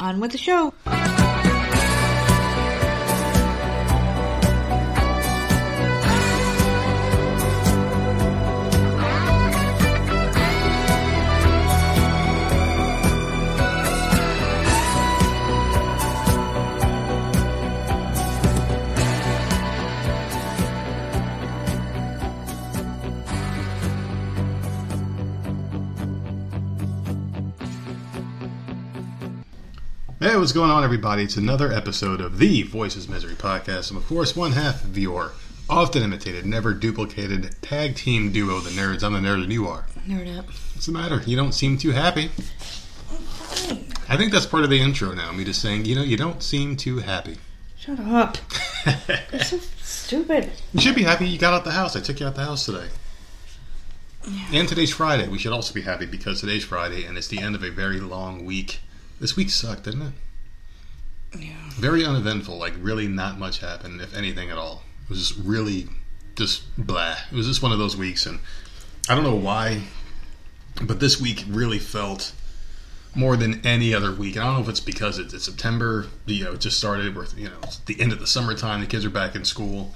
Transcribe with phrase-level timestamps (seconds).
[0.00, 0.72] On with the show.
[30.28, 31.22] Hey, what's going on, everybody?
[31.22, 33.90] It's another episode of the Voices Misery podcast.
[33.90, 35.32] I'm, of course, one half of your
[35.70, 39.02] often imitated, never duplicated tag team duo, the nerds.
[39.02, 39.86] I'm the nerd, and you are.
[40.06, 40.44] Nerd up.
[40.44, 41.22] What's the matter?
[41.24, 42.26] You don't seem too happy.
[44.06, 45.32] I think that's part of the intro now.
[45.32, 47.38] Me just saying, you know, you don't seem too happy.
[47.78, 48.36] Shut up.
[49.32, 50.50] You're so stupid.
[50.74, 51.96] You should be happy you got out the house.
[51.96, 52.88] I took you out the house today.
[54.52, 55.26] And today's Friday.
[55.26, 57.98] We should also be happy because today's Friday and it's the end of a very
[57.98, 58.80] long week.
[59.20, 60.12] This week sucked, didn't it?
[61.36, 61.54] Yeah.
[61.72, 62.56] Very uneventful.
[62.56, 64.82] Like, really not much happened, if anything at all.
[65.04, 65.88] It was just really
[66.36, 67.16] just blah.
[67.30, 68.26] It was just one of those weeks.
[68.26, 68.38] And
[69.08, 69.82] I don't know why,
[70.82, 72.32] but this week really felt
[73.14, 74.36] more than any other week.
[74.36, 77.16] And I don't know if it's because it's, it's September, you know, it just started,
[77.16, 79.94] where, you know, it's the end of the summertime, the kids are back in school.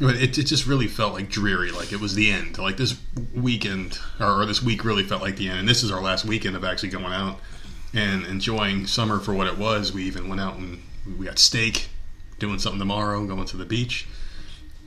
[0.00, 2.58] But it, it just really felt like dreary, like it was the end.
[2.58, 2.98] Like this
[3.34, 5.60] weekend, or this week really felt like the end.
[5.60, 7.38] And this is our last weekend of actually going out
[7.94, 9.92] and enjoying summer for what it was.
[9.92, 10.82] We even went out and
[11.18, 11.88] we got steak,
[12.38, 14.06] doing something tomorrow, going to the beach.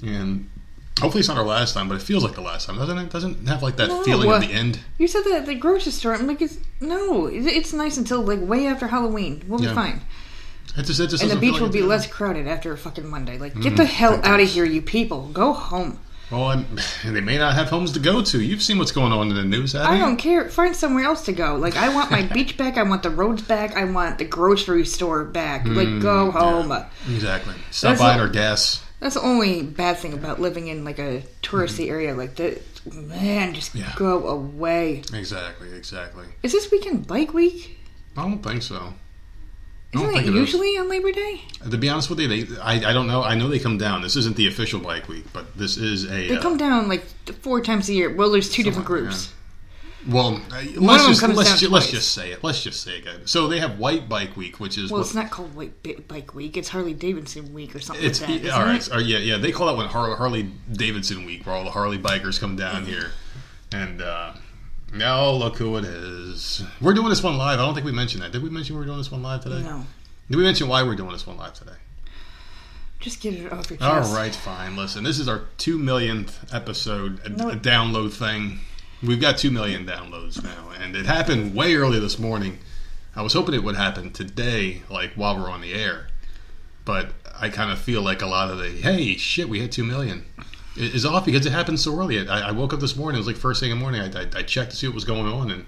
[0.03, 0.50] And
[1.00, 3.09] hopefully it's not our last time, but it feels like the last time, doesn't it?
[3.09, 4.80] Doesn't have like that No, feeling of the end.
[4.97, 6.13] You said that at the grocery store.
[6.13, 9.44] I'm like, it's, no, it's nice until like way after Halloween.
[9.47, 9.69] We'll Yeah.
[9.69, 10.02] be fine.
[10.75, 13.08] It just, it just And the beach like will be less crowded after a fucking
[13.08, 13.39] Monday.
[13.39, 13.75] Like, get mm-hmm.
[13.78, 15.30] the hell out of here, you people.
[15.30, 16.00] Go home.
[16.31, 16.66] Well, I'm,
[17.06, 18.42] they may not have homes to go to.
[18.42, 20.50] You've seen what's going on in the news, haven't I don't care.
[20.50, 21.56] Find somewhere else to go.
[21.56, 22.78] Like, I want my beach back.
[22.78, 23.75] I want the roads back.
[23.75, 25.66] I want the grocery store back.
[25.66, 26.72] Like, mm, go home.
[27.09, 27.56] Exactly.
[27.72, 28.84] Stop That's buying our gas.
[29.00, 31.92] That's the only bad thing about living in like a touristy mm-hmm.
[31.92, 32.62] area like that.
[32.94, 33.75] Man, just.
[33.75, 33.94] Yeah.
[33.96, 35.03] go away.
[35.13, 36.25] Exactly, exactly.
[36.41, 37.78] Is this weekend bike week?
[38.16, 38.94] I don't think so.
[40.03, 40.35] Isn't it think it is.
[40.35, 41.41] usually on Labor Day?
[41.69, 43.24] To be honest with you, they, I, I don't know.
[43.24, 44.02] I know they come down.
[44.02, 46.28] This isn't the official bike week, but this is a.
[46.28, 47.06] They uh, come down like
[47.41, 48.13] four times a year.
[48.13, 49.34] Well, there's two different like groups.
[50.08, 52.41] Well, uh, let's just let's, ju- let's just say it.
[52.41, 53.19] Let's just say it, guys.
[53.25, 55.97] So they have White Bike Week, which is Well, what, it's not called White Bi-
[56.08, 56.56] Bike Week.
[56.56, 58.34] It's Harley Davidson Week or something it's like that.
[58.35, 59.06] yeah, isn't all right.
[59.06, 59.08] it?
[59.08, 59.38] Yeah, yeah.
[59.38, 63.12] They call that one Harley Davidson Week, where all the Harley bikers come down here,
[63.74, 64.34] and uh,
[64.94, 66.64] now look who it is.
[66.81, 67.59] We're doing this one live.
[67.59, 68.31] I don't think we mentioned that.
[68.31, 69.62] Did we mention we were doing this one live today?
[69.62, 69.86] No,
[70.30, 71.74] Did we mention why we're doing this one live today?
[73.00, 74.14] just get it off your chest.
[74.14, 74.76] right, fine.
[74.76, 78.59] Listen, this is our two millionth episode a, No, a download thing.
[79.03, 82.58] We've got two million downloads now, and it happened way early this morning.
[83.16, 86.08] I was hoping it would happen today, like while we're on the air,
[86.86, 89.84] but I kind of feel like a lot of the hey shit, we hit two
[89.84, 90.26] million
[90.78, 92.28] is off because it happened so early.
[92.28, 94.02] I, I woke up this morning; it was like first thing in the morning.
[94.02, 95.66] I, I, I checked to see what was going on, and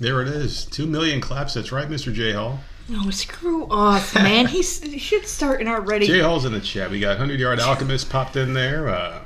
[0.00, 1.54] there it is, two million claps.
[1.54, 2.60] That's right, Mister J Hall.
[2.88, 4.46] No, screw off, man.
[4.46, 6.06] He's, he should start an already.
[6.06, 6.90] J Hall's in the chat.
[6.90, 8.88] We got Hundred Yard Alchemist popped in there.
[8.88, 9.20] Uh,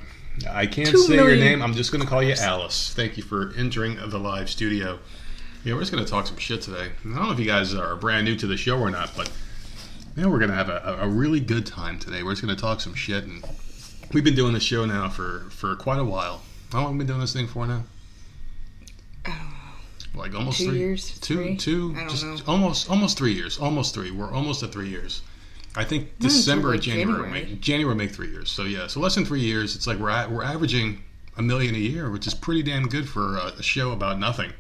[0.49, 1.61] I can't Two say your name.
[1.61, 2.95] I'm just going to call you Alice.
[2.95, 4.99] Thank you for entering the live studio.
[5.63, 6.87] Yeah, we're just going to talk some shit today.
[6.87, 9.31] I don't know if you guys are brand new to the show or not, but
[10.17, 12.23] yeah, we're going to have a, a really good time today.
[12.23, 13.45] We're just going to talk some shit, and
[14.13, 16.43] we've been doing this show now for for quite a while.
[16.73, 17.85] How long have we been doing this thing for now?
[19.27, 19.33] Uh,
[20.15, 21.19] like almost Two three years?
[21.21, 21.57] Two, Three?
[21.57, 22.37] two, just know.
[22.47, 23.59] almost, almost three years.
[23.59, 24.11] Almost three.
[24.11, 25.23] We're almost at three years.
[25.77, 27.31] I think Not December, like, January, January.
[27.31, 28.51] Make, January make three years.
[28.51, 29.77] So yeah, so less than three years.
[29.77, 31.03] It's like we're at, we're averaging
[31.37, 34.53] a million a year, which is pretty damn good for a, a show about nothing.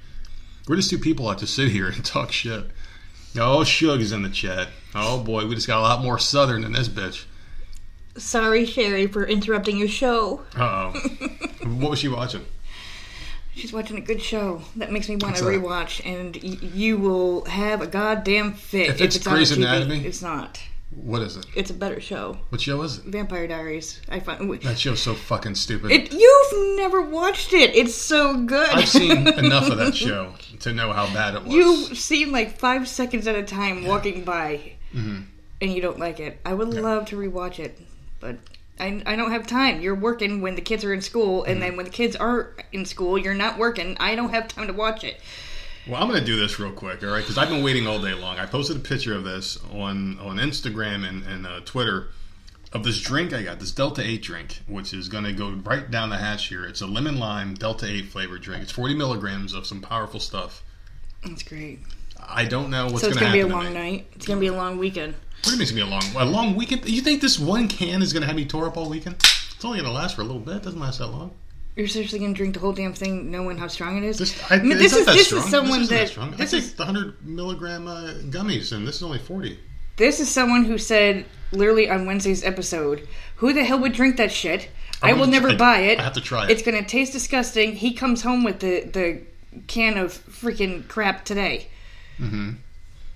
[0.68, 2.66] We're just two people that just sit here and talk shit.
[3.38, 4.68] Oh, Shug is in the chat.
[4.94, 7.24] Oh boy, we just got a lot more southern than this bitch.
[8.16, 10.42] Sorry, Sherry, for interrupting your show.
[10.56, 11.28] Uh oh.
[11.66, 12.44] what was she watching?
[13.54, 15.52] She's watching a good show that makes me want What's to that?
[15.52, 19.56] rewatch, and y- you will have a goddamn fit If it's on Grey's TV.
[19.58, 20.04] Anatomy?
[20.04, 20.60] It's not.
[20.94, 21.46] What is it?
[21.54, 22.38] It's a better show.
[22.48, 23.04] What show is it?
[23.04, 24.00] Vampire Diaries.
[24.08, 25.92] I find That show's so fucking stupid.
[25.92, 26.12] it.
[26.12, 27.74] You've never watched it.
[27.76, 28.68] It's so good.
[28.70, 31.52] I've seen enough of that show to know how bad it was.
[31.54, 35.26] You've seen like five seconds at a time walking by, Mhm.
[35.60, 36.40] and you don't like it.
[36.44, 37.78] I would love to rewatch it,
[38.20, 38.36] but
[38.78, 39.80] I, I don't have time.
[39.80, 41.50] You're working when the kids are in school, Mm-hmm.
[41.52, 43.96] and then when the kids are in school, you're not working.
[43.98, 45.20] I don't have time to watch it.
[45.88, 47.20] Well, I'm going to do this real quick, all right?
[47.22, 48.38] Because I've been waiting all day long.
[48.38, 52.08] I posted a picture of this on on Instagram and, and uh, Twitter
[52.72, 55.90] of this drink I got, this Delta 8 drink, which is going to go right
[55.90, 56.64] down the hatch here.
[56.64, 58.62] It's a lemon lime Delta 8 flavored drink.
[58.62, 60.62] It's 40 milligrams of some powerful stuff.
[61.24, 61.80] That's great.
[62.22, 64.06] I don't know what's so it's going gonna be a long night.
[64.14, 65.14] It's gonna be a long weekend.
[65.42, 66.88] What do you mean it's going to be a long, a long weekend?
[66.88, 69.16] You think this one can is going to have me tore up all weekend?
[69.16, 70.56] It's only going to last for a little bit.
[70.56, 71.32] It doesn't last that long.
[71.76, 74.18] You're seriously gonna drink the whole damn thing, knowing how strong it is?
[74.18, 75.44] This, I, mean, this is that this strong.
[75.44, 76.30] is someone this isn't that strong.
[76.32, 79.56] this I is the 100 milligram uh, gummies, and this is only 40.
[79.96, 83.06] this is someone who said literally on Wednesday's episode,
[83.36, 84.68] "Who the hell would drink that shit?
[85.00, 86.00] I I'm will gonna never try- buy it.
[86.00, 86.50] I have to try it.
[86.50, 89.20] It's gonna taste disgusting." He comes home with the the
[89.68, 91.68] can of freaking crap today.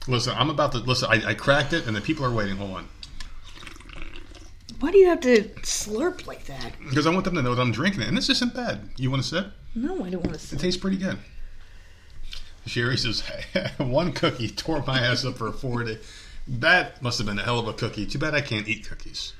[0.06, 1.08] Listen, I'm about to listen.
[1.10, 2.56] I, I cracked it, and the people are waiting.
[2.56, 2.88] Hold on,
[4.80, 6.72] Why do you have to slurp like that?
[6.88, 8.90] because I want them to know that I'm drinking it, and this isn't bad.
[8.96, 9.46] You want to sip?
[9.74, 10.38] No, I don't want to.
[10.38, 10.58] Sip.
[10.58, 11.18] It tastes pretty good.
[12.66, 13.22] Sherry says,
[13.78, 15.98] one cookie tore my ass up for a four day.
[16.46, 18.06] That must have been a hell of a cookie.
[18.06, 19.32] Too bad I can't eat cookies.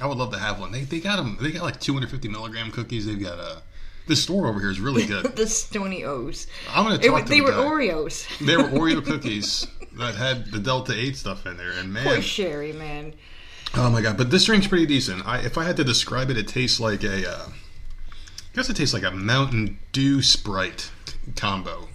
[0.00, 0.70] I would love to have one.
[0.70, 1.36] They, they got them.
[1.40, 3.06] They got like 250 milligram cookies.
[3.06, 3.62] They've got a.
[4.06, 5.36] This store over here is really good.
[5.36, 6.46] the Stony O's.
[6.70, 7.56] I'm gonna talk wa- to they the were guy.
[7.64, 8.38] Oreos.
[8.46, 9.66] They were Oreo cookies
[9.98, 13.14] that had the Delta 8 stuff in there, and man, Poor Sherry, man.
[13.74, 14.16] oh my god!
[14.16, 15.26] But this drink's pretty decent.
[15.26, 17.30] I, if I had to describe it, it tastes like a.
[17.30, 20.90] Uh, I guess it tastes like a Mountain Dew Sprite
[21.36, 21.88] combo.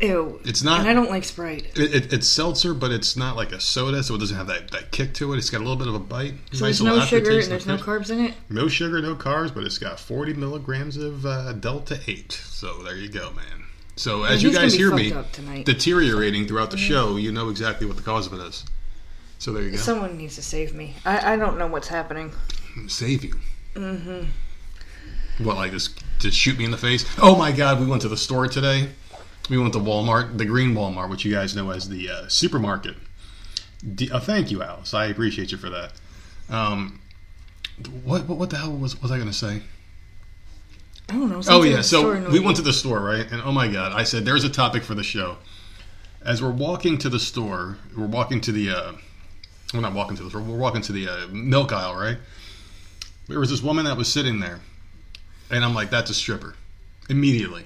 [0.00, 0.40] Ew.
[0.46, 1.66] It's not- And I don't like Sprite.
[1.78, 4.70] It, it, it's seltzer, but it's not like a soda, so it doesn't have that,
[4.70, 5.36] that kick to it.
[5.36, 6.34] It's got a little bit of a bite.
[6.52, 8.34] So nice there's no sugar and there's no carbs in it.
[8.48, 12.32] No sugar, no carbs, but it's got 40 milligrams of uh, Delta 8.
[12.32, 13.59] So there you go, man.
[14.00, 15.12] So as you guys hear me
[15.64, 18.64] deteriorating throughout the show, you know exactly what the cause of it is.
[19.38, 19.76] So there you go.
[19.76, 20.94] Someone needs to save me.
[21.04, 22.32] I, I don't know what's happening.
[22.88, 23.34] Save you.
[23.74, 25.44] Mm-hmm.
[25.44, 27.04] What, like just, just shoot me in the face?
[27.20, 28.88] Oh my god, we went to the store today.
[29.50, 32.96] We went to Walmart, the green Walmart, which you guys know as the uh, supermarket.
[33.94, 34.94] D- uh, thank you, Alice.
[34.94, 35.92] I appreciate you for that.
[36.48, 37.00] Um,
[38.02, 39.60] what, what what the hell was was I going to say?
[41.10, 41.42] I don't know.
[41.48, 43.26] Oh yeah, so we went to the store, right?
[43.30, 45.36] And oh my god, I said there's a topic for the show.
[46.22, 48.92] As we're walking to the store, we're walking to the uh
[49.74, 52.18] we're not walking to the store, we're walking to the uh, milk aisle, right?
[53.28, 54.60] There was this woman that was sitting there.
[55.50, 56.54] And I'm like, that's a stripper.
[57.08, 57.64] Immediately.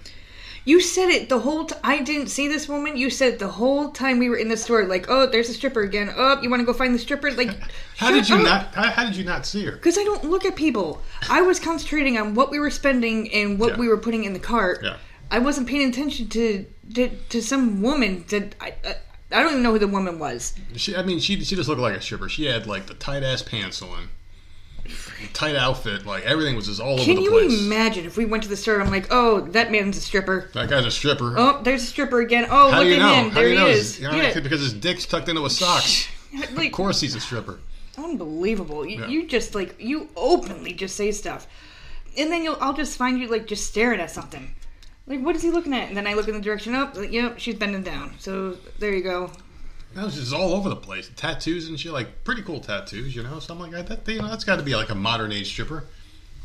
[0.67, 1.81] You said it the whole time.
[1.85, 2.97] I didn't see this woman.
[2.97, 4.85] You said it the whole time we were in the store.
[4.87, 6.11] Like, oh, there's a stripper again.
[6.17, 7.31] Oh, you want to go find the stripper?
[7.33, 7.51] Like,
[7.99, 9.73] How did you not how, how did you not see her?
[9.73, 11.03] Because I don't look at people.
[11.29, 13.79] I was concentrating on what we were spending and what Yeah.
[13.79, 14.81] we were putting in the cart.
[14.83, 14.97] Yeah.
[15.31, 16.65] I wasn't paying attention to
[16.95, 18.95] to, to some woman that I, I
[19.33, 20.55] I don't even know who the woman was.
[20.77, 22.29] She I mean she she just looked like a stripper.
[22.29, 24.09] She had like the tight ass pants on.
[25.33, 27.43] Tight outfit, like everything was just all Can over the place.
[27.43, 28.81] Can you imagine if we went to the store?
[28.81, 30.51] I'm like, oh, that man's a stripper.
[30.55, 31.35] that guy's a stripper.
[31.37, 32.47] Oh, there's a stripper again.
[32.51, 33.15] Oh, How look at know?
[33.15, 33.31] him.
[33.31, 33.99] How there he is.
[34.01, 34.39] You know, yeah.
[34.41, 36.09] Because his dick's tucked into his socks.
[36.53, 37.59] like Of course he's a stripper.
[37.99, 38.87] unbelievable.
[38.87, 39.09] You, Yeah.
[39.09, 41.47] you just like you openly just say stuff,
[42.17, 44.55] and then you'll I'll just find you like just staring at something.
[45.07, 45.89] Like what is he looking at?
[45.89, 46.97] And then I look in the direction up.
[46.97, 48.15] Like, yep, she's bending down.
[48.19, 49.31] So there you go.
[49.95, 51.11] That was just all over the place.
[51.15, 54.07] Tattoos and shit, like pretty cool tattoos, you know, something like that.
[54.09, 55.85] you know, that's got to be like a modern age stripper.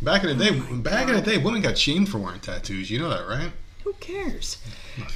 [0.02, 2.90] Back in the day, back in the day, women got shamed for wearing tattoos.
[2.90, 3.52] You know that, right?
[3.84, 4.58] Who cares?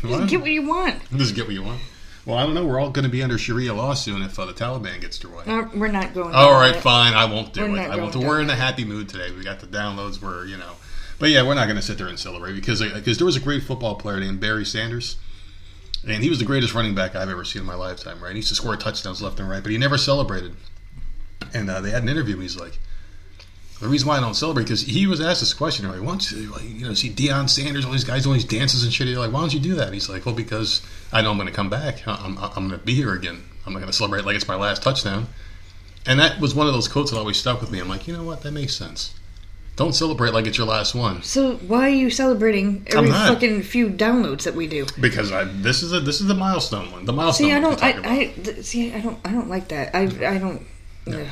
[0.02, 1.02] Just get what you want.
[1.16, 1.82] Just get what you want.
[2.26, 2.66] Well, I don't know.
[2.66, 5.30] We're all going to be under Sharia law soon if uh, the Taliban gets their
[5.30, 5.44] way.
[5.46, 6.34] Uh, we're not going.
[6.34, 6.82] All right, that.
[6.82, 7.14] fine.
[7.14, 7.92] I won't do We're it.
[7.92, 8.16] I won't.
[8.16, 9.32] We're in a happy mood today.
[9.32, 10.22] We got the downloads.
[10.22, 10.72] We're you know,
[11.20, 13.42] but yeah, we're not going to sit there and celebrate because because there was a
[13.42, 15.18] great football player named Barry Sanders,
[16.08, 18.22] and he was the greatest running back I've ever seen in my lifetime.
[18.24, 18.32] Right?
[18.32, 20.56] He used to score touchdowns left and right, but he never celebrated.
[21.54, 22.36] And uh, they had an interview.
[22.36, 22.80] and He's like.
[23.80, 25.86] The reason why I don't celebrate because he was asked this question.
[25.90, 28.46] Like, "Why don't you, like, you know, see Deion Sanders, all these guys doing these
[28.46, 30.82] dances and shit?" They're like, "Why don't you do that?" And he's like, "Well, because
[31.12, 32.08] I know I'm going to come back.
[32.08, 33.44] I'm, I'm going to be here again.
[33.66, 35.28] I'm not going to celebrate like it's my last touchdown."
[36.06, 37.80] And that was one of those quotes that always stuck with me.
[37.80, 38.42] I'm like, you know what?
[38.44, 39.16] That makes sense.
[39.76, 43.34] Don't celebrate like it's your last one So why are you celebrating every not.
[43.34, 44.86] fucking few downloads that we do?
[45.00, 47.06] because I, this is a this is the milestone one.
[47.06, 47.48] The milestone.
[47.48, 47.84] See, I one don't.
[47.84, 48.06] I, about.
[48.12, 48.94] I th- see.
[48.94, 49.18] I don't.
[49.26, 49.96] I don't like that.
[49.96, 50.02] I.
[50.04, 50.62] I don't.
[51.08, 51.28] ugh.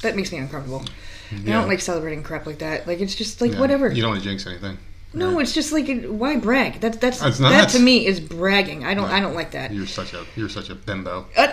[0.00, 0.82] That makes me uncomfortable.
[1.30, 1.60] I Yeah.
[1.60, 2.86] don't like celebrating crap like that.
[2.86, 3.60] Like it's just like Yeah.
[3.60, 3.92] whatever.
[3.92, 4.78] You don't want to jinx anything.
[5.12, 6.80] no, it's just like why brag?
[6.80, 8.84] That that's It's that to me is bragging.
[8.84, 9.10] I don't.
[9.10, 9.72] I don't like that.
[9.74, 11.26] You're such a you're such a bimbo.
[11.36, 11.52] Uh,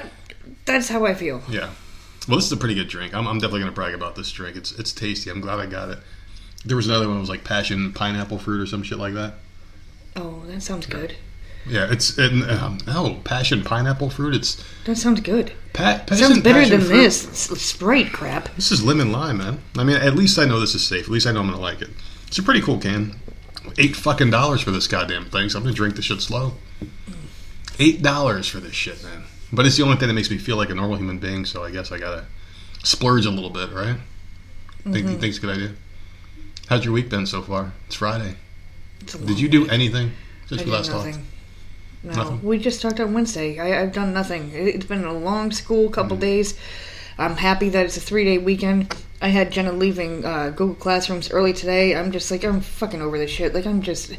[0.66, 1.42] that's how I feel.
[1.50, 1.72] Yeah.
[2.30, 3.14] Well, this is a pretty good drink.
[3.14, 4.56] I'm, I'm definitely going to brag about this drink.
[4.56, 5.30] It's it's tasty.
[5.32, 5.98] I'm glad I got it.
[6.64, 9.34] There was another one that was like passion pineapple fruit or some shit like that.
[10.16, 11.16] Oh, that sounds good.
[11.68, 14.34] Yeah, it's it, um, no passion pineapple fruit.
[14.36, 15.52] It's That sounds good.
[15.74, 16.98] pa- passion, sounds better passion than fruit.
[16.98, 18.56] this S- Sprite crap.
[18.56, 19.60] This is lemon lime, man.
[19.78, 21.06] I mean, at least I know this is safe.
[21.06, 21.90] At least I know I'm gonna like it.
[22.28, 23.16] It's a pretty cool can.
[23.78, 25.50] Eight fucking dollars for this goddamn thing.
[25.50, 26.54] So I'm gonna drink this shit slow.
[27.78, 29.24] Eight dollars for this shit, man.
[29.52, 31.46] But it's the only thing that makes me feel like a normal human being.
[31.46, 32.26] So I guess I gotta
[32.84, 33.98] splurge a little bit, right?
[34.84, 35.72] Think you think it's a good idea?
[36.68, 37.74] How's your week been so far?
[37.88, 38.36] It's Friday.
[39.02, 39.72] It's Did you do week.
[39.72, 40.12] anything
[40.48, 41.18] since we last talked?
[42.04, 42.44] No, Nothing?
[42.44, 43.60] we just talked on Wednesday.
[43.60, 44.52] I, I've done nothing.
[44.54, 46.22] It- It's been a long school couple Mm-hmm.
[46.22, 46.58] days.
[47.18, 48.96] I'm happy that it's a three day weekend.
[49.22, 51.94] I had Jenna leaving uh, Google Classrooms early today.
[51.96, 53.54] I'm just like I'm fucking over this shit.
[53.54, 54.14] Like I'm just,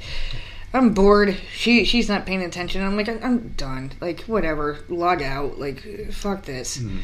[0.73, 1.37] I'm bored.
[1.53, 2.83] She she's not paying attention.
[2.83, 3.93] I'm like I'm, I'm done.
[4.01, 5.59] Like whatever, log out.
[5.59, 6.79] Like fuck this.
[6.79, 6.99] Mm-hmm.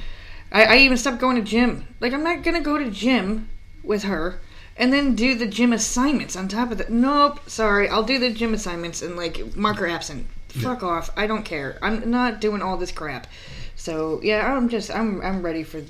[0.53, 1.87] I, I even stopped going to gym.
[2.01, 3.49] Like I'm not gonna go to gym
[3.83, 4.41] with her
[4.77, 6.91] and then do the gym assignments on top of that.
[6.91, 7.89] Nope, sorry.
[7.89, 10.27] I'll do the gym assignments and like marker absent.
[10.49, 11.11] Fuck off.
[11.17, 11.79] I don't care.
[11.83, 13.27] I'm not doing all this crap.
[13.75, 15.83] So yeah, I'm just I'm I'm ready for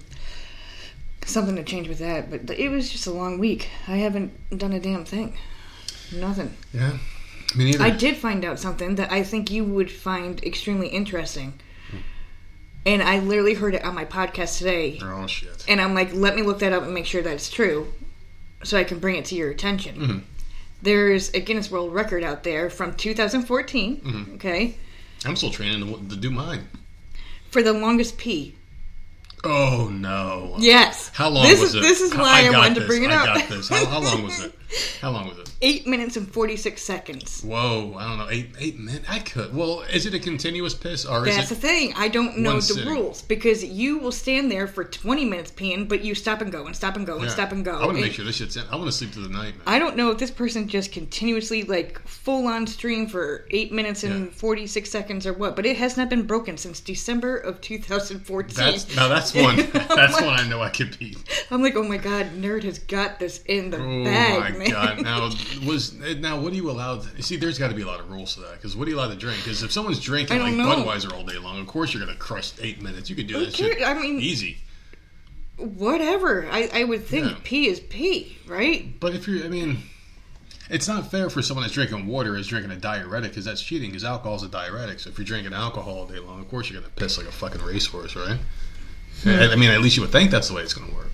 [1.25, 2.31] something to change with that.
[2.31, 3.69] But it was just a long week.
[3.87, 5.37] I haven't done a damn thing.
[6.15, 6.55] Nothing.
[6.73, 6.99] Yeah.
[7.57, 7.83] Me neither.
[7.85, 11.55] I did find out something that I think you would find extremely interesting.
[12.85, 15.01] And I literally heard it on my podcast today.
[15.03, 15.65] oh shit.
[15.69, 17.93] And I'm like, let me look that up and make sure that it's true
[18.63, 19.97] so I can bring it to your attention.
[19.97, 20.23] Mhm.
[20.83, 24.35] There's a Guinness World Record out there from 2014, Mm-hmm.
[24.35, 24.77] okay,
[25.25, 26.69] I'm still training to, to do mine.
[27.51, 28.55] for the longest pee.
[29.45, 30.57] Oh no.
[30.59, 31.11] Yes.
[31.15, 31.81] How long this was is, it?
[31.83, 33.37] This is why I, got wanted to bring it I up.
[33.39, 33.69] got this.
[33.69, 34.53] How, how long was it?
[35.01, 35.55] How long was it?
[35.63, 37.43] Eight minutes and 46 seconds.
[37.43, 38.29] Whoa, I don't know.
[38.29, 39.07] Eight eight minutes.
[39.09, 39.55] I could.
[39.55, 41.95] Well, is it a continuous piss or is That's the thing.
[41.97, 42.89] I don't know the sitting?
[42.89, 46.67] rules because you will stand there for 20 minutes peeing, but you stop and go
[46.67, 47.79] and stop and go and stop and go.
[47.79, 48.65] I want to make sure this shit's in.
[48.71, 49.63] I want to sleep through the night, man.
[49.69, 54.03] I don't know if this person just continuously like full on stream for eight minutes
[54.03, 54.33] and Yeah.
[54.33, 58.55] 46 seconds or what, but it has not been broken since December of 2014.
[58.57, 59.57] That's now that's one.
[59.73, 61.19] That's like- one I know I could beat.
[61.51, 64.71] I'm like, oh my god, nerd has got this in the Oh bag, my man.
[64.71, 65.03] god!
[65.03, 65.23] Now
[65.67, 67.03] was now what are you allowed?
[67.03, 68.53] To, see, there's got to be a lot of rules to that.
[68.55, 69.39] Because what are you allowed to drink?
[69.45, 70.65] Because if someone's drinking like know.
[70.65, 73.09] Budweiser all day long, of course you're gonna crush eight minutes.
[73.11, 73.83] You could do that shit?
[73.83, 74.59] I mean- easy.
[75.59, 76.47] Whatever.
[76.51, 77.37] I, I would think Yeah.
[77.43, 78.99] pee is pee, right?
[79.01, 79.79] But if you're, I mean,
[80.69, 83.89] it's not fair for someone that's drinking water is drinking a diuretic because that's cheating.
[83.91, 85.01] Because alcohol's a diuretic.
[85.01, 87.33] So if you're drinking alcohol all day long, of course you're gonna piss like a
[87.33, 88.39] fucking racehorse, right?
[89.25, 91.11] I I mean, at least you would think that's the way it's gonna work.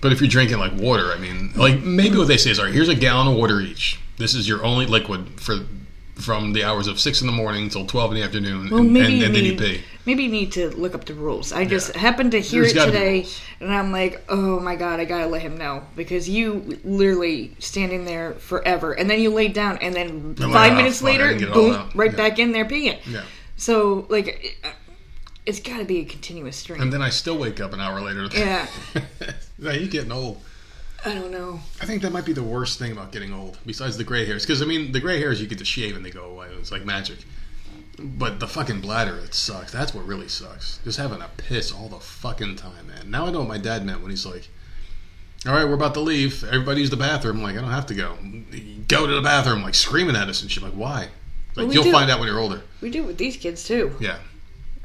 [0.00, 2.66] But if you're drinking like water, I mean, like maybe what they say is, all
[2.66, 3.98] right, here's a gallon of water each.
[4.18, 5.60] This is your only liquid for
[6.14, 8.92] from the hours of six in the morning until twelve in the afternoon, Well, and,
[8.92, 9.80] maybe and, you and then you need- pee.
[10.06, 11.52] Maybe you need to look up the rules.
[11.52, 12.00] I just Yeah.
[12.00, 13.26] happened to hear There's it today,
[13.60, 18.04] and I'm like, oh my god, I gotta let him know because you literally standing
[18.04, 21.28] there forever, and then you lay down, and then I'm like, five "Oh, minutes later,
[21.30, 22.16] can get it all boom, right Yeah.
[22.16, 22.98] back in there peeing.
[23.04, 23.22] Yeah.
[23.56, 24.56] So like,
[25.46, 26.80] it's got to be a continuous stream.
[26.82, 28.26] And then I still wake up an hour later.
[28.36, 28.66] Yeah.
[29.58, 30.42] yeah, you're getting old.
[31.04, 31.60] I don't know.
[31.80, 34.44] I think that might be the worst thing about getting old, besides the gray hairs.
[34.44, 36.48] Because I mean, the gray hairs you get to shave and they go away.
[36.58, 37.18] It's like magic.
[37.98, 39.72] But the fucking bladder, it sucks.
[39.72, 40.80] That's what really sucks.
[40.84, 43.10] Just having to piss all the fucking time, man.
[43.10, 44.48] Now I know what my dad meant when he's like,
[45.46, 46.44] "All right, we're about to leave.
[46.44, 48.18] Everybody use the bathroom." I'm like, I don't have to go.
[48.88, 50.62] Go to the bathroom, like screaming at us and shit.
[50.62, 51.02] Like, why?
[51.02, 51.10] Like,
[51.56, 51.92] Well, we you'll do.
[51.92, 52.60] find out when you're older.
[52.82, 53.96] We do with these kids too.
[53.98, 54.18] Yeah.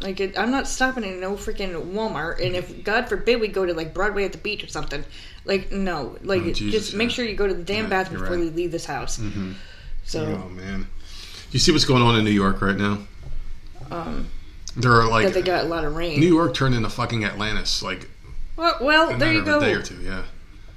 [0.02, 3.66] Like, it, I'm not stopping in no freaking Walmart, and if God forbid we go
[3.66, 5.04] to like Broadway at the beach or something,
[5.46, 8.22] like no, like Oh, Jesus, just make sure you go to the damn Yeah, bathroom
[8.22, 8.46] before right.
[8.46, 9.18] you leave this house.
[9.20, 9.54] Mm-hmm.
[10.04, 10.88] So Oh man.
[11.52, 13.00] You see what's going on in New York right now?
[13.92, 14.28] um,
[14.76, 16.20] There are like that they got a lot of rain.
[16.20, 18.10] New York turned into fucking Atlantis, like
[18.58, 19.58] well, well there you go.
[19.58, 19.96] a day or two.
[20.02, 20.24] Yeah.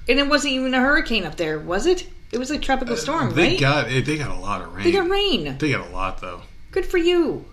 [0.08, 2.06] And it wasn't even a hurricane up there, was it?
[2.32, 3.60] It was a tropical storm, Uh, They right?
[3.60, 3.88] got.
[3.88, 4.84] They got a lot of rain.
[4.84, 5.56] they got rain.
[5.58, 6.42] They got a lot though.
[6.72, 7.44] Good for you.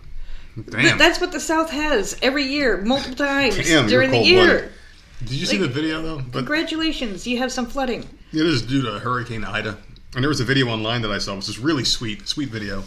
[0.69, 0.97] Damn.
[0.97, 4.71] that's what the South has every year, multiple times Damn, during the year.
[5.19, 6.17] Did you see the video though?
[6.17, 8.01] But Congratulations, you have some flooding.
[8.33, 9.77] it is due to uh, Hurricane Ida.
[10.13, 11.33] And there was a video online that I saw.
[11.33, 12.83] It was this really sweet, sweet video.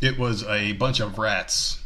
[0.00, 1.80] It was a bunch of rats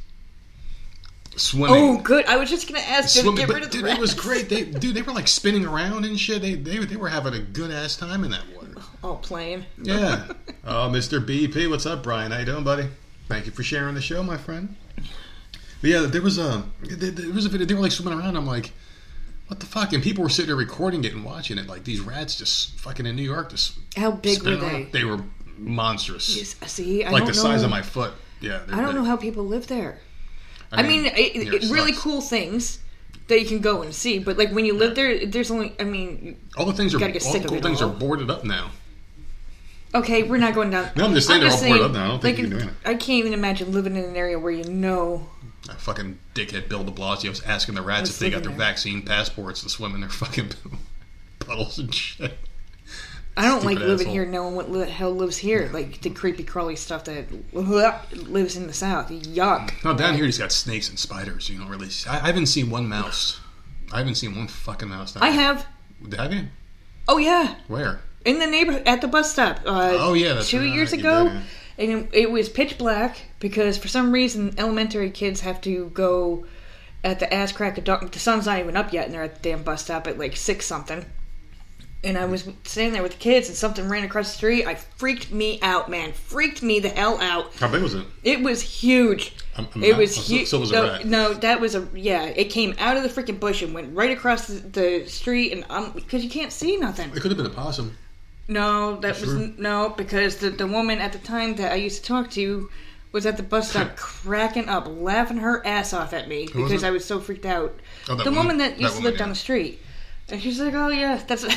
[1.37, 1.77] swimming.
[1.77, 2.27] Oh, good.
[2.27, 4.49] I was just gonna ask to swimming, get rid of the dude, it was great.
[4.49, 6.43] They, dude, they were like spinning around and shit.
[6.43, 8.75] They, they, they were having a good ass time in that water.
[9.03, 9.65] All playing.
[9.83, 10.33] Yeah.
[10.65, 11.25] oh, Mr.
[11.25, 12.33] BP, what's up, Brian?
[12.33, 12.89] How you doing, buddy?
[13.29, 14.77] Thank you for sharing the show, my friend.
[15.81, 17.67] But yeah, there was a there there was a video.
[17.67, 18.37] They were like swimming around.
[18.37, 18.73] I'm like,
[19.47, 19.93] what the fuck?
[19.93, 21.67] And people were sitting there recording it and watching it.
[21.67, 24.67] Like these rats just fucking in New York, just How big were they?
[24.67, 24.93] around.
[24.93, 25.23] They were
[25.57, 28.13] monstrous, Yes, See, I like the size of my foot.
[28.41, 28.61] Yeah.
[28.71, 28.95] I don't big.
[28.97, 30.01] know how people live there.
[30.71, 32.79] I mean, it, yeah, it, really cool things
[33.29, 35.75] that you can go and see, but like when you live there, there's only.
[35.81, 37.91] I mean, All the things are get all sick the of cool it things all.
[37.91, 38.71] are boarded up now.
[39.95, 40.91] Okay, we're not going down.
[40.97, 42.05] No, I'm just saying they're all boarded up now.
[42.05, 42.75] I don't think like, you can do it.
[42.85, 45.29] I can't even imagine living in an area where you know.
[45.67, 48.51] That fucking dickhead Bill de Blasio was asking the rats Let's if they got their
[48.51, 48.59] there.
[48.59, 50.51] vaccine passports to swim in their fucking
[51.41, 52.39] puddles and shit.
[53.37, 54.13] I don't Stupid like living asshole.
[54.15, 58.67] here knowing what the hell lives here, like the creepy crawly stuff that lives in
[58.67, 59.11] the south.
[59.11, 59.85] Yuck.
[59.85, 61.49] No, down here he's got snakes and spiders.
[61.49, 61.89] You don't really.
[62.09, 63.39] I, I haven't seen one mouse.
[63.93, 65.13] I haven't seen one fucking mouse.
[65.13, 65.41] Down I here.
[65.41, 65.67] have.
[66.17, 66.47] Have you?
[67.07, 68.01] Oh yeah, Where?
[68.29, 69.61] In the neighborhood at the bus stop.
[69.65, 70.69] Uh, Oh yeah, two right.
[70.75, 71.41] years ago,
[71.79, 76.47] and it, was pitch black because for some reason elementary kids have to go
[77.05, 78.09] at the ass crack of dawn.
[78.13, 80.37] The sun's not even up yet, and they're at the damn bus stop at like
[80.37, 81.05] six something.
[82.05, 84.65] And I was standing there with the kids, and something ran across the street.
[84.67, 86.13] I freaked me out, man.
[86.13, 87.53] Freaked me the hell out.
[87.57, 88.07] How big was it?
[88.23, 89.35] It was huge.
[89.57, 90.47] Um, um, It was so- huge.
[90.47, 92.23] so was a no, no, that was a yeah.
[92.27, 95.65] It came out of the freaking bush and went right across the, the street, and
[95.71, 97.09] um, because you can't see nothing.
[97.11, 97.97] It could have been a possum.
[98.49, 99.51] No, that was Sure.
[99.59, 102.71] no because the the woman at the time that I used to talk to
[103.13, 106.83] was at the bus stop cracking up, laughing her ass off at me was because
[106.83, 106.87] it?
[106.87, 107.79] I was so freaked out.
[108.09, 109.81] Oh, that the woman- woman that used to woman, live down the street,
[110.31, 111.45] and she's like, "Oh yeah, that's."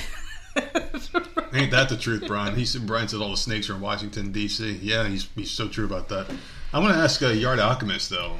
[1.53, 2.55] Ain't that the truth, Brian?
[2.55, 4.79] He said Brian said all the snakes are in Washington D.C.
[4.81, 6.27] Yeah, he's he's so true about that.
[6.73, 8.35] I want to ask a Yard Alchemist though.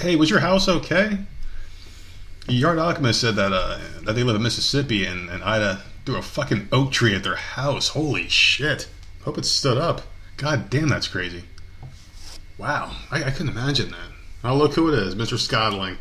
[0.00, 1.18] Hey, was your house okay?
[2.48, 6.22] Yard Alchemist said that uh, that they live in Mississippi and, and Ida threw a
[6.22, 7.88] fucking oak tree at their house.
[7.88, 8.88] Holy shit!
[9.24, 10.02] Hope it stood up.
[10.36, 11.44] God damn, that's crazy.
[12.58, 14.10] Wow, I, I couldn't imagine that.
[14.44, 15.38] Oh, look who it is, Mr.
[15.38, 15.96] Scottling.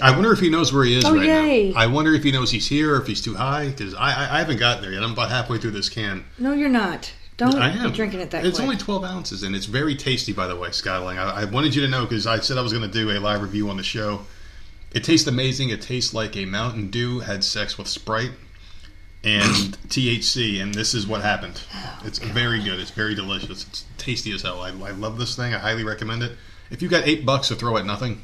[0.00, 1.70] I wonder if he knows where he is Oh, right yay.
[1.72, 1.80] now.
[1.80, 4.36] I wonder if he knows he's here or if he's too high because I, I
[4.36, 5.02] I haven't gotten there yet.
[5.02, 6.24] I'm about halfway through this can.
[6.38, 7.12] no, you're not.
[7.36, 8.64] Don't I am be drinking it that It's quick.
[8.64, 11.18] only 12 ounces and it's very tasty, by the way, Scottling.
[11.18, 13.18] I, I wanted you to know because I said I was going to do a
[13.18, 14.22] live review on the show.
[14.92, 15.70] It tastes amazing.
[15.70, 18.32] It tastes like a Mountain Dew had sex with Sprite
[19.24, 21.60] and THC, and this is what happened.
[22.04, 22.80] it's very good.
[22.80, 23.66] It's very delicious.
[23.68, 24.60] It's tasty as hell.
[24.62, 25.54] I, I love this thing.
[25.54, 26.32] I highly recommend it.
[26.70, 28.22] If you got eight bucks to throw at nothing,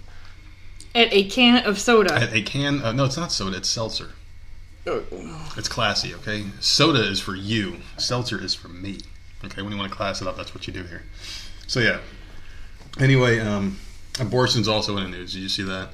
[0.95, 2.15] At a can of soda.
[2.15, 2.83] at a can.
[2.83, 3.57] Uh, no, it's not soda.
[3.59, 4.11] It's seltzer.
[5.57, 6.47] It's classy, okay?
[6.61, 7.77] Soda is for you.
[7.99, 9.01] Seltzer is for me.
[9.45, 11.03] Okay, when you want to class it up, that's what you do here.
[11.67, 11.99] So yeah.
[12.99, 13.79] Anyway, um,
[14.19, 15.35] abortion's also in the news.
[15.35, 15.91] Did you see that?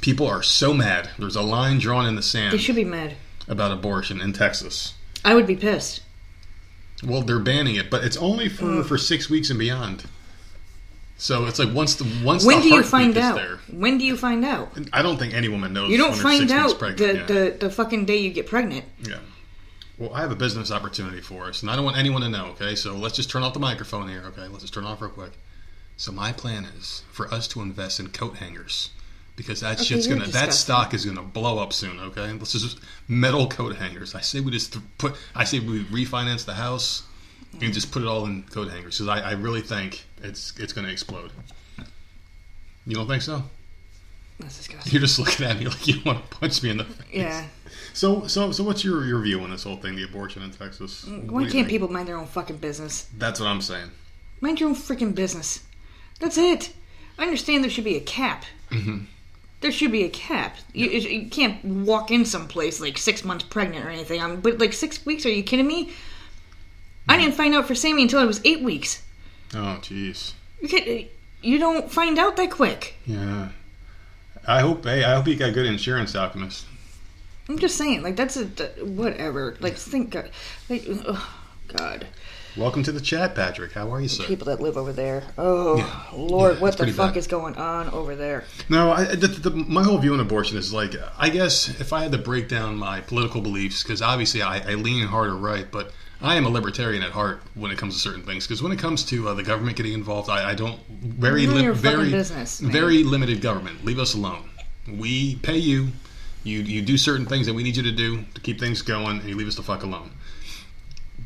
[0.00, 1.10] People are so mad.
[1.18, 2.52] There's a line drawn in the sand.
[2.52, 3.14] they should be mad.
[3.48, 4.94] About abortion in Texas.
[5.24, 6.02] I would be pissed.
[7.04, 10.04] Well, they're banning it, but it's only for, for six weeks and beyond.
[11.16, 13.34] So it's like once the once When the do you find out?
[13.34, 13.58] there.
[13.72, 14.70] When do you find out?
[14.92, 15.90] I don't think any woman knows.
[15.90, 18.84] You don't when find out pregnant, the, the the fucking day you get pregnant.
[19.02, 19.18] Yeah.
[19.98, 22.46] Well, I have a business opportunity for us, and I don't want anyone to know,
[22.50, 22.76] okay?
[22.76, 24.46] So let's just turn off the microphone here, okay?
[24.46, 25.32] Let's just turn it off real quick.
[25.96, 28.90] So my plan is for us to invest in coat hangers
[29.38, 32.30] because that Okay, shit's gonna that stock is gonna blow up soon, okay?
[32.32, 34.14] Let's just metal coat hangers.
[34.14, 35.16] I say we just put.
[35.34, 37.04] I say we refinance the house
[37.62, 40.72] and just put it all in coat hangers because I, I really think it's it's
[40.72, 41.30] gonna explode.
[42.84, 43.44] You don't think so?
[44.40, 44.92] That's disgusting.
[44.92, 47.06] You're just looking at me like you want to punch me in the face.
[47.12, 47.44] Yeah.
[47.92, 51.04] So, so, so, what's your your view on this whole thing, the abortion in Texas?
[51.04, 51.68] Mm, Why can't think?
[51.68, 53.08] people mind their own fucking business?
[53.16, 53.90] That's what I'm saying.
[54.40, 55.64] Mind your own freaking business.
[56.20, 56.72] That's it.
[57.18, 58.44] I understand there should be a cap.
[58.70, 59.04] Mm-hmm.
[59.60, 60.56] There should be a cap.
[60.72, 64.20] You, you can't walk in someplace like six months pregnant or anything.
[64.20, 65.26] Um, but like six weeks?
[65.26, 65.92] Are you kidding me?
[67.08, 69.02] I didn't find out for Sammy until I was eight weeks.
[69.54, 70.34] Oh, jeez.
[70.60, 71.08] You
[71.40, 72.96] You don't find out that quick.
[73.06, 73.48] Yeah.
[74.46, 74.84] I hope.
[74.84, 76.66] Hey, I hope you got good insurance, Alchemist.
[77.48, 78.44] I'm just saying, like that's a
[78.84, 79.56] whatever.
[79.60, 80.30] Like think, God,
[80.68, 81.34] like, oh,
[81.68, 82.06] God,
[82.58, 83.72] Welcome to the chat, Patrick.
[83.72, 84.24] How are you, sir?
[84.24, 85.22] people that live over there.
[85.38, 86.02] Oh Yeah.
[86.12, 87.16] Lord, Yeah, what the fuck bad.
[87.16, 88.44] is going on over there?
[88.68, 92.02] No, I, the, the, my whole view on abortion is like, I guess if I
[92.02, 95.70] had to break down my political beliefs, because obviously I, I lean hard or right,
[95.70, 98.44] but I am a libertarian at heart when it comes to certain things.
[98.46, 101.68] Because when it comes to uh, the government getting involved, I, I don't very li-
[101.68, 103.84] very business, very limited government.
[103.84, 104.50] Leave us alone.
[104.88, 105.88] We pay you.
[106.42, 109.20] You you do certain things that we need you to do to keep things going,
[109.20, 110.10] and you leave us the fuck alone.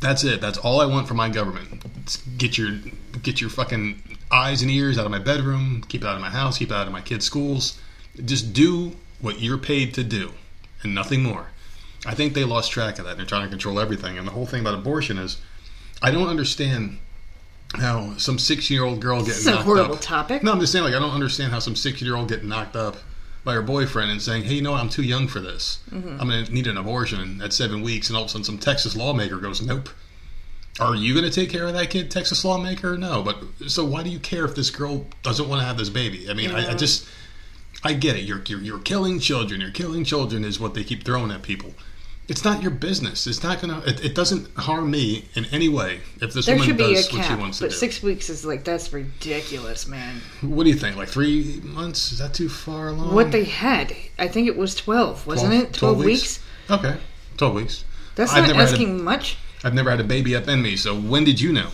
[0.02, 0.40] That's it.
[0.40, 1.84] That's all I want from my government.
[2.02, 2.78] It's get your
[3.22, 5.84] get your fucking eyes and ears out of my bedroom.
[5.88, 6.58] Keep it out of my house.
[6.58, 7.80] Keep it out of my kids' schools.
[8.24, 10.32] Just do what you're paid to do,
[10.82, 11.46] and nothing more.
[12.04, 13.16] I think they lost track of that.
[13.16, 14.18] They're trying to control everything.
[14.18, 15.40] And the whole thing about abortion is,
[16.02, 16.98] I don't understand
[17.74, 20.00] how some six-year-old girl This gets is a knocked horrible up.
[20.00, 20.42] topic.
[20.42, 22.96] No, I'm just saying, like, I don't understand how some six-year-old get knocked up
[23.44, 24.80] by her boyfriend and saying, "Hey, you know what?
[24.80, 25.80] I'm too young for this.
[25.90, 26.20] Mm-hmm.
[26.20, 28.58] I'm going to need an abortion at seven weeks." And all of a sudden, some
[28.58, 29.88] Texas lawmaker goes, "Nope."
[30.80, 32.96] Are you going to take care of that kid, Texas lawmaker?
[32.96, 33.36] No, but
[33.68, 36.30] so why do you care if this girl doesn't want to have this baby?
[36.30, 37.06] I mean, I, I just,
[37.84, 38.22] I get it.
[38.22, 39.60] You're, you're you're killing children.
[39.60, 41.74] You're killing children is what they keep throwing at people.
[42.28, 43.26] It's not your business.
[43.26, 43.80] It's not gonna.
[43.84, 46.94] It, it doesn't harm me in any way if this There woman should be a
[46.94, 47.68] does what she wants to do.
[47.70, 50.20] but six weeks is like that's ridiculous, man.
[50.40, 50.96] What do you think?
[50.96, 52.12] Like three months?
[52.12, 53.14] Is that too far along?
[53.14, 55.72] What they had, I think it was twelve, wasn't 12 it?
[55.74, 56.40] Twelve, weeks?
[56.70, 56.96] Okay,
[57.36, 57.84] twelve weeks.
[58.14, 59.36] That's I've not never had a- asking much.
[59.64, 60.76] I've never had a baby up in me.
[60.76, 61.70] So when did you know?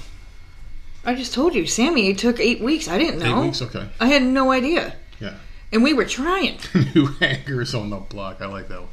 [1.05, 2.09] I just told you, Sammy.
[2.09, 2.89] It took eight weeks.
[2.89, 3.41] I didn't know.
[3.43, 3.63] Eight weeks.
[3.63, 3.87] Okay.
[4.01, 5.35] I had no idea, Yeah.
[5.73, 6.59] and we were trying.
[6.95, 8.39] New hangers on the block.
[8.41, 8.89] I like that one.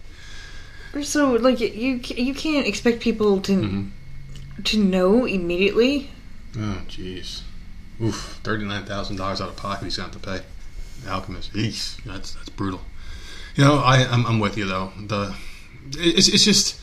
[1.04, 4.64] So, like, you you can't expect people to Mm-hmm.
[4.64, 6.10] to know immediately.
[6.58, 7.42] Oh, jeez.
[8.02, 11.10] Oof, thirty-nine thousand dollars out of pocket he's going to have to pay.
[11.10, 12.82] Alchemist, Eesh, that's that's brutal.
[13.56, 14.92] You know, I I'm, I'm with you though.
[15.08, 15.36] The
[15.98, 16.80] it's it's just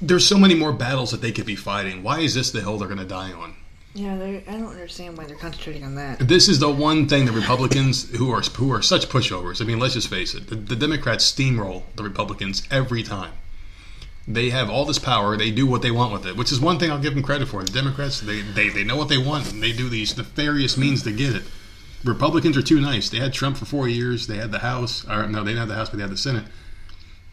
[0.00, 2.02] there's so many more battles that they could be fighting.
[2.02, 3.54] Why is this the hill they're going to die on?
[3.94, 6.18] Yeah, I don't understand why they're concentrating on that.
[6.20, 9.60] This is the one thing the Republicans, who are who are such pushovers.
[9.60, 13.32] I mean, let's just face it: the, the Democrats steamroll the Republicans every time.
[14.26, 15.36] They have all this power.
[15.38, 17.48] They do what they want with it, which is one thing I'll give them credit
[17.48, 17.64] for.
[17.64, 21.02] The Democrats, they they, they know what they want, and they do these nefarious means
[21.04, 21.44] to get it.
[22.04, 23.08] Republicans are too nice.
[23.08, 24.26] They had Trump for four years.
[24.26, 26.18] They had the House, or no, they didn't have the House, but they had the
[26.18, 26.44] Senate,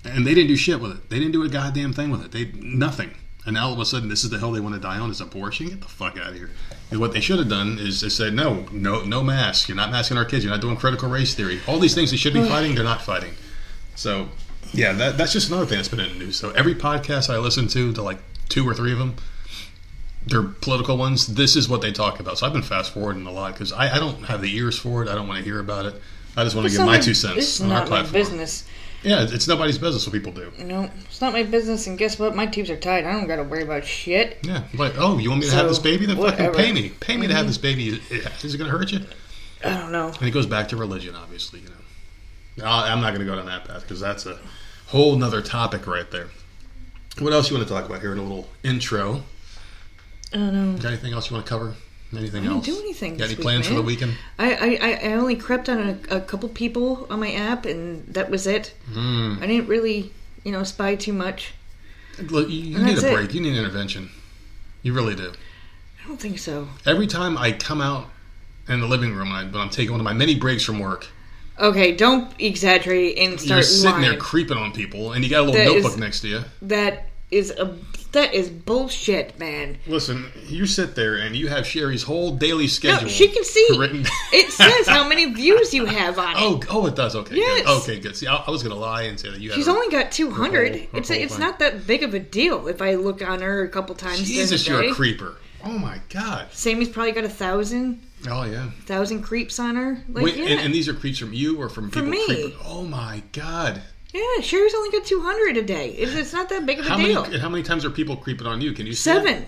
[0.05, 1.09] and they didn't do shit with it.
[1.09, 2.31] They didn't do a goddamn thing with it.
[2.31, 3.11] They nothing.
[3.45, 5.11] And now all of a sudden, this is the hill they want to die on
[5.11, 5.67] is abortion.
[5.67, 6.49] Get the fuck out of here.
[6.89, 9.67] And what they should have done is they said, no, no, no mask.
[9.69, 10.43] You're not masking our kids.
[10.43, 11.59] You're not doing critical race theory.
[11.67, 13.33] All these things they should be fighting, they're not fighting.
[13.95, 14.29] So,
[14.73, 16.37] yeah, that, that's just another thing that's been in the news.
[16.37, 18.17] So every podcast I listen to, to like
[18.49, 19.15] two or three of them,
[20.27, 21.27] they're political ones.
[21.27, 22.39] This is what they talk about.
[22.39, 25.03] So I've been fast forwarding a lot because I, I don't have the ears for
[25.03, 25.07] it.
[25.09, 25.93] I don't want to hear about it.
[26.35, 28.13] I just want to give my two cents It's on our not my platform.
[28.13, 28.67] business.
[29.05, 30.51] Yeah, it's nobody's business what people do.
[30.57, 31.85] You know, it's not my business.
[31.85, 32.35] And guess what?
[32.35, 33.05] My tubes are tied.
[33.05, 34.39] I don't got to worry about shit.
[34.43, 36.05] Yeah, like, oh, you want me to have this baby?
[36.05, 36.89] Then fucking pay me.
[36.89, 37.47] Pay me to have mm-hmm.
[37.47, 38.01] this baby.
[38.43, 39.01] Is it going to hurt you?
[39.63, 40.07] I don't know.
[40.07, 41.59] And it goes back to religion, obviously.
[41.59, 41.69] You
[42.63, 44.39] know, I'm not going to go down that path because that's a
[44.87, 46.29] whole nother topic right there.
[47.19, 49.23] What else you want to talk about here in a little intro?
[50.33, 50.81] I don't know.
[50.81, 51.75] Got anything else you want to cover?
[52.17, 52.65] Anything I didn't else?
[52.65, 54.13] do anything Got any week, plans for the weekend?
[54.39, 58.29] I, I, I- only crept on a, a couple people on my app, and that
[58.29, 58.73] was it.
[58.91, 59.41] Mm.
[59.41, 60.11] I didn't really,
[60.43, 61.53] you know, spy too much.
[62.29, 63.13] Look, you, you need a it.
[63.13, 63.33] break.
[63.33, 64.09] You need an intervention.
[64.83, 65.33] You really do.
[66.03, 66.67] I don't think so.
[66.85, 68.07] Every time I come out
[68.69, 71.07] in the living room I, when I'm taking one of my many breaks from work,
[71.59, 73.49] Okay, don't exaggerate and start.
[73.57, 74.01] you're sitting lying.
[74.11, 76.41] there creeping on people, and you got a little That notebook is- next to you.
[76.63, 77.75] that is a
[78.15, 79.77] that is bullshit, man.
[79.87, 83.03] Listen, you sit there and you have Sherry's whole daily schedule.
[83.03, 83.67] No, she can see.
[83.77, 86.35] written- It says how many views you have on it.
[86.39, 87.15] Oh, oh, it does.
[87.15, 87.61] Okay, Yes.
[87.65, 87.81] good.
[87.81, 88.15] Okay, good.
[88.17, 89.51] See, I, I was gonna lie and say that you.
[89.51, 90.75] She's have only got two hundred.
[90.75, 91.39] her It's whole it's thing.
[91.41, 94.23] not that big of a deal if I look on her a couple times.
[94.23, 95.37] Jesus, you're a creeper.
[95.63, 96.47] Oh my god.
[96.51, 98.69] Sammy's probably got a thousand Oh yeah.
[98.85, 100.03] thousand creeps on her.
[100.09, 102.25] Like Wait, yeah, and, and these are creeps from you or from people me.
[102.25, 102.53] creeping?
[102.65, 103.81] Oh my god.
[104.15, 104.41] Yeah.
[104.41, 105.89] Sherry's only got two hundred a day.
[105.91, 107.23] It's, it's not that big of a How deal.
[107.23, 108.73] And how many times are people creeping on you?
[108.73, 109.45] Can you Seven.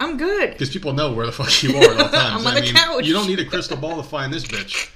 [0.00, 0.52] I'm good.
[0.52, 2.40] Because people know where the fuck you are at all times.
[2.40, 3.04] I'm on I the mean, couch.
[3.04, 4.88] You don't need a crystal ball to find this bitch.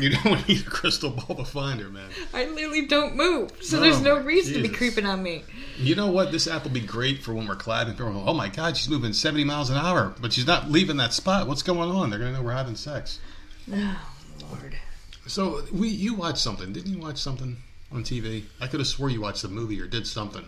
[0.00, 2.10] You don't need a crystal ball to find her, man.
[2.34, 5.44] I literally don't move, so Oh, there's no reason to be creeping on me.
[5.78, 6.32] You know what?
[6.32, 7.94] This app will be great for when we're clapping.
[7.94, 10.98] People will oh my god, she's moving 70 miles an hour, but she's not leaving
[10.98, 11.48] that spot.
[11.48, 12.10] What's going on?
[12.10, 13.20] They're gonna know we're having sex.
[13.72, 14.00] Oh
[14.50, 14.76] Lord.
[15.26, 16.98] So we, you watched something, didn't you?
[16.98, 17.56] Watch something
[17.92, 18.44] on TV?
[18.60, 20.44] I could have swore you watched a movie or did something.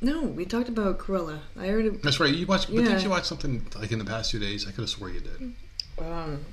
[0.00, 1.40] No, we talked about Cruella.
[1.58, 1.90] I already.
[1.90, 2.34] That's right.
[2.34, 2.88] You watched, but Yeah.
[2.88, 4.66] didn't you watch something like in the past two days?
[4.66, 5.52] I could have swore you did.
[5.98, 6.44] Um,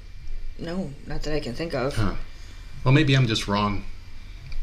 [0.59, 1.95] no, not that I can think of.
[1.95, 2.13] Huh.
[2.83, 3.85] Well, maybe I'm just wrong.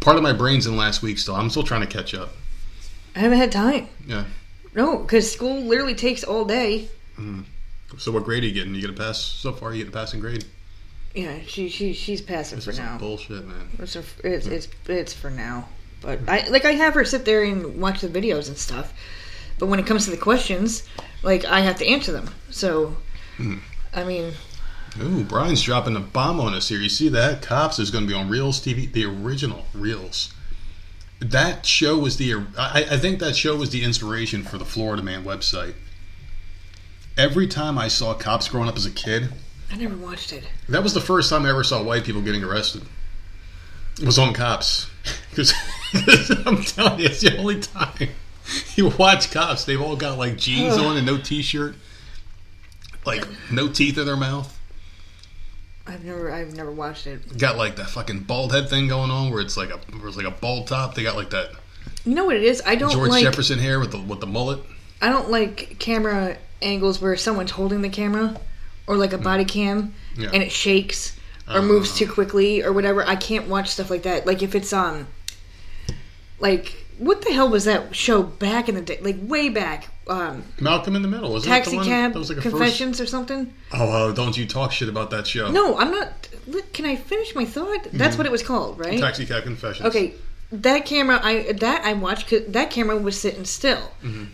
[0.00, 1.34] Part of my brain's in last week still.
[1.34, 2.30] I'm still trying to catch up.
[3.16, 3.88] I haven't had time.
[4.06, 4.24] Yeah.
[4.74, 6.88] No, because school literally takes all day.
[7.98, 8.74] So what grade are you getting?
[8.74, 9.72] You get a pass so far?
[9.72, 10.44] You get a passing grade?
[11.16, 12.98] Yeah, she she she's passing This for now.
[12.98, 13.68] bullshit, man.
[13.78, 15.68] It's, her- it's it's it's for now.
[16.02, 18.92] But I like I have her sit there and watch the videos and stuff.
[19.58, 20.86] But when it comes to the questions,
[21.22, 22.28] like I have to answer them.
[22.50, 22.96] So,
[23.38, 23.56] Hmm.
[23.94, 24.34] I mean,
[25.00, 26.78] Ooh, Brian's dropping a bomb on us here.
[26.80, 27.40] You see that?
[27.42, 30.32] Cops is going to be on Reelz TV, the original Reelz.
[31.20, 32.34] That show was the.
[32.58, 35.74] I, I think that show was the inspiration for the Florida Man website.
[37.16, 39.30] Every time I saw cops growing up as a kid,
[39.70, 40.44] I never watched it.
[40.68, 42.82] that was the first time I ever saw white people getting arrested.
[44.00, 44.88] It was on cops.
[45.30, 45.52] Because
[46.46, 48.08] I'm telling you, it's the only time
[48.74, 49.64] you watch cops.
[49.66, 51.74] They've all got like jeans on and no t shirt,
[53.04, 54.58] like no teeth in their mouth.
[55.86, 57.36] I've never I've never watched it.
[57.38, 60.16] got like that fucking bald head thing going on where it's like a where it's
[60.16, 60.94] like a bald top.
[60.94, 61.50] They got like that
[62.06, 62.62] You know what it is?
[62.64, 64.60] I don't George like Jefferson hair with the with the mullet.
[65.02, 68.40] I don't like camera angles where someone's holding the camera
[68.86, 69.94] or like a body cam.
[70.16, 70.30] Yeah.
[70.32, 71.14] and it shakes
[71.48, 71.62] or Uh.
[71.62, 73.04] moves too quickly or whatever.
[73.06, 74.26] I can't watch stuff like that.
[74.26, 75.06] Like if it's um
[76.38, 78.98] like what the hell was that show back in the day?
[79.02, 79.88] Like way back.
[80.08, 81.32] Um Malcolm in the Middle.
[81.34, 81.86] That the Taxi one?
[81.86, 82.52] Cab That was like a first.
[82.56, 83.52] Confessions or something?
[83.72, 85.50] Oh, oh, don't you talk shit about that show?
[85.50, 87.88] No, I'm not look, can I finish my thought?
[87.92, 88.92] That's what it was called, right?
[88.94, 89.00] Mm-hmm.
[89.02, 89.86] Taxi Cab Confessions.
[89.88, 90.14] Okay,
[90.52, 93.90] that camera I that I watched 'cause that camera was sitting still.
[94.02, 94.24] Mm-hmm.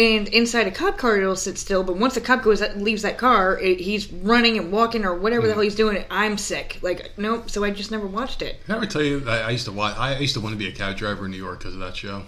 [0.00, 1.84] And inside a cop car, it'll sit still.
[1.84, 5.46] But once the cop goes leaves that car, it, he's running and walking or whatever
[5.46, 6.02] the hell he's doing.
[6.10, 6.78] I'm sick.
[6.80, 7.50] Like nope.
[7.50, 8.64] So I just never watched it.
[8.66, 9.98] Did I ever tell you that I used to watch?
[9.98, 11.96] I used to want to be a cab driver in New York because of that
[11.96, 12.22] show.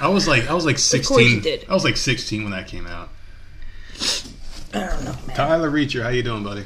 [0.00, 1.34] I was like, I was like course sixteen.
[1.34, 1.66] you did.
[1.68, 3.08] I was like sixteen when that came out.
[4.72, 5.36] I don't know, man.
[5.36, 6.62] Tyler Reacher, how you doing, buddy?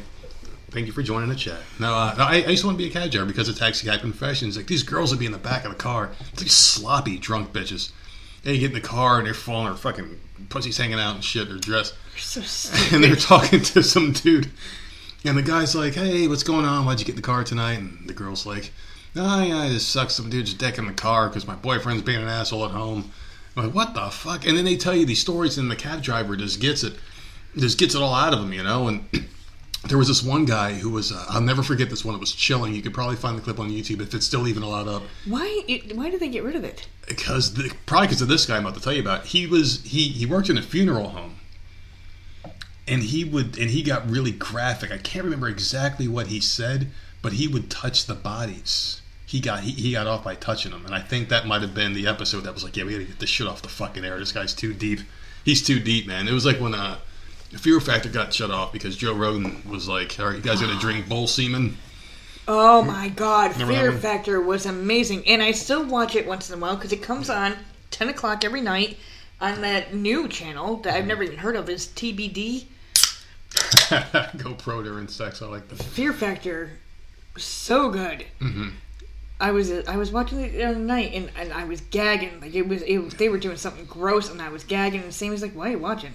[0.72, 1.60] Thank you for joining the chat.
[1.78, 3.56] No, uh, no I, I used to want to be a cab driver because of
[3.56, 4.58] Taxi Guy Confessions.
[4.58, 7.92] Like these girls would be in the back of the car, these sloppy drunk bitches.
[8.54, 11.48] You get in the car and they're falling, their fucking pussies hanging out and shit,
[11.48, 11.92] their dress.
[12.14, 14.50] You're so and they're talking to some dude.
[15.24, 16.84] And the guy's like, "Hey, what's going on?
[16.84, 18.72] Why'd you get in the car tonight?" And the girl's like,
[19.16, 22.22] "Oh yeah, I just sucked some dude's dick in the car because my boyfriend's being
[22.22, 23.10] an asshole at home."
[23.56, 26.02] I'm like, "What the fuck?" And then they tell you these stories, and the cab
[26.02, 26.94] driver just gets it,
[27.56, 28.88] just gets it all out of them, you know.
[28.88, 29.04] And
[29.88, 32.14] there was this one guy who was, uh, I'll never forget this one.
[32.14, 32.74] It was chilling.
[32.74, 35.62] You could probably find the clip on YouTube if it's still even allowed up Why?
[35.66, 36.86] It, why did they get rid of it?
[37.08, 39.26] because the, probably because of this guy I'm about to tell you about.
[39.26, 41.36] He was he he worked in a funeral home,
[42.86, 44.92] and he would and he got really graphic.
[44.92, 46.88] I can't remember exactly what he said,
[47.22, 49.00] but he would touch the bodies.
[49.26, 51.74] He got he, he got off by touching them, and I think that might have
[51.74, 53.68] been the episode that was like, yeah, we got to get this shit off the
[53.68, 54.18] fucking air.
[54.18, 55.00] This guy's too deep.
[55.44, 56.28] He's too deep, man.
[56.28, 56.98] It was like when uh,
[57.56, 60.78] Fear Factor got shut off because Joe Rogan was like, all right, you guys gonna
[60.78, 61.76] drink bull semen?
[62.46, 64.00] Oh my god, Remember that Fear one?
[64.00, 67.30] Factor was amazing, and I still watch it once in a while because it comes
[67.30, 67.54] on
[67.90, 68.98] ten o'clock every night
[69.40, 71.68] on that new channel that I've never even heard of.
[71.68, 72.66] Is TBD
[73.50, 75.42] GoPro during sex.
[75.42, 75.82] I like that.
[75.82, 76.70] Fear Factor?
[77.36, 78.26] So good.
[78.40, 78.72] Mhm.
[79.40, 82.54] I was I was watching it the other night and, and I was gagging like
[82.56, 85.52] it was it, they were doing something gross and I was gagging and Sammy's like
[85.52, 86.12] why are you watching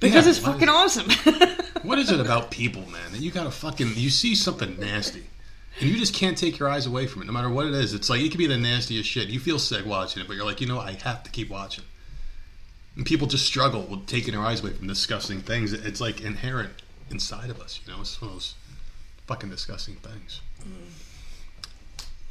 [0.00, 1.08] because Yeah, it's fucking awesome
[1.82, 3.12] What is it about people, man?
[3.12, 5.24] That you gotta fucking you see something nasty,
[5.80, 7.94] and you just can't take your eyes away from it, no matter what it is.
[7.94, 9.28] It's like it could be the nastiest shit.
[9.28, 11.84] You feel sick watching it, but you're like, you know, I have to keep watching.
[12.96, 15.72] And people just struggle with taking their eyes away from disgusting things.
[15.72, 16.72] It's like inherent
[17.10, 18.00] inside of us, you know.
[18.00, 18.54] It's one of those
[19.28, 20.40] fucking disgusting things.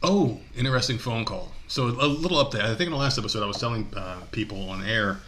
[0.04, 1.54] Oh, interesting phone call.
[1.68, 2.62] So a little update.
[2.62, 5.20] I think in the last episode I was telling uh, people on air,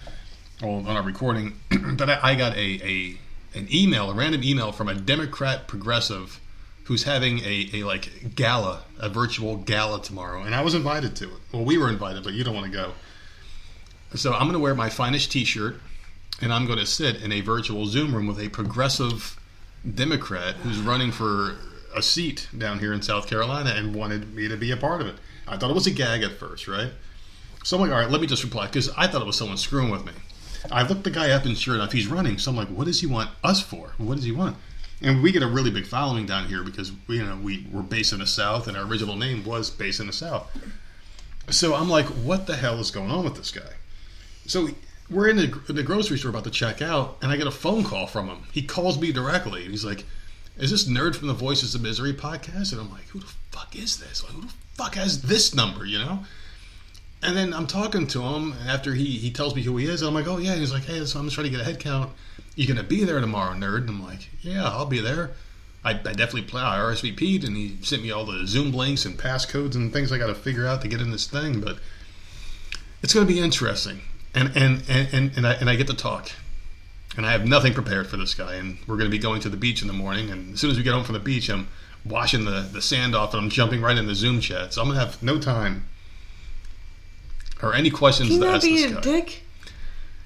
[0.62, 3.18] or on our recording, that I, I got a, a
[3.58, 6.40] an email, a random email from a Democrat progressive
[6.86, 11.26] who's having a, a like gala, a virtual gala tomorrow, and I was invited to
[11.26, 11.42] it.
[11.52, 12.94] Well, we were invited, but you don't want to go.
[14.16, 15.80] So I'm going to wear my finest T-shirt,
[16.42, 19.40] and I'm going to sit in a virtual Zoom room with a progressive
[19.96, 21.58] Democrat who's running for
[21.96, 25.08] a seat down here in South Carolina and wanted me to be a part of
[25.08, 25.16] it.
[25.48, 26.92] I thought it was a gag at first, right?
[27.64, 29.58] So I'm like, all right, let me just reply because I thought it was someone
[29.58, 30.14] screwing with me.
[30.72, 32.38] I looked the guy up, and sure enough, he's running.
[32.38, 33.94] So I'm like, what does he want us for?
[33.98, 34.58] What does he want?
[35.02, 38.12] And we get a really big following down here because you know we were based
[38.12, 40.50] in the South, and our original name was based in the South.
[41.50, 43.74] So I'm like, what the hell is going on with this guy?
[44.46, 44.68] So
[45.10, 47.52] we're in the, in the grocery store about to check out, and I get a
[47.52, 48.44] phone call from him.
[48.52, 50.06] He calls me directly, and he's like,
[50.58, 53.76] "Is this nerd from the Voices of Misery podcast?" And I'm like, "Who the fuck
[53.76, 54.24] is this?
[54.24, 56.20] Like, who the fuck has this number?" You know.
[57.22, 60.02] And then I'm talking to him after he, he tells me who he is.
[60.02, 60.52] I'm like, oh, yeah.
[60.52, 62.12] And he's like, hey, so I'm just trying to get a head count.
[62.56, 63.82] You going to be there tomorrow, nerd?
[63.82, 65.32] And I'm like, yeah, I'll be there.
[65.84, 66.62] I, I definitely play.
[66.62, 70.18] I RSVP'd, and he sent me all the Zoom links and passcodes and things I
[70.18, 71.62] got to figure out to get in this thing.
[71.62, 71.80] But
[73.02, 74.02] it's going to be interesting.
[74.34, 76.32] And, and, and, and, and, I, and I get to talk.
[77.18, 78.56] And I have nothing prepared for this guy.
[78.56, 80.30] And we're going to be going to the beach in the morning.
[80.30, 81.68] And as soon as we get home from the beach, I'm
[82.06, 84.74] washing the, the sand off and I'm jumping right in the Zoom chat.
[84.74, 85.86] So I'm going to have no time
[87.62, 89.02] or any questions can to you ask be this a guy.
[89.02, 89.44] dick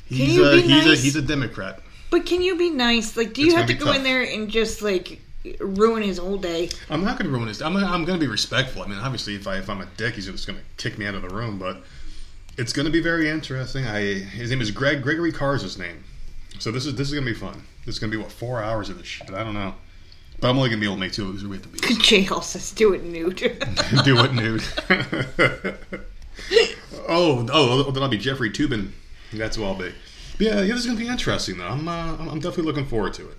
[0.06, 1.00] He's you a be he's nice?
[1.00, 1.80] a he's a Democrat.
[2.12, 3.98] but can you be nice like do you It's have gonna to be go in
[3.98, 4.04] tough.
[4.04, 5.22] there and just like
[5.60, 7.62] ruin his whole day I'm not going to ruin his.
[7.62, 8.82] I'm gonna, I'm going to be respectful.
[8.82, 11.06] I mean, obviously, if I if I'm a dick, he's just going to kick me
[11.06, 11.60] out of the room.
[11.60, 11.82] But
[12.58, 13.86] it's going to be very interesting.
[13.86, 16.04] I his name is Greg Gregory Carr's his name.
[16.60, 17.62] So this is this is going to be fun.
[17.86, 19.32] This is going to be what four hours of this shit.
[19.32, 19.74] I don't know.
[20.40, 22.00] But I'm only going to be able to make two because we're at the beach.
[22.08, 23.36] jail says do it nude
[24.06, 24.64] Do it nude.
[27.08, 28.92] oh, oh, then I'll be Jeffrey Toobin.
[29.34, 29.92] That's who I'll be.
[30.38, 31.68] But yeah, yeah, this is gonna be interesting though.
[31.68, 33.38] I'm, uh, I'm I'm definitely looking forward to it.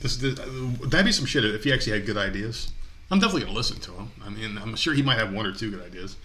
[0.00, 2.72] This, this that'd be some shit if he actually had good ideas.
[3.10, 4.10] I'm definitely gonna listen to him.
[4.24, 6.16] I mean, I'm sure he might have one or two good ideas.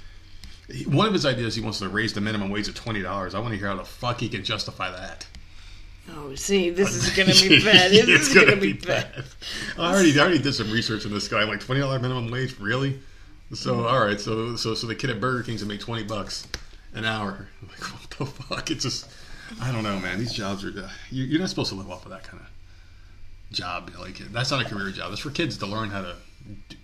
[0.71, 3.35] He- One of his ideas, he wants to raise the minimum wage to twenty dollars.
[3.35, 5.25] I want to hear how the fuck he can justify that.
[6.11, 9.23] oh see this is gonna be bad this it's is gonna, be bad,
[9.77, 11.43] I already, I already did some research on this guy.
[11.43, 12.99] Like twenty dollar minimum wage, really?
[13.53, 13.85] So Mm-hmm.
[13.87, 16.47] all right, so so so the kid at Burger King's gonna make twenty bucks
[16.93, 17.47] an hour.
[17.61, 18.71] I'm like what the fuck?
[18.71, 19.09] It's just
[19.61, 20.19] I don't know, man.
[20.19, 23.55] These jobs are uh, you, you're not supposed to live off of that kind of
[23.55, 23.91] job.
[23.99, 25.09] Like that's not a career job.
[25.09, 26.15] That's for kids to learn how to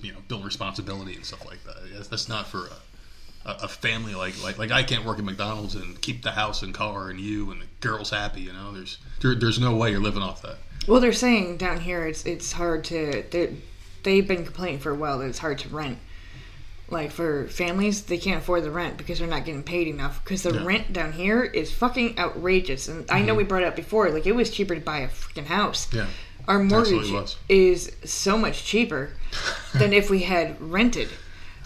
[0.01, 2.09] you know build responsibility and stuff like that.
[2.09, 2.67] That's, not for
[3.45, 6.31] a, a, a family like like like I can't work at McDonald's and keep the
[6.31, 8.41] house and car and you and the girls happy.
[8.41, 10.57] You know, there's there, there's no way you're living off that.
[10.87, 13.55] well they're saying down here it's it's hard to they
[14.03, 15.99] they've been complaining for a while that it's hard to rent
[16.89, 20.23] like for families, they can't afford the rent because they're not getting paid enough.
[20.23, 20.63] Because the Yeah.
[20.65, 22.87] rent down here is fucking outrageous.
[22.87, 24.09] And I know we brought it up before.
[24.09, 25.87] Like it was cheaper to buy a freaking house.
[25.93, 26.07] Yeah.
[26.47, 29.11] Our mortgage is so much cheaper
[29.73, 31.09] than if we had rented.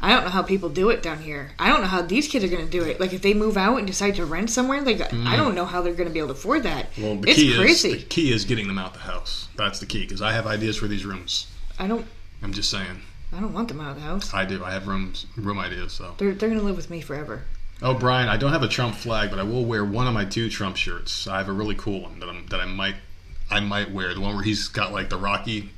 [0.02, 1.52] I don't know how people do it down here.
[1.60, 3.02] I don't know how these kids are going to do it.
[3.02, 5.82] Like if they move out and decide to rent somewhere, like I don't know how
[5.82, 6.94] they're going to be able to afford that.
[6.96, 7.04] Mm.
[7.04, 7.90] Well, the it's key crazy.
[7.92, 9.50] is the key is getting them out the house.
[9.58, 11.48] That's the key because I have ideas for these rooms.
[11.78, 12.06] I don't.
[12.42, 13.02] I'm just saying.
[13.32, 14.34] I don't want them out of the house.
[14.34, 14.64] I do.
[14.64, 15.94] I have rooms room ideas.
[15.94, 16.16] So.
[16.18, 17.44] They're they're going to live with me forever.
[17.82, 20.26] Oh, Brian, I don't have a Trump flag, but I will wear one of my
[20.26, 21.28] two Trump shirts.
[21.28, 22.96] I have a really cool one that I'm that I might
[23.50, 24.14] I might wear.
[24.14, 25.70] The one where he's got like the Rocky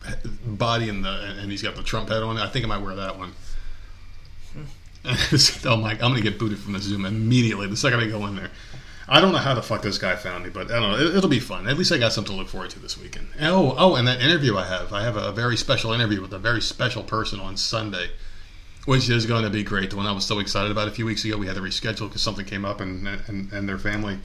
[0.46, 2.42] body and the and he's got the Trump head on it.
[2.42, 3.34] I think I might wear that one.
[4.54, 4.64] Hmm.
[5.66, 5.92] oh my!
[5.92, 8.52] I'm gonna get booted from the Zoom immediately the second I go in there.
[9.08, 10.98] I don't know how the fuck this guy found me, but I don't know.
[10.98, 11.68] It, it'll be fun.
[11.68, 13.28] At least I got something to look forward to this weekend.
[13.38, 14.94] And, oh, oh, and that interview I have.
[14.94, 18.10] I have a very special interview with a very special person on Sunday
[18.86, 19.90] which is going to be great.
[19.90, 22.08] The one I was so excited about a few weeks ago, we had to reschedule
[22.08, 24.20] because something came up and, and and their family.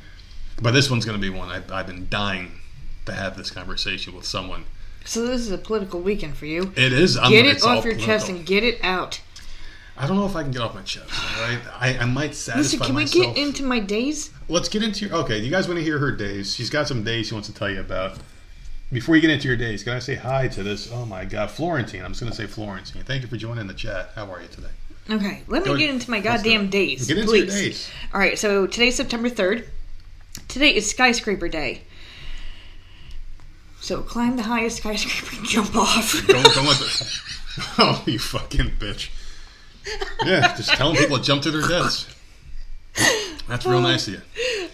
[0.60, 2.52] But this one's going to be one I, I've been dying
[3.04, 4.64] to have this conversation with someone.
[5.04, 6.72] So this is a political weekend for you.
[6.76, 7.16] It is.
[7.16, 9.20] I'm, Get it off your chest and get it out.
[9.98, 11.08] I don't know if I can get off my chest.
[11.10, 12.52] All right, I, I might satisfy
[12.88, 12.94] myself.
[12.94, 14.30] Listen, can we get into my days?
[14.48, 15.14] Let's get into your.
[15.18, 16.54] Okay, you guys want to hear her days?
[16.54, 18.18] She's got some days she wants to tell you about.
[18.92, 20.92] Before you get into your days, can I say hi to this?
[20.92, 22.04] Oh my God, Florentine.
[22.04, 23.02] I'm just going to say Florentine.
[23.04, 24.10] Thank you for joining the chat.
[24.14, 24.68] How are you today?
[25.10, 27.38] Okay, let me Go- get into my goddamn days, Get into please.
[27.46, 27.90] your days.
[28.14, 29.68] All right, so today's September third.
[30.48, 31.82] Today is skyscraper day.
[33.80, 36.12] So climb the highest skyscraper and jump off.
[36.26, 37.20] Don't, don't let the.
[37.78, 39.08] Oh, you fucking bitch.
[40.24, 42.06] Yeah, just telling people to jump to their deaths.
[43.48, 44.20] That's real nice of you.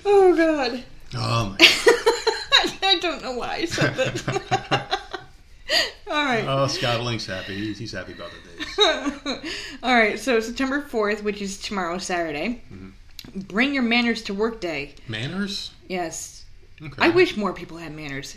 [0.06, 0.82] oh god,
[1.14, 1.56] Oh my.
[2.88, 4.98] I don't know why I said that.
[6.10, 6.44] All right.
[6.46, 7.54] Oh, Scott Link's happy.
[7.56, 9.52] He's, he's happy about the days.
[9.82, 13.40] All right, so September 4th, which is tomorrow, Saturday, Mm-hmm.
[13.40, 14.94] bring your manners to work day.
[15.08, 15.70] Manners.
[15.88, 16.44] Yes.
[16.82, 16.94] Okay.
[16.98, 18.36] I wish more people had manners.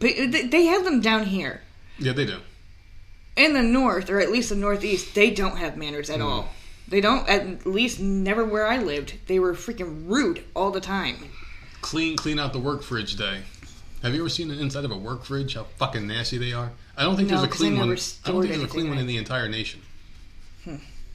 [0.00, 0.10] But
[0.50, 1.62] they have them down here.
[1.98, 2.38] Yeah, they do.
[3.38, 6.14] In the north, or at least the northeast, they don't have manners Hmm.
[6.14, 6.48] at all.
[6.88, 9.14] They don't, at least never where I lived.
[9.26, 11.16] They were freaking rude all the time.
[11.82, 13.42] Clean, clean out the work fridge day.
[14.02, 15.54] Have you ever seen the inside of a work fridge?
[15.54, 16.72] How fucking nasty they are.
[16.96, 17.90] I don't think No, there's a clean one.
[17.90, 19.80] I don't think there's a clean anything one in the entire nation.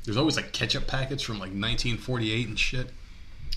[0.06, 2.90] There's always like ketchup packets from like 1948 and shit.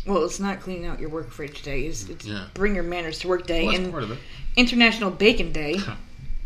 [0.06, 1.82] Well, it's not cleaning out your work fridge day.
[1.82, 2.46] It's, it's Yeah.
[2.54, 4.18] bring your manners to work day Well, that's and part of it.
[4.56, 5.80] International Bacon Day.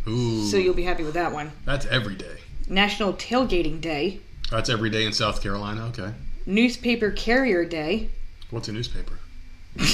[0.09, 1.53] Ooh, So you'll be happy with that one.
[1.65, 2.39] that's every day.
[2.69, 4.21] National Tailgating Day.
[4.51, 5.87] That's every day in South Carolina.
[5.89, 6.13] Okay.
[6.47, 8.09] Newspaper Carrier Day.
[8.51, 9.19] What's a newspaper?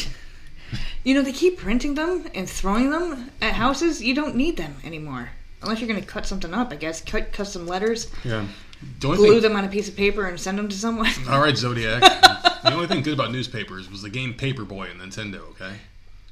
[1.04, 4.02] You know, they keep printing them and throwing them at houses.
[4.02, 5.30] You don't need them anymore.
[5.62, 7.00] Unless you're going to cut something up, I guess.
[7.00, 8.46] Cut custom letters, Yeah.
[9.00, 11.08] The glue thing, them on a piece of paper, and send them to someone.
[11.30, 12.00] All right, Zodiac.
[12.62, 15.48] the only thing good about newspapers was the game Paperboy in Nintendo.
[15.50, 15.74] Okay.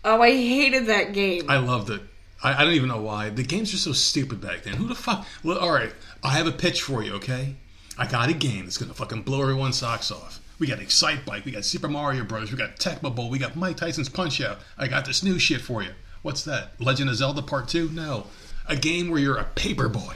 [0.04, 1.48] Oh, I hated that game.
[1.48, 2.02] I loved it.
[2.44, 3.30] I, I don't even know why.
[3.30, 4.74] The games are so stupid back then.
[4.74, 5.26] Who the fuck?
[5.42, 7.14] Well, all right, I have a pitch for you.
[7.14, 7.56] Okay,
[7.98, 10.40] I got a game that's gonna fucking blow everyone's socks off.
[10.60, 13.76] We got Excitebike, we got Super Mario Bros, we got Tecmo Bowl, we got Mike
[13.76, 14.58] Tyson's Punch Out.
[14.78, 15.90] I got this new shit for you.
[16.22, 16.80] What's that?
[16.80, 17.88] Legend of Zelda Part Two?
[17.92, 18.26] No,
[18.68, 20.14] a game where you're a paper boy.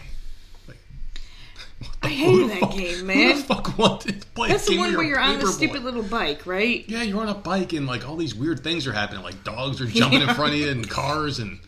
[0.69, 0.79] Like,
[1.81, 3.37] what I hated who that fuck- game, Who man.
[3.37, 5.53] the fuck wanted to play That's a the one where a you're on the paper
[5.53, 5.85] stupid boy?
[5.85, 6.85] little bike, right?
[6.89, 9.23] Yeah, you're on a bike and like all these weird things are happening.
[9.25, 11.59] Like dogs are jumping in front of you and cars and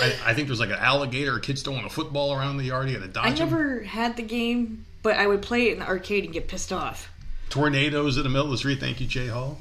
[0.00, 1.36] I, I think there's like an alligator.
[1.36, 2.88] A kid's throwing a football around the yard.
[2.88, 5.78] You got to dodge I never had the game, but I would play it in
[5.80, 7.10] the arcade and get pissed off.
[7.50, 8.80] Tornadoes in the middle of the street.
[8.80, 9.58] Thank you, Jay Hall.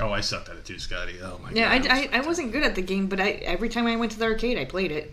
[0.00, 1.16] Oh, I sucked at it too, Scotty.
[1.22, 1.88] Oh my Yeah, god.
[1.90, 4.18] I, I, I wasn't good at the game, but I every time I went to
[4.18, 5.12] the arcade, I played it.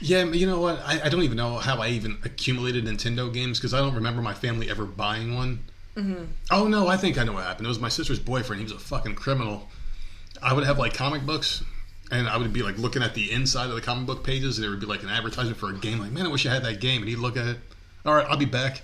[0.00, 0.80] yeah, you know what?
[0.84, 4.22] I, I don't even know how I even accumulated Nintendo games because I don't remember
[4.22, 5.60] my family ever buying one.
[5.96, 6.24] Mm-hmm.
[6.50, 7.66] Oh no, I think I know what happened.
[7.66, 8.58] It was my sister's boyfriend.
[8.60, 9.68] He was a fucking criminal.
[10.42, 11.62] I would have like comic books,
[12.16, 14.64] and I would be like looking at the inside of the comic book pages, and
[14.64, 15.98] there would be like an advertisement for a game.
[15.98, 17.02] Like, man, I wish I had that game.
[17.02, 17.58] And he'd look at it.
[18.06, 18.82] All right, I'll be back.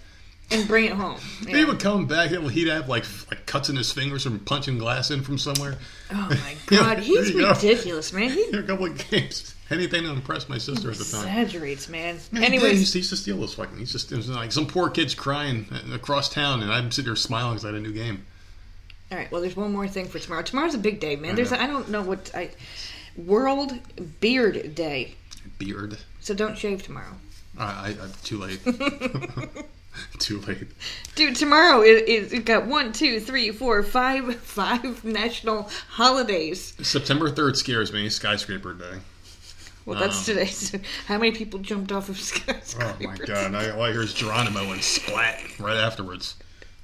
[0.53, 1.19] And bring it home.
[1.47, 4.79] He would come back, and he'd have like like cuts in his fingers from punching
[4.79, 5.77] glass in from somewhere.
[6.11, 7.51] Oh my Yeah, god, he's you go.
[7.53, 8.31] ridiculous, man.
[8.31, 9.55] He a couple of games.
[9.71, 11.21] Anything to impress my sister at the time.
[11.29, 12.19] exaggerates, man.
[12.33, 12.61] Man, he did.
[12.61, 13.79] he Anyways, used, he used to steal this fucking.
[13.79, 17.65] He's just like some poor kid's crying across town, and I'm sitting there smiling because
[17.65, 18.27] I had a new game.
[19.13, 19.31] all right.
[19.31, 20.43] Well, there's one more thing for tomorrow.
[20.43, 21.33] Tomorrow's a big day, man.
[21.33, 21.59] I There's know.
[21.59, 22.51] I don't know what I
[23.17, 23.75] World
[24.21, 25.15] Beard Day.
[25.59, 25.99] Beard.
[26.21, 27.15] So don't shave tomorrow.
[27.59, 28.61] I, I, I'm too late.
[30.19, 30.69] too late.
[31.15, 36.75] Dude, tomorrow it, it, it got one, two, three, four, five, five national holidays.
[36.83, 38.09] September third scares me.
[38.09, 38.99] Skyscraper day.
[39.87, 40.77] Well, that's Um, today's.
[41.07, 42.77] How many people jumped off of skyscrapers?
[42.81, 43.55] Oh my god!
[43.55, 46.37] I, all I hear is Geronimo and splat right afterwards.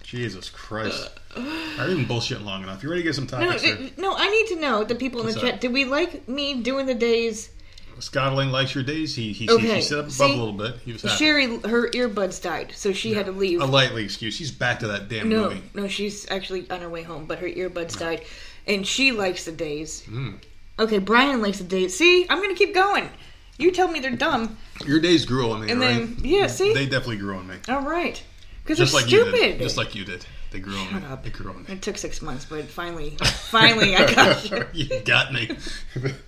[0.06, 1.10] Jesus Christ!
[1.36, 2.82] I've been bullshitting long enough.
[2.82, 3.76] You ready to get some No, topics here?
[3.98, 5.60] no, I need to know the people in the What's chat.
[5.60, 7.50] Did we like me doing the days?
[7.98, 9.14] Scotland likes your days.
[9.16, 10.24] He he, he, Okay, he set up above see?
[10.32, 10.76] a little bit.
[10.84, 11.16] He was happy.
[11.16, 13.60] Sherry, her earbuds died, so she had to leave.
[13.60, 14.34] A lightly excuse.
[14.36, 15.62] She's back to that damn No, movie.
[15.74, 18.22] no, she's actually on her way home, but her earbuds died,
[18.66, 20.02] and she likes the days.
[20.08, 20.38] Mm.
[20.78, 21.96] Okay, Brian likes the days.
[21.96, 23.08] See, I'm gonna keep going.
[23.58, 25.88] You tell me they're dumb, Your days grew on me, and right?
[25.94, 27.56] then yeah, see, They definitely grew on me.
[27.70, 28.22] all right,
[28.66, 29.60] because they're Just like stupid.
[29.60, 30.26] Just like you did.
[30.50, 31.08] They grew on Shut me.
[31.08, 31.24] up.
[31.24, 31.72] They grew on me.
[31.72, 33.10] It took six months, but finally,
[33.50, 34.88] finally, I got you.
[34.88, 35.50] you got me.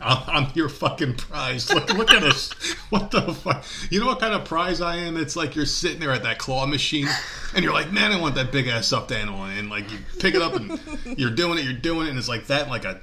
[0.00, 1.72] I'm, I'm your fucking prize.
[1.72, 2.52] Look, look at us.
[2.90, 3.64] What the fuck?
[3.90, 5.16] You know what kind of prize I am?
[5.16, 7.08] It's like you're sitting there at that claw machine,
[7.54, 10.34] and you're like, man, I want that big ass stuffed animal, and like you pick
[10.34, 10.80] it up and
[11.18, 13.00] you're doing it, you're doing it, and it's like that, like a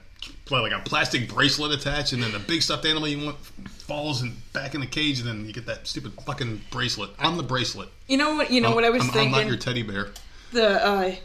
[0.52, 4.36] like a plastic bracelet attached, and then the big stuffed animal you want falls and
[4.54, 7.10] back in the cage, and then you get that stupid fucking bracelet.
[7.20, 7.90] I'm the bracelet.
[8.08, 8.52] You know what?
[8.52, 9.32] You know what I was I'm, I'm thinking.
[9.32, 10.10] not your teddy bear.
[10.52, 11.16] the uh,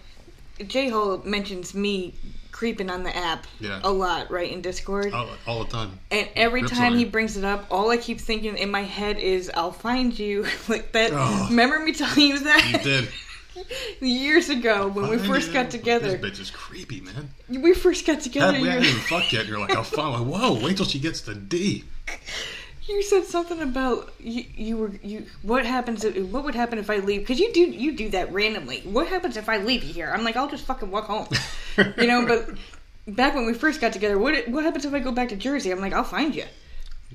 [0.66, 2.14] J Hole mentions me
[2.52, 3.80] creeping on the app Yeah.
[3.82, 5.14] a lot, right in Discord.
[5.14, 5.98] All, all the time.
[6.10, 9.18] And every Rips time he brings it up, all I keep thinking in my head
[9.18, 11.10] is, "I'll find you." like that.
[11.14, 11.46] Oh.
[11.50, 13.08] Remember me telling you You that did.
[14.00, 16.16] years ago when we first got together.
[16.16, 17.30] This bitch is creepy, man.
[17.48, 18.60] We first got together.
[18.60, 19.46] We haven't even fucked yet.
[19.46, 20.22] You're like, I'll follow.
[20.22, 21.84] Whoa, wait till she gets the D.
[22.88, 25.26] you said something about you, you were you.
[25.42, 26.04] What happens?
[26.04, 27.20] If, what would happen if I leave?
[27.20, 28.80] Because you do you do that randomly.
[28.80, 30.10] What happens if I leave you here?
[30.12, 31.28] I'm like, I'll just fucking walk home.
[31.98, 32.50] you know, but
[33.06, 35.70] back when we first got together, what what happens if I go back to Jersey?
[35.70, 36.44] I'm like, I'll find you.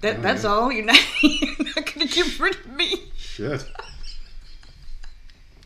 [0.01, 0.49] That Oh, that's yeah.
[0.49, 0.71] all.
[0.71, 2.95] You're not you're not gonna get rid of me.
[3.17, 3.65] Shit.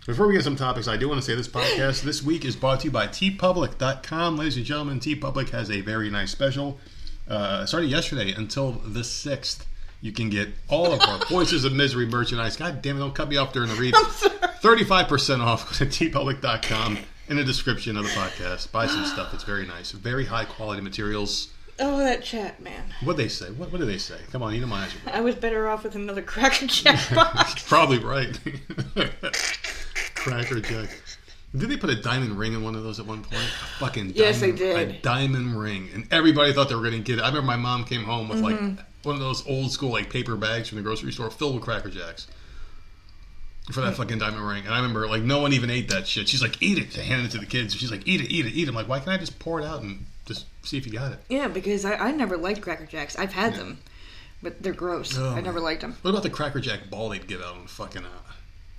[0.09, 2.55] Before we get some topics, I do want to say this podcast this week is
[2.55, 4.37] brought to you by teepublic.com.
[4.37, 6.79] Ladies and gentlemen, TeePublic has a very nice special.
[7.27, 9.65] Uh, started yesterday until the 6th.
[10.01, 12.57] You can get all of our Voices of Misery merchandise.
[12.57, 13.93] God damn it, don't cut me off during the read.
[13.95, 14.33] I'm sorry.
[14.33, 16.97] 35% off to teepublic.com
[17.27, 18.71] in the description of the podcast.
[18.71, 19.31] Buy some stuff.
[19.35, 19.91] It's very nice.
[19.91, 21.53] Very high quality materials.
[21.79, 22.83] Oh, that chat, man.
[23.03, 23.45] What they say?
[23.51, 24.17] What, what do they say?
[24.31, 24.97] Come on, you know my answer.
[25.13, 27.63] I was better off with another Cracker Jack box.
[27.67, 28.37] Probably right.
[30.15, 30.89] Cracker Jack.
[31.57, 33.41] Did they put a diamond ring in one of those at one point?
[33.41, 34.77] A fucking Yes, they did.
[34.89, 37.21] A diamond ring, and everybody thought they were going to get it.
[37.23, 38.75] I remember my mom came home with Mm-hmm.
[38.75, 41.63] like one of those old school like paper bags from the grocery store filled with
[41.63, 42.27] Cracker Jacks
[43.71, 44.65] for that fucking diamond ring.
[44.65, 46.27] And I remember like no one even ate that shit.
[46.27, 47.73] She's like, "Eat it," to hand it to the kids.
[47.75, 49.59] She's like, "Eat it, eat it, eat it." I'm like, "Why can't I just pour
[49.61, 52.61] it out and just see if you got it?" yeah, because I, I never liked
[52.61, 53.17] Cracker Jacks.
[53.19, 53.79] I've had them,
[54.41, 55.17] but they're gross.
[55.17, 55.97] Oh, I never liked them.
[56.01, 58.31] What about the Cracker Jack ball they'd give out on fucking uh,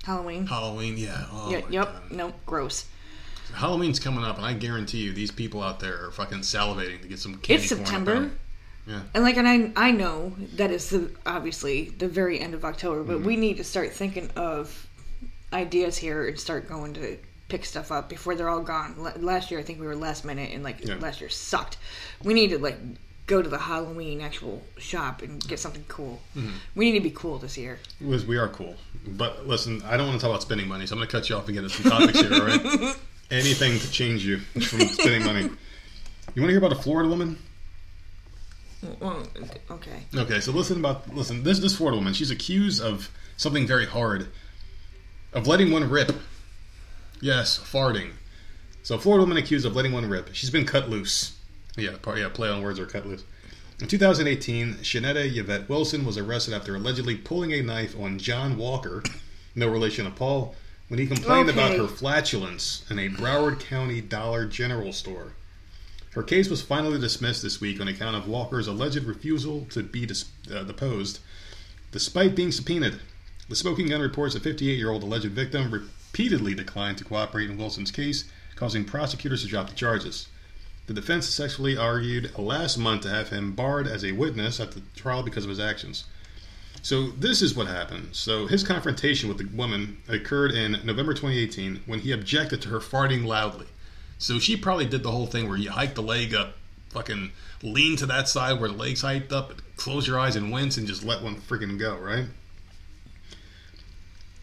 [0.03, 0.47] Halloween.
[0.47, 0.97] Halloween?
[0.97, 1.25] Yeah.
[1.31, 1.93] Oh yeah, yep.
[1.93, 2.11] God.
[2.11, 2.85] No, gross.
[3.53, 7.07] Halloween's coming up, and I guarantee you, these people out there are fucking salivating to
[7.07, 8.31] get some candy It's September.
[8.87, 9.01] Yeah.
[9.13, 13.03] And like, and I I know that is the obviously the very end of October,
[13.03, 13.27] but Mm-hmm.
[13.27, 14.87] we need to start thinking of
[15.53, 17.17] ideas here and start going to
[17.51, 18.95] pick stuff up before they're all gone.
[18.97, 20.95] L- last year, I think we were last minute, and like Yeah.
[20.95, 21.77] last year sucked.
[22.23, 22.77] We need to like
[23.27, 26.21] go to the Halloween actual shop and get something cool.
[26.35, 26.49] Mm-hmm.
[26.75, 27.79] We need to be cool this year.
[27.99, 28.75] We are cool,
[29.05, 31.29] but listen, I don't want to talk about spending money, so I'm going to cut
[31.29, 32.33] you off and get into some topics here.
[32.33, 32.95] All right?
[33.31, 35.41] Anything to change you from spending money.
[36.33, 37.37] You want to hear about a Florida woman?
[38.99, 39.27] Well,
[39.69, 39.99] okay.
[40.15, 41.43] Okay, so listen about listen.
[41.43, 44.27] This this Florida woman, she's accused of something very hard,
[45.33, 46.11] of letting one rip.
[47.21, 48.13] Yes, farting.
[48.83, 50.33] So, Florida woman accused of letting one rip.
[50.33, 51.37] She's been cut loose.
[51.77, 52.29] Yeah, part, yeah.
[52.29, 53.23] Play on words or cut loose.
[53.79, 59.03] In 2018, Shanetta Yvette Wilson was arrested after allegedly pulling a knife on John Walker,
[59.55, 60.55] no relation to Paul,
[60.87, 65.33] when he complained about her flatulence in a Broward County Dollar General store.
[66.11, 70.05] Her case was finally dismissed this week on account of Walker's alleged refusal to be
[70.05, 71.19] dis- uh, deposed,
[71.91, 72.99] despite being subpoenaed.
[73.47, 77.57] The smoking gun reports a 58 year old alleged victim repeatedly declined to cooperate in
[77.57, 80.27] Wilson's case, causing prosecutors to drop the charges.
[80.87, 84.81] The defense successfully argued last month to have him barred as a witness at the
[84.93, 86.03] trial because of his actions.
[86.81, 88.09] So this is what happened.
[88.11, 92.79] So his confrontation with the woman occurred in November 2018 when he objected to her
[92.79, 93.67] farting loudly.
[94.17, 96.55] So she probably did the whole thing where you hike the leg up,
[96.89, 97.31] fucking
[97.63, 100.87] lean to that side where the leg's hiked up, close your eyes and wince and
[100.87, 102.25] just let one freaking go, right?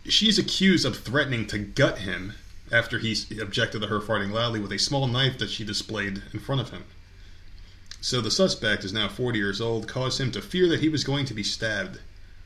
[0.09, 2.35] She's accused of threatening to gut him
[2.71, 6.41] after he objected to her farting loudly with a small knife that she displayed in
[6.41, 6.85] front of him.
[8.01, 11.05] So the suspect is now 40 years old, caused him to fear that he was
[11.05, 11.99] going to be stabbed.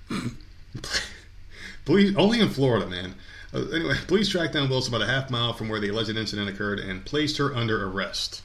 [1.84, 3.14] Police, only in Florida, man.
[3.52, 6.48] Uh, anyway, police tracked down Wilson about a half mile from where the alleged incident
[6.48, 8.42] occurred and placed her under arrest.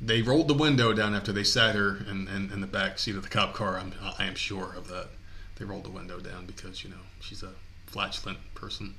[0.00, 3.16] They rolled the window down after they sat her in, in, in the back seat
[3.16, 3.78] of the cop car.
[3.78, 5.08] I'm, I am sure of that.
[5.56, 7.52] They rolled the window down because, you know, she's a
[7.98, 8.94] flatulent person.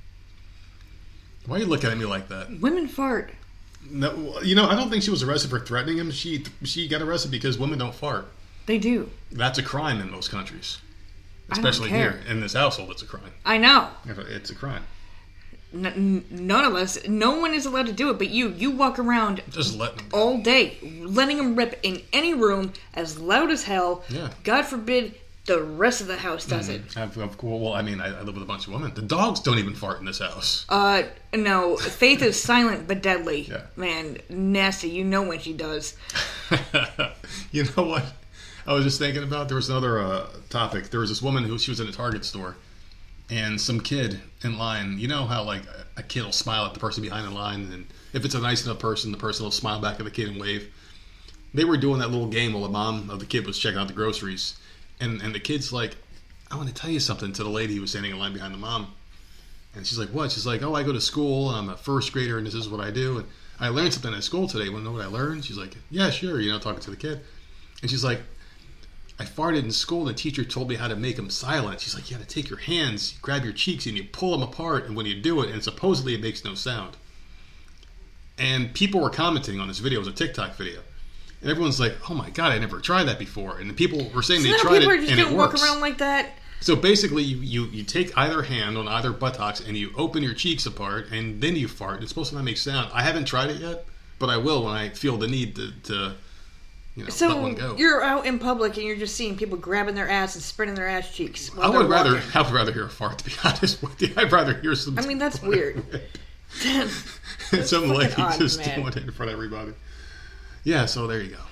[1.44, 2.60] Why are you looking at me like that?
[2.60, 3.30] Women fart.
[3.90, 6.10] No, you know, I don't think she was arrested for threatening him.
[6.10, 8.26] She she got arrested because women don't fart.
[8.64, 9.10] They do.
[9.30, 10.78] That's a crime in most countries,
[11.50, 12.12] I don't especially care.
[12.12, 12.90] here in this household.
[12.90, 13.32] It's a crime.
[13.44, 13.88] I know.
[14.06, 14.82] It's a crime.
[15.74, 17.06] N- n- none of us.
[17.06, 18.48] No one is allowed to do it, but you.
[18.48, 20.08] You walk around Just let them.
[20.14, 24.02] all day, letting them rip in any room as loud as hell.
[24.08, 24.30] Yeah.
[24.42, 25.14] God forbid
[25.46, 26.96] the rest of the house does it.
[26.96, 28.92] I've, I've, well, I mean, I, I live with a bunch of women.
[28.94, 30.66] The dogs don't even fart in this house.
[30.68, 31.76] Uh, no.
[31.76, 33.42] Faith is silent but deadly.
[33.42, 33.62] Yeah.
[33.76, 34.88] Man, nasty.
[34.88, 35.96] You know when she does.
[37.52, 38.04] you know what?
[38.66, 39.48] I was just thinking about.
[39.48, 40.90] There was another uh, topic.
[40.90, 42.56] There was this woman who she was in a Target store,
[43.30, 44.98] and some kid in line.
[44.98, 47.72] You know how like a- a kid will smile at the person behind the line,
[47.72, 50.28] and if it's a nice enough person, the person will smile back at the kid
[50.28, 50.70] and wave.
[51.54, 53.88] They were doing that little game while the mom of the kid was checking out
[53.88, 54.56] the groceries,
[55.00, 55.96] and and the kid's like,
[56.50, 58.54] "I want to tell you something." To the lady who was standing in line behind
[58.54, 58.94] the mom,
[59.74, 61.50] and she's like, "What?" She's like, "Oh, I go to school.
[61.50, 63.28] and I'm a first grader, and this is what I do." And
[63.58, 64.68] I learned something at school today.
[64.68, 65.44] Want to know what I learned?
[65.44, 67.20] She's like, "Yeah, sure." You know, talking to the kid,
[67.82, 68.22] and she's like,
[69.18, 70.06] "I farted in school.
[70.06, 72.34] and The teacher told me how to make them silent." She's like, "You got to
[72.34, 74.86] take your hands, you grab your cheeks, and you pull them apart.
[74.86, 76.96] And when you do it, and supposedly it makes no sound."
[78.38, 79.98] And people were commenting on this video.
[79.98, 80.80] It was a TikTok video.
[81.42, 84.22] And everyone's like, "Oh my god, I never tried that before." And the people were
[84.22, 86.30] saying So they tried people it are just and it gonna walk around like that.
[86.60, 90.32] So basically, you, you, you take either hand on either buttocks and you open your
[90.34, 92.00] cheeks apart and then you fart.
[92.02, 92.90] It's supposed to not make sound.
[92.94, 93.84] I haven't tried it yet,
[94.18, 96.14] but I will when I feel the need to, to
[96.96, 97.76] you know, So one go.
[97.76, 100.88] you're out in public and you're just seeing people grabbing their ass and spreading their
[100.88, 101.50] ass cheeks.
[101.60, 102.30] I would rather walking.
[102.34, 103.18] I would rather hear a fart.
[103.18, 104.98] To be honest with you, I'd rather hear some.
[104.98, 105.84] I mean, that's weird.
[106.48, 106.88] some
[107.50, 108.80] fucking lady odd, just man.
[108.80, 109.72] doing it in front of everybody.
[110.66, 111.42] Yeah, so there you go.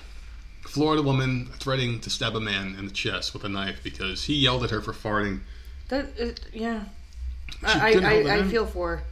[0.63, 4.33] Florida woman threatening to stab a man in the chest with a knife because he
[4.35, 5.39] yelled at her for farting.
[5.87, 6.83] That is, yeah.
[7.61, 9.03] She I, couldn't hold it I, I feel for her.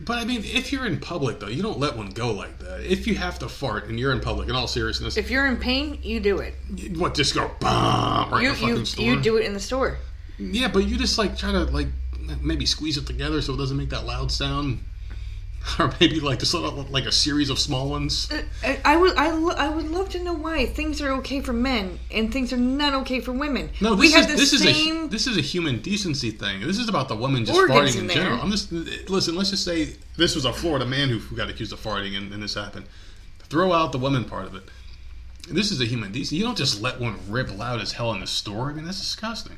[0.00, 2.82] But I mean, if you're in public though, you don't let one go like that.
[2.84, 5.56] If you have to fart and you're in public, in all seriousness, If you're in
[5.56, 6.54] pain, you do it.
[6.76, 9.04] you- what just go bomb right You in the fucking you store?
[9.06, 9.96] you do it in the store.
[10.38, 11.88] Yeah, but you just like try to like
[12.42, 14.80] maybe squeeze it together so it doesn't make that loud sound,
[15.78, 18.30] or maybe like just let out, like a series of small ones.
[18.30, 21.40] Uh, I, I would I, lo- I would love to know why things are okay
[21.40, 23.70] for men and things are not okay for women.
[23.80, 26.60] No, we this have is the this is a this is a human decency thing.
[26.60, 28.40] This is about the woman just farting in, in general.
[28.40, 29.34] I'm just listen.
[29.34, 32.32] Let's just say this was a Florida man who, who got accused of farting, and,
[32.32, 32.86] and this happened.
[33.48, 34.64] Throw out the woman part of it.
[35.48, 36.36] This is a human decency.
[36.36, 38.70] You don't just let one rip loud as hell in the store.
[38.70, 39.56] I mean, that's disgusting.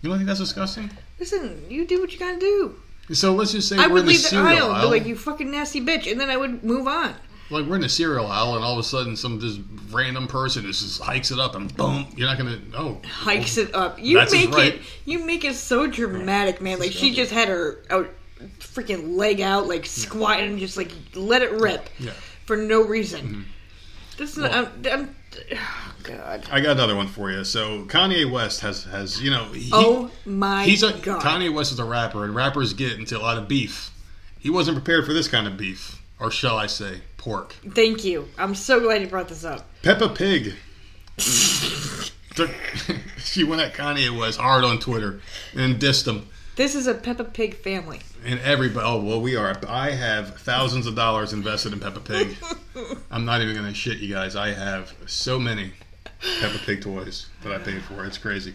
[0.00, 0.90] You don't think that's disgusting?
[1.18, 2.76] Listen, you do what you gotta do.
[3.12, 4.82] So let's just say I we're would in the leave the cereal aisle, aisle.
[4.90, 7.14] be like you fucking nasty bitch, and then I would move on.
[7.50, 9.58] Like we're in the cereal aisle, and all of a sudden, some this
[9.90, 12.60] random person just, just hikes it up, and boom, you're not gonna.
[12.76, 13.98] Oh, Hikes it up.
[14.00, 14.74] You make right.
[14.74, 14.80] it.
[15.04, 16.78] You make it so dramatic, man.
[16.78, 18.08] Like she just had her out,
[18.60, 22.12] freaking leg out, like squat and just like let it rip Yeah.
[22.46, 23.20] for no reason.
[23.26, 23.42] Mm-hmm.
[24.18, 24.44] This is.
[24.44, 25.14] Well- I'm, I'm,
[26.02, 26.46] God.
[26.50, 27.44] I got another one for you.
[27.44, 31.22] So Kanye West has has you know he, oh my he's a God.
[31.22, 33.90] Kanye West is a rapper, and rappers get into a lot of beef.
[34.38, 37.54] He wasn't prepared for this kind of beef, or shall I say, pork.
[37.70, 38.28] Thank you.
[38.38, 39.66] I'm so glad you brought this up.
[39.82, 40.54] Peppa Pig.
[43.18, 45.20] she went at Kanye West hard on Twitter
[45.54, 46.26] and dissed him.
[46.56, 48.00] This is a Peppa Pig family.
[48.24, 49.58] And everybody, oh well, we are.
[49.66, 52.36] I have thousands of dollars invested in Peppa Pig.
[53.10, 54.36] I'm not even gonna shit you guys.
[54.36, 55.72] I have so many
[56.40, 58.04] Peppa Pig toys that I paid for.
[58.04, 58.54] It's crazy.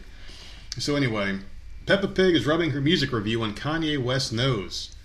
[0.78, 1.40] So anyway,
[1.86, 4.96] Peppa Pig is rubbing her music review on Kanye West's nose,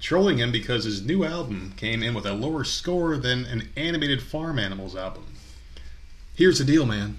[0.00, 4.22] trolling him because his new album came in with a lower score than an animated
[4.22, 5.26] Farm Animals album.
[6.34, 7.18] Here's the deal, man.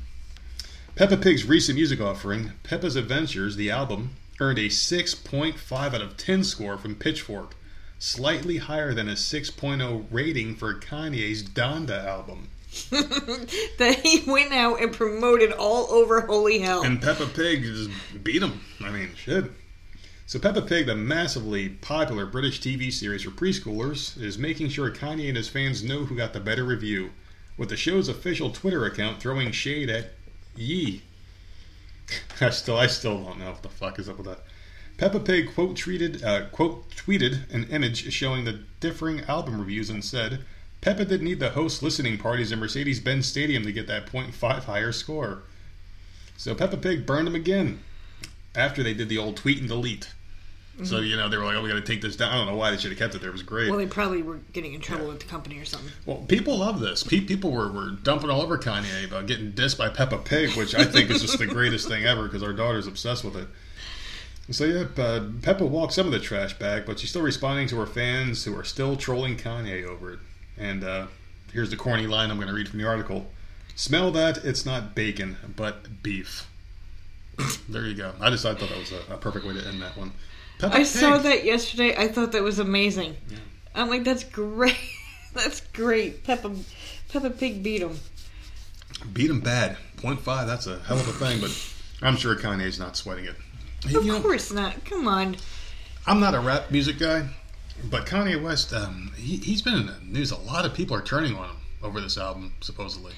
[0.95, 6.43] Peppa Pig's recent music offering, Peppa's Adventures, the album, earned a 6.5 out of 10
[6.43, 7.55] score from Pitchfork,
[7.99, 12.49] slightly higher than a 6.0 rating for Kanye's Donda album.
[12.89, 16.83] that he went out and promoted all over Holy Hell.
[16.83, 17.89] And Peppa Pig just
[18.23, 18.61] beat him.
[18.83, 19.51] I mean, shit.
[20.25, 25.29] So Peppa Pig, the massively popular British TV series for preschoolers, is making sure Kanye
[25.29, 27.11] and his fans know who got the better review,
[27.55, 30.11] with the show's official Twitter account throwing shade at
[30.55, 31.03] Ye.
[32.41, 34.43] I still, I still don't know what the fuck is up with that.
[34.97, 40.03] Peppa Pig quote tweeted, uh, quote tweeted an image showing the differing album reviews and
[40.03, 40.43] said,
[40.87, 44.91] "Peppa didn't need the host listening parties in Mercedes-Benz Stadium to get that 0.5 higher
[44.91, 45.43] score."
[46.37, 47.79] So Peppa Pig burned him again
[48.55, 50.09] after they did the old tweet and delete.
[50.83, 52.45] So you know they were like, "Oh, we got to take this down." I don't
[52.45, 53.29] know why they should have kept it there.
[53.29, 53.69] It was great.
[53.69, 55.91] Well, they probably were getting in trouble with the company or something.
[56.05, 57.01] Well, people love this.
[57.01, 60.75] Pe- People were, were dumping all over Kanye about getting dissed by Peppa Pig, which
[60.75, 63.47] I think is just the greatest thing ever because our daughter's obsessed with it.
[64.51, 67.77] So yeah, uh, Peppa walked some of the trash back, but she's still responding to
[67.79, 70.19] her fans who are still trolling Kanye over it.
[70.57, 71.07] And uh,
[71.53, 73.27] here's the corny line I'm going to read from the article:
[73.75, 74.37] "Smell that?
[74.43, 76.47] It's not bacon, but beef."
[77.69, 78.13] there you go.
[78.19, 80.11] I just I thought that was a, a perfect way to end that one.
[80.59, 80.87] Peppa I Pig.
[80.87, 81.95] saw that yesterday.
[81.95, 83.15] I thought that was amazing.
[83.75, 84.75] I'm like, that's great.
[85.35, 86.23] that's great.
[86.23, 86.51] Peppa,
[87.09, 87.99] Peppa Pig beat him.
[89.13, 89.77] Beat him bad.
[89.97, 90.47] Point five.
[90.47, 91.51] That's a hell of a thing, but
[92.01, 93.35] I'm sure Kanye's not sweating it.
[93.85, 94.83] Of You know, course not.
[94.85, 95.37] Come on.
[96.07, 97.27] I'm not a rap music guy,
[97.85, 100.31] but Kanye West, um, he, he's been in the news.
[100.31, 103.13] A lot of people are turning on him over this album, supposedly.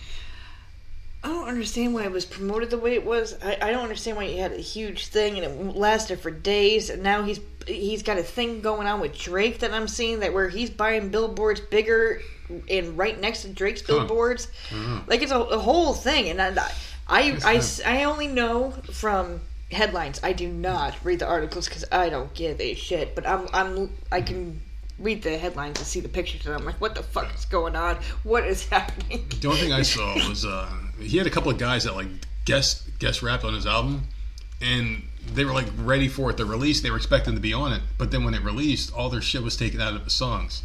[1.23, 3.37] I don't understand why it was promoted the way it was.
[3.43, 6.89] I, I don't understand why he had a huge thing and it lasted for days.
[6.89, 10.33] And now he's he's got a thing going on with Drake that I'm seeing that
[10.33, 12.21] where he's buying billboards bigger
[12.69, 13.87] and right next to Drake's Huh.
[13.99, 14.47] billboards.
[15.07, 16.29] Like it's a, a whole thing.
[16.29, 16.71] And I
[17.09, 19.41] I, I, s- I only know from
[19.71, 20.19] headlines.
[20.23, 23.15] I do not read the articles because I don't give a shit.
[23.15, 24.61] But I'm I'm I can
[24.97, 27.75] read the headlines and see the pictures and I'm like, what the fuck is going
[27.75, 27.97] on?
[28.23, 29.25] What is happening?
[29.39, 32.07] The only thing I saw was uh, he had a couple of guys that like
[32.45, 34.07] guest guest rapped on his album,
[34.61, 35.03] and
[35.33, 36.81] they were like ready for it to release.
[36.81, 39.43] They were expecting to be on it, but then when it released, all their shit
[39.43, 40.63] was taken out of the songs.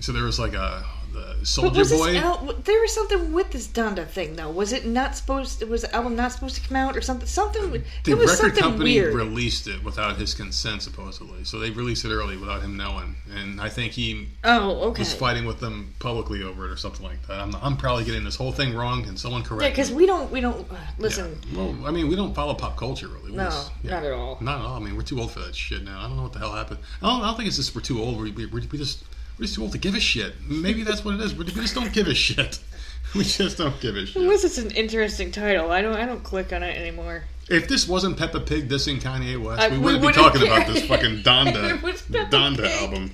[0.00, 2.12] So there was like a the Soulja was Boy.
[2.12, 4.50] this al- there was something with this Donda thing though?
[4.50, 5.62] Was it not supposed?
[5.68, 7.26] Was the album not supposed to come out or something?
[7.26, 7.70] Something.
[7.70, 9.14] the There was record something company weird.
[9.14, 11.44] released it without his consent, supposedly.
[11.44, 15.00] So they released it early without him knowing, and I think he oh, okay.
[15.02, 17.40] was fighting with them publicly over it or something like that.
[17.40, 20.30] I'm, I'm probably getting this whole thing wrong, and someone correct Yeah, because we don't.
[20.30, 21.38] We don't uh, listen.
[21.52, 21.58] Yeah.
[21.58, 23.30] Well, I mean, we don't follow pop culture really.
[23.30, 23.90] We No, just- yeah.
[23.92, 24.38] not at all.
[24.40, 24.76] Not at all.
[24.76, 25.98] I mean, we're too old for that shit now.
[26.00, 26.80] I don't know what the hell happened.
[27.02, 28.20] I don't, I don't think it's just we're too old.
[28.20, 29.04] We, we, we just
[29.38, 30.34] we're just too old to give a shit.
[30.48, 31.34] Maybe that's what it is.
[31.34, 32.58] We just don't give a shit.
[33.14, 34.22] We just don't give a shit.
[34.22, 35.70] was just an interesting title.
[35.70, 35.96] I don't.
[35.96, 37.24] I don't click on it anymore.
[37.48, 40.24] If this wasn't Peppa Pig this dissing Kanye West, I- we we wouldn't be wouldn't
[40.26, 40.52] talking care.
[40.60, 42.82] about this fucking Donda It was Peppa Donda Pig.
[42.82, 43.10] album.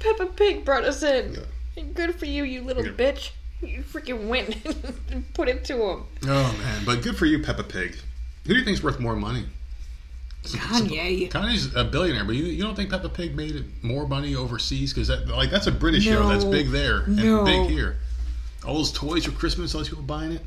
[0.00, 1.32] Peppa Pig brought us in.
[1.76, 1.82] Yeah.
[1.94, 2.92] Good for you, you little Yeah.
[2.92, 3.30] bitch.
[3.62, 4.54] You freaking went
[5.10, 6.02] and put it to him.
[6.26, 7.96] Oh man, but good for you, Peppa Pig.
[8.46, 9.46] Who do you think's worth more money?
[10.52, 11.30] Kanye.
[11.30, 14.92] Kanye's a billionaire, but you, you don't think Peppa Pig made more money overseas?
[14.92, 17.44] Because that like that's a British show that's big there and No.
[17.44, 17.98] big here.
[18.66, 20.42] All those toys for Christmas, all these people buying it.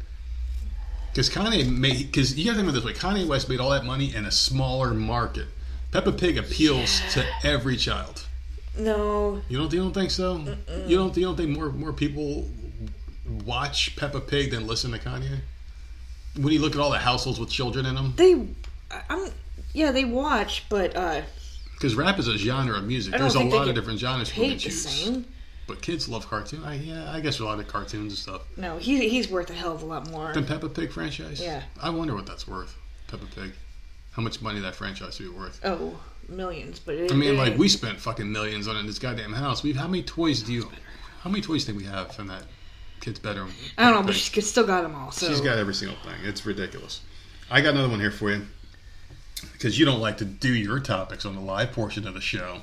[1.11, 3.59] Because Kanye made because you got to think of it this way: Kanye West made
[3.59, 5.47] all that money in a smaller market.
[5.91, 8.25] Peppa Pig appeals to every child.
[8.77, 9.41] No.
[9.49, 10.37] You don't you don't think so?
[10.87, 12.47] You don't you don't think more more people
[13.45, 15.39] watch Peppa Pig than listen to Kanye?
[16.37, 18.33] When you look at all the households with children in them, They.
[19.09, 19.29] I'm.
[19.73, 21.21] Yeah, they watch, but uh,
[21.81, 23.15] because rap is a genre of music.
[23.17, 24.87] There's a lot of different genres can paid the choose.
[24.87, 25.25] same.
[25.67, 26.63] But kids love cartoons.
[26.63, 28.41] I, yeah, I guess a lot of cartoons and stuff.
[28.55, 30.31] No, he he's worth a hell of a lot more.
[30.31, 31.41] Than Peppa Pig franchise.
[31.41, 31.63] Yeah.
[31.81, 32.77] I wonder what that's worth.
[33.07, 33.53] Peppa Pig.
[34.11, 35.59] How much money that franchise would be worth?
[35.63, 38.85] Oh, millions, but it, I mean, it like we spent fucking millions on it in
[38.85, 39.63] this goddamn house.
[39.63, 40.69] We've how many toys do you?
[41.21, 42.43] How many toys think we have in that
[42.99, 43.51] kid's bedroom?
[43.77, 44.21] I don't know, Peppa but Pig?
[44.21, 45.11] she still got them all.
[45.11, 46.15] So She's got every single thing.
[46.25, 47.01] It's ridiculous.
[47.49, 48.45] I got another one here for you
[49.53, 52.61] because you don't like to do your topics on the live portion of the show.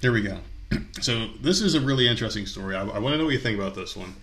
[0.00, 0.38] Here we go.
[1.00, 2.76] So this is a really interesting story.
[2.76, 4.14] I, I want to know what you think about this one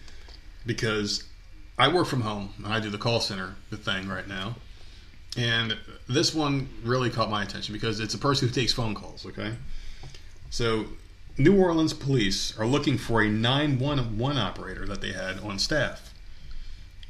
[0.66, 1.26] because
[1.78, 2.54] I work from home.
[2.58, 4.56] and I do the call center the thing right now,
[5.38, 5.78] and
[6.08, 9.26] this one really caught my attention because it's a person who takes phone calls.
[9.26, 9.54] Okay,
[10.50, 10.86] so
[11.38, 16.14] New Orleans police are looking for a 911 operator that they had on staff.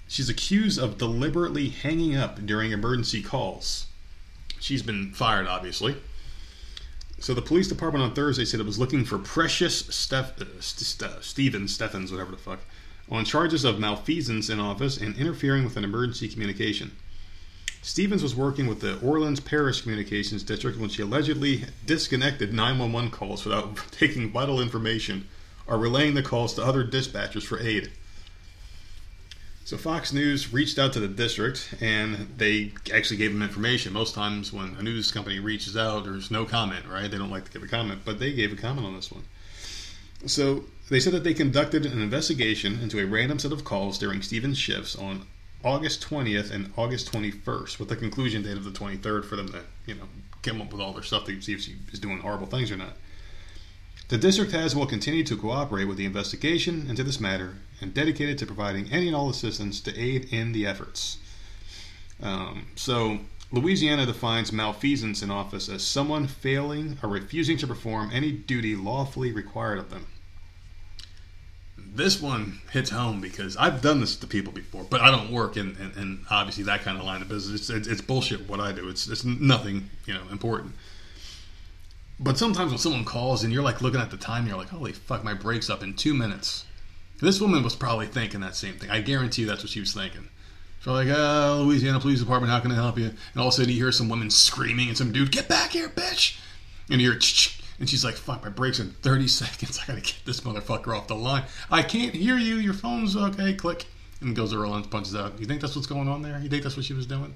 [0.08, 3.88] She's accused of deliberately hanging up during emergency calls.
[4.62, 5.95] She's been fired, obviously.
[7.20, 11.12] So the police department on Thursday said it was looking for Precious Steph- uh, St-
[11.12, 12.59] St- Stevens, Steffens, whatever the fuck,
[13.09, 16.91] on charges of malfeasance in office and interfering with an emergency communication.
[17.84, 23.43] Stevens was working with the Orleans Parish Communications District when she allegedly disconnected 911 calls
[23.43, 25.28] without taking vital information
[25.66, 27.91] or relaying the calls to other dispatchers for aid.
[29.64, 33.93] So Fox News reached out to the district and they actually gave them information.
[33.93, 37.09] Most times when a news company reaches out, there's no comment, right?
[37.09, 39.24] They don't like to give a comment, but they gave a comment on this one.
[40.26, 44.22] So they said that they conducted an investigation into a random set of calls during
[44.22, 45.26] Stevens' shifts on
[45.64, 49.62] August 20th and August 21st, with the conclusion date of the 23rd for them to,
[49.86, 50.03] you know,
[50.41, 52.78] come up with all their stuff to see if she is doing horrible things or
[52.78, 52.93] not.
[54.12, 58.38] The district has will continue to cooperate with the investigation into this matter and dedicated
[58.39, 61.18] to providing any and all assistance to aid in the efforts.
[62.22, 63.20] Um, so
[63.53, 69.32] Louisiana defines malfeasance in office as someone failing or refusing to perform any duty lawfully
[69.32, 70.07] required of them.
[71.78, 75.55] This one hits home because I've done this to people before, but I don't work
[75.55, 77.62] in, in, in obviously that kind of line of business.
[77.62, 78.89] It's, it's, it's bullshit what I do.
[78.89, 80.74] It's, it's nothing you know important.
[82.22, 84.92] But sometimes when someone calls and you're like looking at the time, you're like, holy
[84.92, 86.66] fuck, my break's up in two minutes.
[87.20, 88.92] This woman was probably thinking that same thing.
[88.92, 90.28] I guarantee you that's what she was thinking.
[90.82, 93.06] So like, uh, Louisiana Police Department, how can I help you?
[93.06, 95.72] And all of a sudden you hear some woman screaming and some dude, get back
[95.72, 96.40] here, bitch!
[96.90, 97.20] And you hear,
[97.80, 99.80] and she's like, fuck, my break's in 30 seconds.
[99.80, 101.44] I gotta get this motherfucker off the line.
[101.72, 102.56] I can't hear you.
[102.56, 103.54] Your phone's okay.
[103.54, 103.86] Click.
[104.22, 105.40] And goes to and punches out.
[105.40, 106.40] You think that's what's going on there?
[106.40, 107.34] You think that's what she was doing?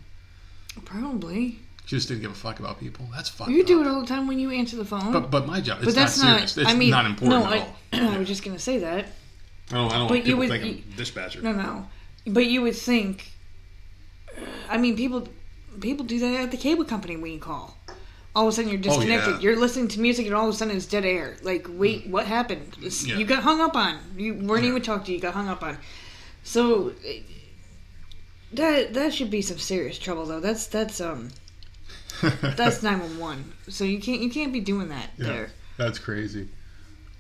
[0.86, 1.58] Probably.
[1.86, 3.08] She just didn't give a fuck about people.
[3.14, 3.68] That's fucked You up.
[3.68, 5.12] do it all the time when you answer the phone.
[5.12, 6.58] But, but my job, it's But that's not serious.
[6.58, 7.54] It's I mean, not important no, at
[7.94, 8.10] I, all.
[8.16, 9.06] I was just gonna say that.
[9.72, 11.42] I don't, I don't But you would- thinking you- dispatcher.
[11.42, 11.88] No, no.
[12.28, 13.32] But you would think.
[14.70, 15.28] I mean, people
[15.80, 17.78] people do that at the cable company when you call.
[18.36, 19.36] All of a sudden you're disconnected.
[19.36, 19.40] yeah.
[19.42, 21.38] You're listening to music, and all of a sudden it's dead air.
[21.44, 22.76] Like, wait, what happened?
[22.82, 23.16] Yeah.
[23.18, 23.98] You got hung up on.
[24.18, 24.72] You weren't Yeah.
[24.72, 25.14] even talked to.
[25.14, 25.78] You got hung up on.
[26.44, 27.20] So eh,
[28.54, 30.40] that that should be some serious trouble, though.
[30.40, 31.30] That's that's um
[32.42, 33.54] that's nine one one.
[33.70, 35.52] So you can't you can't be doing that Yeah, there.
[35.78, 36.48] That's crazy.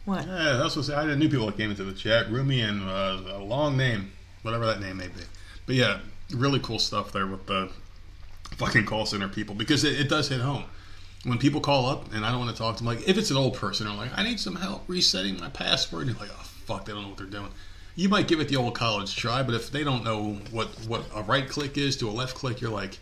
[0.06, 0.28] What?
[0.28, 2.30] Yeah, that's what I had new people that came into the chat.
[2.30, 4.12] Roomy and uh, a long name,
[4.44, 5.22] whatever that name may be.
[5.66, 6.00] But yeah,
[6.32, 7.70] really cool stuff there with the
[8.58, 10.66] fucking call center people because it, it does hit home.
[11.24, 13.32] When people call up and I don't want to talk to them, like if it's
[13.32, 16.08] an old person, they're like, I need some help resetting my password.
[16.08, 17.50] And you're like, oh fuck, they don't know what they're doing.
[17.96, 21.04] You might give it the old college try, but if they don't know what what
[21.16, 23.00] a right click is to a left click, you're like,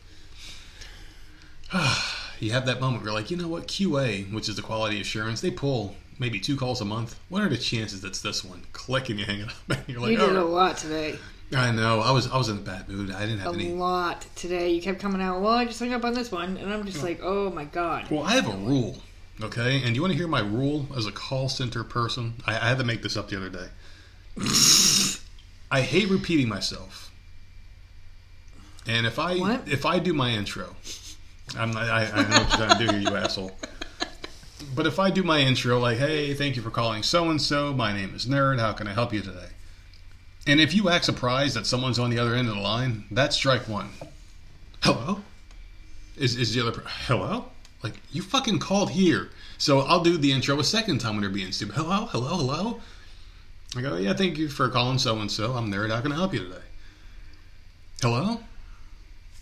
[2.39, 5.01] you have that moment where you're like, you know what, QA, which is the quality
[5.01, 7.19] assurance, they pull maybe two calls a month.
[7.29, 8.63] What are the chances that's this one?
[8.73, 9.55] Click and you hang it up.
[9.69, 11.17] And you're like, you did a "Oh." lot today.
[11.55, 11.99] I know.
[11.99, 13.11] I was I was in a bad mood.
[13.11, 13.73] I didn't A have any.
[13.73, 14.71] lot today.
[14.71, 15.39] You kept coming out.
[15.41, 18.09] Well, I just hung up on this one, and I'm just like, oh my god.
[18.09, 18.97] Well, I have a rule,
[19.39, 19.83] okay?
[19.83, 22.35] And you want to hear my rule as a call center person?
[22.47, 23.67] I, I had to make this up the other day.
[25.69, 27.11] I hate repeating myself.
[28.87, 29.67] And if I What?
[29.67, 30.75] if I do my intro,
[31.57, 33.51] I'm not, I, I know what you're trying to do you asshole.
[34.75, 37.73] But if I do my intro, like, hey, thank you for calling so and so.
[37.73, 38.59] My name is Nerd.
[38.59, 39.49] How can I help you today?
[40.47, 43.35] And if you act surprised that someone's on the other end of the line, that's
[43.35, 43.89] strike one.
[44.81, 45.21] Hello?
[46.17, 47.45] Is, is the other hello?
[47.81, 51.29] Like you fucking called here, so I'll do the intro a second time when they're
[51.29, 51.75] being stupid.
[51.75, 52.81] Hello, hello, hello.
[53.75, 55.53] I go, yeah, thank you for calling so and so.
[55.53, 55.87] I'm there.
[55.87, 56.61] How can I help you today?
[58.01, 58.39] Hello.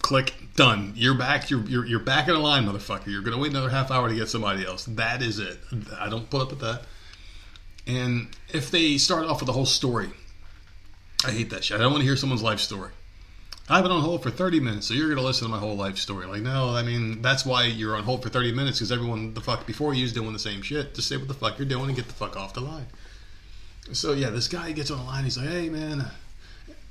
[0.02, 0.34] Click.
[0.56, 0.94] Done.
[0.96, 1.50] You're back.
[1.50, 3.08] You're, you're you're back in the line, motherfucker.
[3.08, 4.86] You're gonna wait another half hour to get somebody else.
[4.86, 5.60] That is it.
[5.98, 6.84] I don't put up with that.
[7.88, 10.10] And if they start off with the whole story,
[11.26, 11.78] I hate that shit.
[11.78, 12.92] I don't want to hear someone's life story.
[13.70, 15.98] I've been on hold for 30 minutes, so you're to listen to my whole life
[15.98, 16.26] story.
[16.26, 19.40] Like, no, I mean, that's why you're on hold for 30 minutes, because everyone the
[19.40, 20.94] fuck before you is doing the same shit.
[20.94, 22.88] Just say what the fuck you're doing and get the fuck off the line.
[23.94, 25.24] So, yeah, this guy gets on the line.
[25.24, 26.06] He's like, hey, man.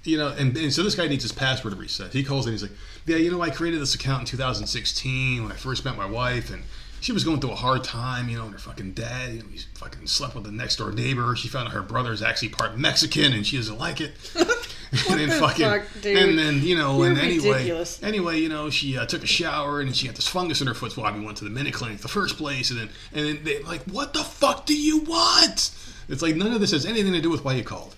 [0.02, 2.12] You know, and, and so this guy needs his password reset.
[2.12, 2.72] He calls and He's like,
[3.04, 6.50] yeah, you know, I created this account in 2016 when I first met my wife,
[6.50, 6.62] and
[7.00, 9.48] she was going through a hard time, you know, and her fucking dad, you know,
[9.50, 11.34] he's fucking slept with the next door neighbor.
[11.36, 14.12] She found out her brother is actually part Mexican, and she doesn't like it.
[14.34, 18.02] and then the fucking, fuck, and then you know, You're and anyway, ridiculous.
[18.02, 20.74] anyway, you know, she uh, took a shower, and she got this fungus in her
[20.74, 20.92] foot.
[20.92, 23.62] So we went to the minute clinic the first place, and then and then they
[23.62, 25.70] like, what the fuck do you want?
[26.08, 27.94] It's like none of this has anything to do with why you called.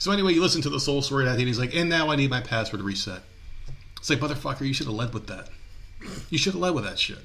[0.00, 2.30] So anyway, you listen to the soul story, and he's like, and now I need
[2.30, 3.20] my password reset.
[3.98, 5.50] It's like, motherfucker, you should have led with that.
[6.30, 7.18] You should have led with that shit.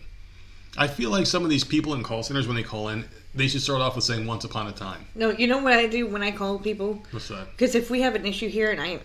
[0.78, 3.48] I feel like some of these people in call centers, when they call in, they
[3.48, 6.06] should start off with saying "once upon a time." No, you know what I do
[6.06, 7.02] when I call people?
[7.12, 7.50] What's that?
[7.52, 9.00] Because if we have an issue here, and I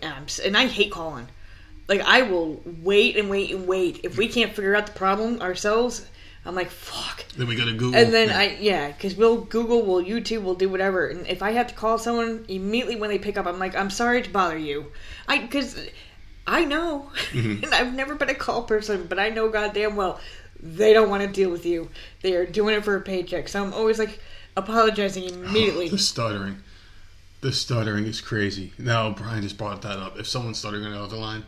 [0.44, 1.28] and I hate calling,
[1.86, 4.00] like I will wait and wait and wait.
[4.02, 6.08] If we can't figure out the problem ourselves,
[6.44, 7.24] I'm like fuck.
[7.36, 8.38] Then we go to Google, And then Yeah.
[8.38, 11.06] I yeah, because we'll Google, we'll YouTube, we'll do whatever.
[11.08, 13.90] And if I have to call someone immediately when they pick up, I'm like, I'm
[13.90, 14.86] sorry to bother you.
[15.28, 15.78] I because
[16.46, 17.64] I know, Mm-hmm.
[17.64, 20.18] and I've never been a call person, but I know goddamn well
[20.62, 21.88] they don't want to deal with you.
[22.22, 23.48] They are doing it for a paycheck.
[23.48, 24.18] So I'm always like
[24.56, 25.88] apologizing immediately.
[25.88, 26.58] the stuttering,
[27.40, 28.72] the stuttering is crazy.
[28.78, 30.18] Now Brian just brought that up.
[30.18, 31.44] If someone's stuttering on the other line,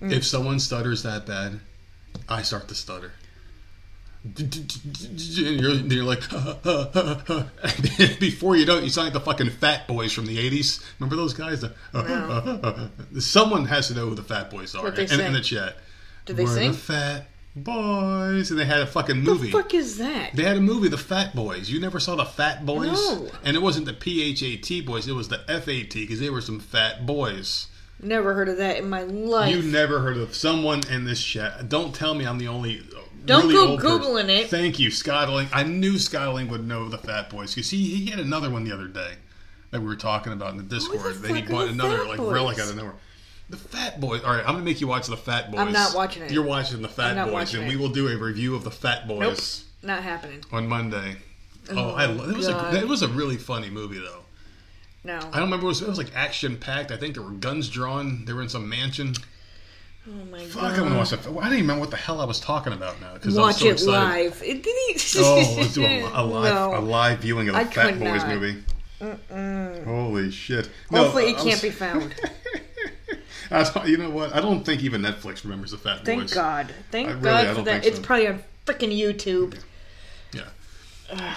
[0.00, 0.12] Mm.
[0.12, 1.58] if someone stutters that bad,
[2.28, 3.12] I start to stutter.
[4.36, 6.20] And you're, then you're like,
[8.20, 10.84] before you know it, you sound like the fucking Fat Boys from the '80s.
[10.98, 11.60] Remember those guys?
[11.60, 15.76] The, someone has to know who the Fat Boys are in, in the chat.
[16.24, 16.72] Did they We're sing?
[16.72, 19.50] the Fat Boys, and they had a fucking the movie.
[19.50, 20.34] fuck is that?
[20.34, 21.70] They had a movie, The Fat Boys.
[21.70, 22.92] You never saw the Fat Boys?
[22.92, 23.30] No.
[23.44, 26.02] And it wasn't the P H A T boys, it was the F A T
[26.02, 27.68] because they were some fat boys.
[28.02, 29.54] Never heard of that in my life.
[29.54, 31.68] You never heard of someone in this chat.
[31.68, 32.82] Don't tell me I'm the only.
[33.26, 34.00] Don't really go old person.
[34.00, 34.48] Googling it.
[34.48, 35.48] Thank you, Skyling.
[35.52, 38.72] I knew Skyling would know the Fat Boys because he, he had another one the
[38.72, 39.14] other day
[39.70, 41.00] that we were talking about in the Discord.
[41.16, 42.32] the that he bought another like Boys?
[42.32, 42.94] relic out of nowhere.
[43.48, 44.22] The Fat Boys.
[44.22, 45.60] All right, I'm gonna make you watch the Fat Boys.
[45.60, 46.32] I'm not watching it.
[46.32, 47.68] You're watching the Fat Boys, and it.
[47.68, 49.20] we will do a review of the Fat Nope.
[49.20, 50.42] Boys Not happening.
[50.52, 51.16] on Monday.
[51.70, 54.22] Oh, Oh, I it was a it was a really funny movie though.
[55.04, 55.16] No.
[55.18, 55.66] I don't remember.
[55.66, 56.90] It was, it was like action packed.
[56.90, 58.24] I think there were guns drawn.
[58.24, 59.14] They were in some mansion.
[60.08, 60.72] Oh my Fuck, god.
[60.78, 61.20] I'm gonna watch that.
[61.20, 63.66] I don't even remember what the hell I was talking about now because Watch so
[63.66, 64.24] it excited.
[64.24, 64.42] live.
[64.44, 65.00] It, did he?
[65.18, 66.78] Oh, let's do a, a live No.
[66.78, 68.28] a live viewing of the I Fat Boys not.
[68.28, 68.62] movie.
[69.00, 69.84] Mm-mm.
[69.84, 70.70] Holy shit!
[70.90, 72.14] No, Hopefully, it I can't was- be found.
[73.50, 74.34] I you know what?
[74.34, 76.34] I don't think even Netflix remembers the Fat Thank Boys.
[76.34, 76.72] God.
[76.90, 77.84] Thank I really- God I for that.
[77.86, 79.58] It's probably on freaking YouTube.
[80.32, 80.42] Yeah.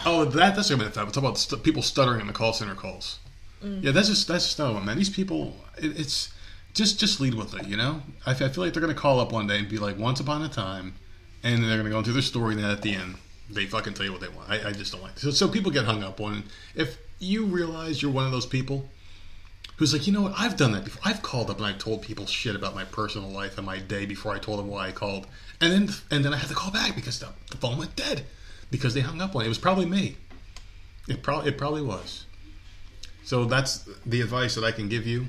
[0.06, 1.04] Oh, that that's gonna be the Fat.
[1.04, 3.20] We'll talk about st- people stuttering in the call center calls.
[3.64, 3.84] Mm.
[3.84, 4.98] Yeah, that's just that's just another one, man.
[4.98, 6.30] These people, it, it's
[6.74, 7.68] just just lead with it.
[7.68, 10.20] You know, I, feel like they're gonna call up one day and be like, "Once
[10.20, 10.96] upon a time,"
[11.44, 13.16] and they're gonna go into their story, and then at the end,
[13.50, 14.50] they fucking tell you what they want.
[14.50, 15.24] I, I just don't like this.
[15.24, 16.38] So, so people get hung up on.
[16.38, 16.44] it.
[16.76, 18.90] If you realize you're one of those people
[19.78, 21.02] who's like, you know what, I've done that before.
[21.06, 24.06] I've called up and I've told people shit about my personal life and my day
[24.06, 25.28] before I told them why I called,
[25.62, 28.26] and then and then I had to call back because the, the phone went dead
[28.72, 29.46] because they hung up on it.
[29.46, 30.18] It was probably me.
[31.08, 32.26] It probably it probably was.
[33.24, 35.28] So that's the advice that I can give you.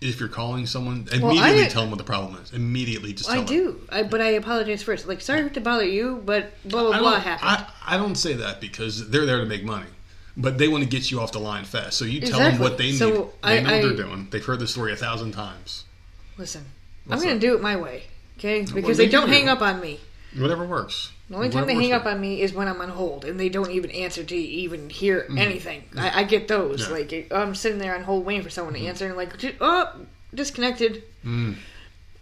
[0.00, 2.52] If you're calling someone, immediately I- tell them what the problem is.
[2.52, 3.46] Immediately, just tell I them.
[3.46, 5.08] do, I, but I apologize first.
[5.08, 7.48] Like, sorry to bother you, but blah blah I blah happened.
[7.50, 9.88] I, I don't say that because they're there to make money,
[10.36, 11.98] but they want to get you off the line fast.
[11.98, 12.98] So you tell them what they need.
[12.98, 14.28] So they I- know what I- they're doing.
[14.30, 15.84] They've heard the story a thousand times.
[16.36, 16.64] Listen,
[17.06, 18.04] What's I'm going to do it my way,
[18.38, 18.60] okay?
[18.60, 19.98] Because well, they then don't do hang up on me.
[20.36, 21.10] Whatever works.
[21.28, 23.50] The only time they hang up on me is when I'm on hold and they
[23.50, 25.84] don't even answer to even hear anything.
[25.96, 26.86] I, I get those.
[26.88, 26.94] Mm-hmm.
[26.94, 27.00] Yeah.
[27.00, 27.32] Mm-hmm.
[27.32, 29.92] Like I'm sitting there on hold waiting for someone to answer and like, oh,
[30.34, 31.02] disconnected.
[31.24, 31.56] Mm.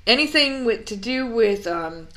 [0.09, 2.09] Anything with to do with um,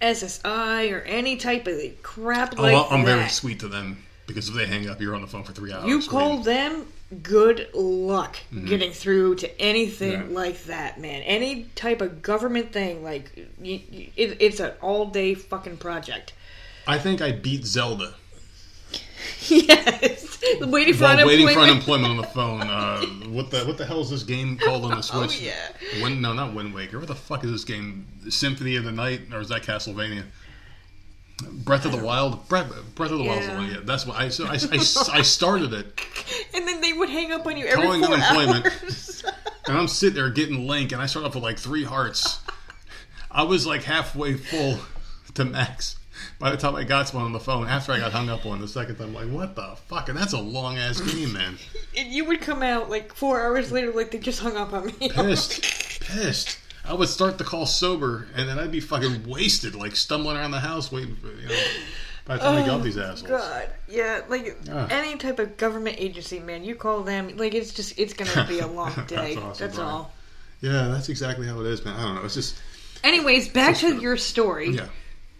[0.00, 3.16] SSI or any type of crap Oh, like I'm that.
[3.16, 5.72] very sweet to them because if they hang up, you're on the phone for three
[5.72, 5.86] hours.
[5.86, 6.10] You waiting.
[6.10, 6.86] call them
[7.22, 10.30] good luck getting through to anything Mm-hmm.
[10.32, 10.36] Yeah.
[10.38, 11.22] like that, man.
[11.22, 13.30] Any type of government thing, like
[13.60, 16.32] you, you, it, it's an all day fucking project.
[16.86, 18.14] I think I beat Zelda
[19.48, 21.60] yes, waiting for while waiting for unemployment.
[21.70, 22.60] unemployment on the phone.
[22.62, 23.00] Uh,
[23.30, 25.16] what the what the hell is this game called on the Switch?
[25.24, 25.42] Oh Switch?
[25.42, 26.98] yeah, Wind, no, not Wind Waker.
[26.98, 28.06] What the fuck is this game?
[28.28, 30.24] Symphony of the Night, or is that Castlevania?
[31.52, 32.48] Breath of the Wild.
[32.48, 33.42] Breath, Breath of the Wild.
[33.42, 33.68] Yeah.
[33.68, 34.28] Yeah, that's what I.
[34.30, 36.00] So I, I, I started it,
[36.54, 38.66] and then they would hang up on you every Calling four unemployment.
[38.66, 39.24] hours.
[39.66, 42.40] and I'm sitting there getting Link, and I start off with like three hearts.
[43.30, 44.78] I was like halfway full
[45.34, 45.96] to max
[46.38, 47.66] by the time I got someone on the phone.
[47.68, 50.08] After I got hung up on the second time, I'm like, what the fuck?
[50.08, 51.58] And that's a long ass game, man.
[51.96, 54.86] and you would come out like four hours later, like they just hung up on
[54.86, 55.10] me.
[55.10, 55.60] pissed,
[56.00, 56.58] pissed.
[56.88, 60.50] I would start the call sober, and then I'd be fucking wasted, like stumbling around
[60.52, 61.62] the house waiting for you know.
[62.24, 64.88] By the time we got these assholes, Oh, God, yeah, like Ah.
[64.90, 66.64] any type of government agency, man.
[66.64, 69.36] You call them, like it's just it's gonna be a long That's day.
[69.36, 70.12] awesome, That's all.
[70.60, 71.94] yeah, that's exactly how it is, man.
[71.96, 72.22] I don't know.
[72.24, 72.56] It's just
[73.04, 74.70] Anyways, back So to your story.
[74.70, 74.86] yeah,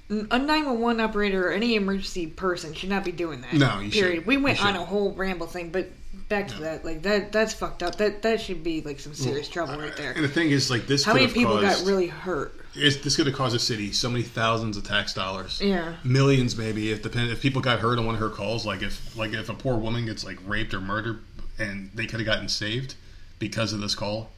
[0.08, 3.54] A 911 operator or any emergency person should not be doing that.
[3.54, 3.92] No, you Period.
[3.92, 4.26] shouldn't.
[4.26, 5.90] We went You on a whole ramble thing, but
[6.28, 7.96] back to that, like that that's fucked up.
[7.96, 10.12] That that should be like some serious trouble right there.
[10.12, 12.54] And the thing is, like this, How could many have people caused, got really hurt?
[12.74, 15.60] It's, this could have caused a city so many thousands of tax dollars.
[15.62, 15.94] Yeah.
[16.04, 19.16] millions maybe if depend if people got hurt on one of her calls like if
[19.16, 21.20] like if a poor woman gets like raped or murdered
[21.58, 22.94] and they could have gotten saved
[23.38, 24.30] because of this call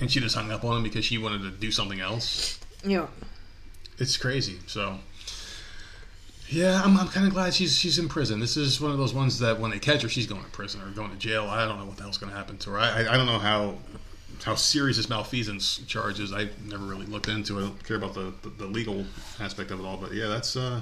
[0.00, 3.08] and she just hung up on him because she wanted to do something else Yeah.
[3.98, 5.00] it's crazy so
[6.50, 8.40] yeah i'm, I'm kind of glad she's she's in prison.
[8.40, 10.82] This is one of those ones that when they catch her she's going to prison
[10.82, 11.46] or going to jail.
[11.46, 12.78] I don't know what the hell's going to happen to her.
[12.78, 13.78] I, I, I don't know how
[14.42, 16.32] how serious this malfeasance charge is.
[16.32, 17.62] I never really looked into it.
[17.62, 19.04] I don't care about the, the, the legal
[19.38, 20.80] aspect of it all but yeah that's uh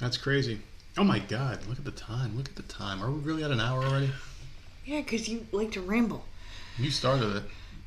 [0.00, 0.60] that's crazy.
[0.98, 3.02] Oh my god look at the time look at the time.
[3.02, 4.10] Are we really at an hour already?
[4.84, 6.24] Yeah, because you like to ramble.
[6.78, 7.42] you started it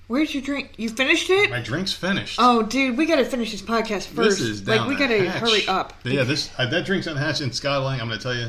[0.10, 0.72] Where's your drink?
[0.78, 1.52] You finished it?
[1.52, 4.40] my drink's finished Oh, dude, we gotta finish this podcast first.
[4.40, 5.40] This is down like we gotta hatch.
[5.40, 5.94] hurry up.
[6.04, 8.02] Yeah, this uh, that drink's unhatched in Skyline.
[8.02, 8.48] I'm going to tell you,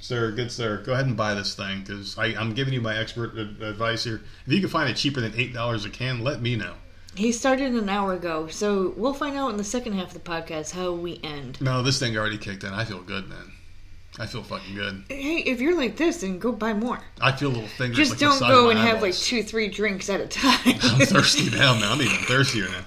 [0.00, 3.38] sir, good sir, go ahead and buy this thing because I'm giving you my expert
[3.38, 4.22] ad- advice here.
[4.46, 6.72] If you can find it cheaper than eight dollars a can, let me know.
[7.14, 10.30] He started an hour ago, so we'll find out in the second half of the
[10.30, 11.60] podcast how we end.
[11.60, 12.72] No, this thing already kicked in.
[12.72, 13.52] I feel good, man.
[14.18, 15.04] I feel fucking good.
[15.08, 17.00] Hey, if you're like this, then go buy more.
[17.20, 17.96] I feel a little fingers.
[17.96, 20.58] Just like don't go and have like two, three drinks at a time.
[20.66, 21.84] I'm thirsty now, man.
[21.84, 22.84] I'm even thirstier now.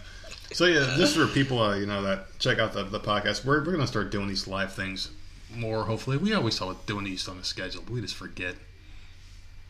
[0.54, 3.44] So yeah, just for people, uh, you know, that check out the, the podcast.
[3.44, 5.10] We're we're gonna start doing these live things
[5.54, 5.84] more.
[5.84, 8.56] Hopefully, we always talk doing these on the schedule, but we just forget.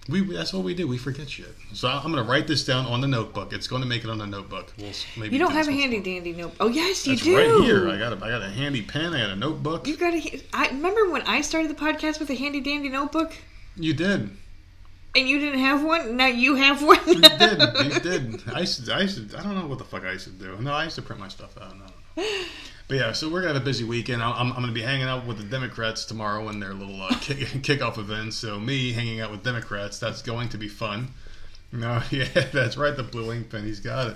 [0.07, 0.87] We that's what we do.
[0.87, 1.53] We forget shit.
[1.73, 3.53] So I'm going to write this down on the notebook.
[3.53, 4.71] It's going to make it on the notebook.
[4.77, 6.57] We'll maybe You don't have a handy dandy notebook.
[6.59, 7.35] Oh yes, you That's do.
[7.35, 7.89] right here.
[7.89, 9.13] I got a I got a handy pen.
[9.13, 9.87] I got a notebook.
[9.87, 10.41] You got a.
[10.53, 13.33] I remember when I started the podcast with a handy dandy notebook,
[13.75, 14.29] You did.
[15.15, 16.15] and you didn't have one.
[16.15, 16.99] Now you have one.
[17.07, 17.59] You did.
[17.61, 18.43] You did.
[18.53, 20.31] I used, to, I used to, I don't know what the fuck I used to
[20.33, 20.55] do.
[20.61, 21.73] No, I used to print my stuff out.
[21.79, 22.23] No.
[22.87, 24.21] But yeah, so we're gonna have a busy weekend.
[24.21, 27.39] I'm, I'm, gonna be hanging out with the Democrats tomorrow in their little uh, kick,
[27.63, 28.33] kickoff event.
[28.33, 31.09] So me hanging out with Democrats, that's going to be fun.
[31.71, 32.95] No, yeah, that's right.
[32.95, 34.15] The blue ink pen, he's got it.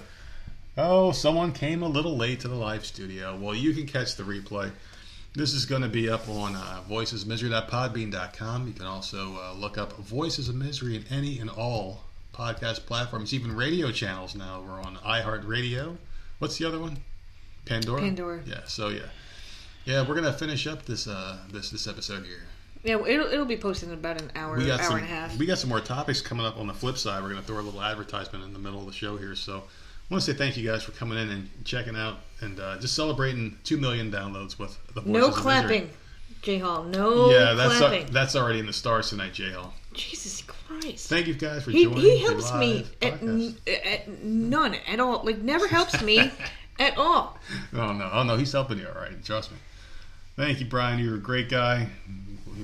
[0.77, 3.37] Oh, someone came a little late to the live studio.
[3.37, 4.71] Well, you can catch the replay.
[5.33, 8.67] This is going to be up on uh, voicesmisery.podbean.com.
[8.67, 12.03] You can also uh, look up Voices of Misery in any and all
[12.33, 14.63] podcast platforms, even radio channels now.
[14.65, 15.97] We're on iHeartRadio.
[16.37, 16.99] What's the other one?
[17.69, 18.01] Pandora.
[18.01, 18.41] Pandora.
[18.45, 18.61] Yeah.
[18.65, 19.01] So yeah,
[19.85, 20.07] yeah.
[20.07, 22.43] We're gonna finish up this uh this this episode here.
[22.83, 25.37] yeah, it'll it'll be posted in about an hour, hour some and a half.
[25.37, 27.21] we got some more topics coming up on the flip side.
[27.23, 29.35] We're gonna throw a little advertisement in the middle of the show here.
[29.35, 32.59] So I want to say thank you guys for coming in and checking out and
[32.59, 35.89] uh, just celebrating two million downloads with the Voices no clapping,
[36.41, 36.83] Jay Hall.
[36.83, 38.05] No Yeah, that's clapping.
[38.07, 39.73] that's already in the stars tonight, J Hall.
[39.93, 41.09] Jesus Christ.
[41.09, 41.99] Thank you guys for he, joining.
[41.99, 45.21] he helps me at, n- at none at all.
[45.23, 46.31] Like never helps me
[46.79, 47.37] at all.
[47.73, 49.23] Oh no, oh no, he's helping you all right.
[49.23, 49.57] Trust me.
[50.35, 50.99] Thank you, Brian.
[50.99, 51.87] You're a great guy.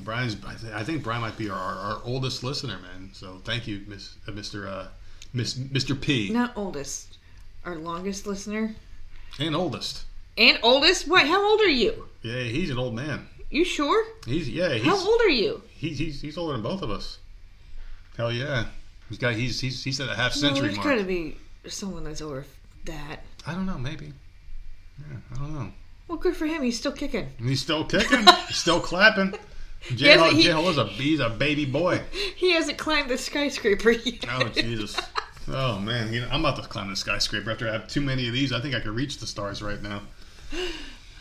[0.03, 0.36] Brian's.
[0.74, 3.09] I, think Brian might be our, our oldest listener, man.
[3.13, 4.68] So thank you, Miss, uh, Mr.
[4.68, 4.88] Uh,
[5.34, 5.99] Miss, Mr.
[5.99, 7.18] P, Not oldest,
[7.66, 8.76] our longest listener
[9.39, 10.03] and oldest.
[10.38, 11.07] and oldest.
[11.07, 11.26] What?
[11.28, 12.07] How old are you?
[12.24, 13.28] Yeah, he's an old man.
[13.49, 14.05] You sure?
[14.26, 15.61] He's yeah, he's How old are you?
[15.70, 17.20] he's, he's he's older than both of us.
[18.18, 18.66] Hell yeah,
[19.09, 20.88] he's got he's he's he's at a half No, century there's mark.
[20.89, 21.38] got to be
[21.68, 22.45] someone that's over
[22.86, 23.22] that.
[23.48, 24.14] I don't know, maybe.
[25.00, 25.72] Yeah, I don't know.
[26.08, 26.62] Well, good for him.
[26.64, 27.28] He's still kicking.
[27.39, 29.34] And he's still kicking, he's still clapping.
[29.96, 32.02] J Yeah, Hall, but he- J Hall is a he's a baby boy.
[32.36, 34.26] He hasn't climbed the skyscraper yet.
[34.30, 35.00] Oh Jesus!
[35.48, 38.28] Oh man, you know, I'm about to climb the skyscraper after I have too many
[38.28, 38.52] of these.
[38.52, 40.02] I think I could reach the stars right now.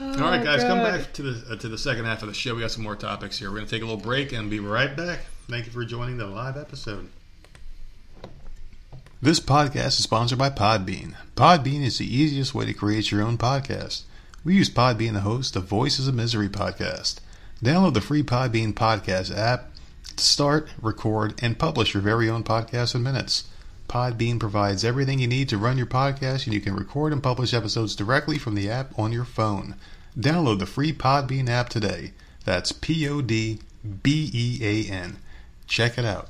[0.01, 2.35] All right, guys, come Oh, back to the uh, to the second half of the
[2.35, 2.55] show.
[2.55, 3.51] We got some more topics here.
[3.51, 5.21] We're gonna take a little break and be right back.
[5.49, 7.09] Thank you for joining the live episode.
[9.23, 11.15] This podcast is sponsored by Podbean.
[11.37, 14.03] Podbean is the easiest way to create your own podcast.
[14.45, 17.21] We use Podbean to host the Voices of Misery podcast.
[17.63, 19.71] Download the free Podbean podcast app
[20.17, 23.45] to start, record, and publish your very own podcast in minutes.
[23.89, 27.55] Podbean provides everything you need to run your podcast, and you can record and publish
[27.55, 29.77] episodes directly from the app on your phone.
[30.19, 32.13] Download the free Podbean app today.
[32.45, 33.61] That's P O D
[34.03, 35.17] B E A N.
[35.67, 36.29] Check it out.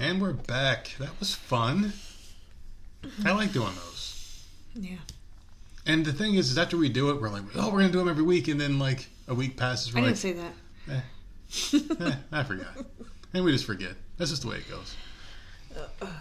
[0.00, 0.94] And we're back.
[0.98, 1.92] That was fun.
[3.24, 4.44] I like doing those.
[4.74, 4.96] Yeah.
[5.86, 7.98] And the thing is, is after we do it, we're like, oh, we're gonna do
[7.98, 10.52] them every week, and then like a week passes, I we're didn't say that.
[10.90, 12.76] eh, I forgot,
[13.32, 13.92] and we just forget.
[14.18, 14.94] That's just the way it goes.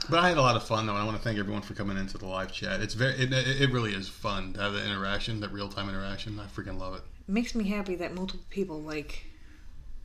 [0.09, 1.73] But I had a lot of fun though, and I want to thank everyone for
[1.73, 2.79] coming into the live chat.
[2.81, 5.89] It's very, it, it it really is fun to have the interaction, that real time
[5.89, 6.39] interaction.
[6.39, 7.01] I freaking love it.
[7.27, 9.25] makes me happy that multiple people like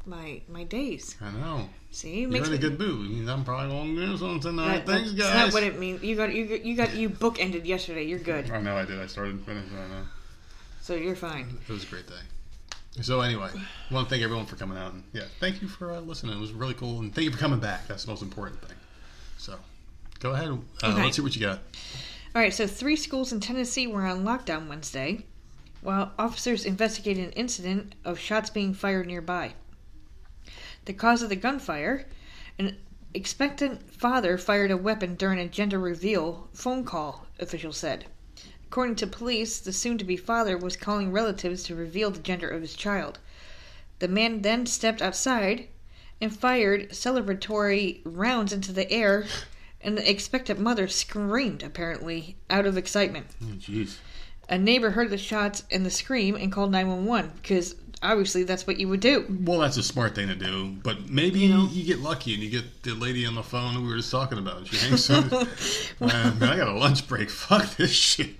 [0.07, 1.17] my my days.
[1.21, 1.69] I know.
[1.91, 3.11] See, it You're in a good mood.
[3.11, 4.87] Means I'm probably gonna do something tonight.
[4.87, 5.35] that- Thanks, that's guys.
[5.47, 6.03] not what it means.
[6.03, 8.05] You got you got you got you book ended yesterday.
[8.05, 8.99] You're good, I know I did.
[9.01, 9.69] I started and finished.
[9.73, 10.03] I know.
[10.81, 11.59] so you're fine.
[11.69, 12.15] It was a great day.
[13.01, 15.93] So anyway, I want to thank everyone for coming out, and yeah, thank you for
[15.93, 16.37] uh, listening.
[16.37, 17.87] It was really cool, and thank you for coming back.
[17.89, 18.77] That's the most important thing.
[19.39, 19.57] So,
[20.21, 20.49] go ahead.
[20.51, 20.57] Uh,
[20.91, 21.03] Okay.
[21.05, 21.61] Let's see what you got.
[22.35, 25.25] All right, so three schools in Tennessee were on lockdown Wednesday,
[25.81, 29.55] while officers investigated an incident of shots being fired nearby.
[30.85, 32.07] The cause of the gunfire:
[32.59, 32.77] an
[33.15, 37.27] expectant father fired a weapon during a gender reveal phone call.
[37.39, 38.07] Officials said.
[38.67, 42.75] According to police, the soon-to-be father was calling relatives to reveal the gender of his
[42.75, 43.19] child.
[44.01, 45.69] The man then stepped outside
[46.21, 49.27] and fired celebratory rounds into the air,
[49.81, 53.27] and the expectant mother screamed, apparently, out of excitement.
[53.45, 53.87] Oh.
[54.49, 58.79] A neighbor heard the shots and the scream and called 911 because obviously that's what
[58.79, 59.25] you would do.
[59.45, 61.69] Well, that's a smart thing to do, but maybe You know.
[61.71, 64.11] you get lucky and you get the lady on the phone that we were just
[64.11, 64.67] talking about.
[64.67, 65.31] She hangs up.
[65.31, 65.49] Man,
[66.39, 67.31] man, I got a lunch break.
[67.31, 68.31] Fuck this shit.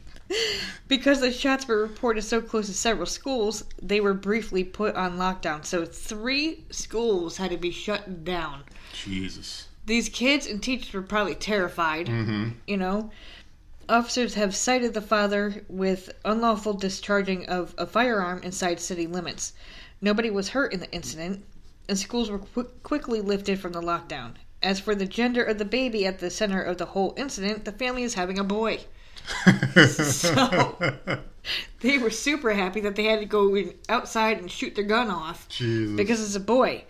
[0.89, 5.19] Because the shots were reported so close to several schools, they were briefly put on
[5.19, 5.65] lockdown.
[5.65, 8.63] So three schools had to be shut down.
[8.95, 9.69] Jesus.
[9.85, 12.07] These kids and teachers were probably terrified.
[12.07, 12.51] Mm-hmm.
[12.67, 13.11] you know
[13.93, 19.53] officers have cited the father with unlawful discharging of a firearm inside city limits.
[20.01, 21.45] Nobody was hurt in the incident
[21.89, 24.33] and schools were qu- quickly lifted from the lockdown.
[24.63, 27.73] As for the gender of the baby at the center of the whole incident the
[27.73, 28.81] family is having a boy.
[29.87, 30.77] So-
[31.81, 33.57] they were super happy that they had to go
[33.89, 35.97] outside and shoot their gun off Jesus.
[35.97, 36.85] because it's a boy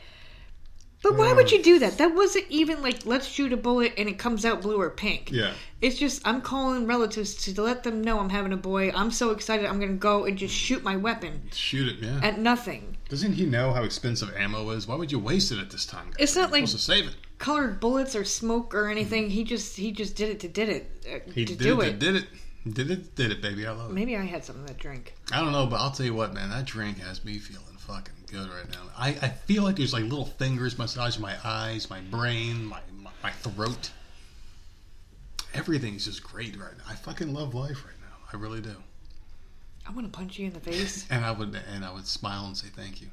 [1.02, 1.98] But why would you do that?
[1.98, 5.30] That wasn't even like let's shoot a bullet and it comes out blue or pink.
[5.32, 5.52] Yeah.
[5.80, 8.92] It's just I'm calling relatives to let them know I'm having a boy.
[8.94, 9.66] I'm so excited.
[9.66, 12.20] I'm gonna go and just shoot my weapon Shoot it, yeah.
[12.22, 12.96] at nothing.
[13.08, 14.86] Doesn't he know how expensive ammo is?
[14.86, 16.12] Why would you waste it at this time?
[16.18, 17.16] It's not like- supposed to save it.
[17.38, 19.28] Colored bullets or smoke or anything.
[19.28, 21.88] He just he just did it to did it uh, He to did do it,
[21.88, 21.98] it.
[21.98, 22.26] Did it.
[22.72, 23.16] Did it.
[23.16, 23.66] Did it, baby.
[23.66, 23.94] I love it.
[23.94, 25.14] Maybe I had some of that drink.
[25.32, 26.50] I don't know, but I'll tell you what, man.
[26.50, 28.80] That drink has me feeling fucking good right now.
[28.96, 33.10] I, I feel like there's like little fingers massaging my eyes, my brain, my, my
[33.22, 33.90] my throat.
[35.54, 36.84] Everything's just great right now.
[36.88, 38.16] I fucking love life right now.
[38.32, 38.74] I really do.
[39.86, 41.06] I want to punch you in the face.
[41.10, 43.08] And I would and I would smile and say thank you.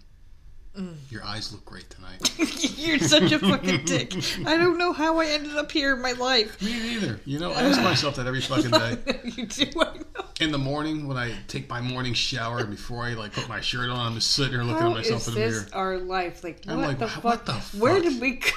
[0.77, 0.95] Mm.
[1.09, 2.31] Your eyes look great tonight.
[2.77, 4.13] You're such a fucking dick.
[4.45, 6.61] I don't know how I ended up here in my life.
[6.61, 7.19] Me neither.
[7.25, 8.97] You know, I ask myself that every fucking day.
[9.23, 10.25] you do, I know.
[10.39, 13.61] In the morning when I take my morning shower and before I like put my
[13.61, 15.51] shirt on, I'm just sitting here looking How at myself in the mirror.
[15.51, 16.43] this our life?
[16.43, 17.71] Like, what, I'm like, the, "What fuck?
[17.71, 18.49] the Where did we go?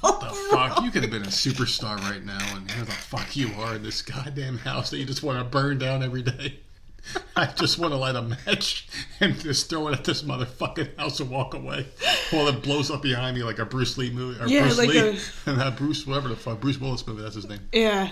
[0.00, 0.82] What the fuck?
[0.82, 3.82] You could have been a superstar right now, and here the fuck you are in
[3.82, 6.60] this goddamn house that you just want to burn down every day.
[7.36, 8.88] I just want to light a match
[9.20, 11.86] and just throw it at this motherfucking house and walk away
[12.30, 14.42] while it blows up behind me like a Bruce Lee movie.
[14.42, 14.98] Or Yeah, Bruce like Lee.
[14.98, 15.10] a-
[15.50, 17.60] and that Bruce, whatever the fuck, Bruce Willis movie, that's his name.
[17.72, 18.10] Yeah.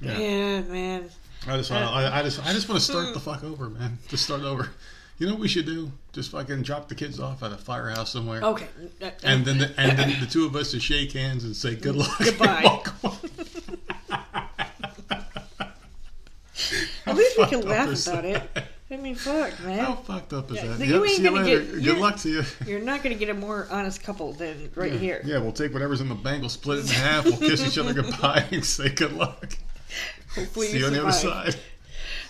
[0.00, 0.18] Yeah.
[0.18, 1.10] yeah, man.
[1.46, 3.98] I just, want I, I just, I just want to start the fuck over, man.
[4.08, 4.70] Just start over.
[5.18, 5.92] You know what we should do?
[6.12, 8.42] Just fucking drop the kids off at a firehouse somewhere.
[8.42, 8.66] Okay.
[9.00, 11.74] Uh, And then, the, and then the two of us to shake hands and say
[11.76, 12.16] good luck.
[12.18, 12.62] Goodbye.
[12.64, 13.18] walk away.
[17.06, 18.54] At least we can laugh about it.
[18.54, 18.64] that?
[18.90, 19.78] I mean, fuck, man.
[19.78, 20.78] How fucked up is Yeah, that?
[20.78, 21.60] so Yep, you ain't see you gonna later.
[21.62, 22.42] get- Good luck to you.
[22.66, 25.22] You're not going to get a more honest couple than right here.
[25.24, 27.78] Yeah, we'll take whatever's in the bank, we'll split it in half, we'll kiss each
[27.78, 29.56] other goodbye and say good luck.
[30.34, 31.56] Hopefully See you you on the other side.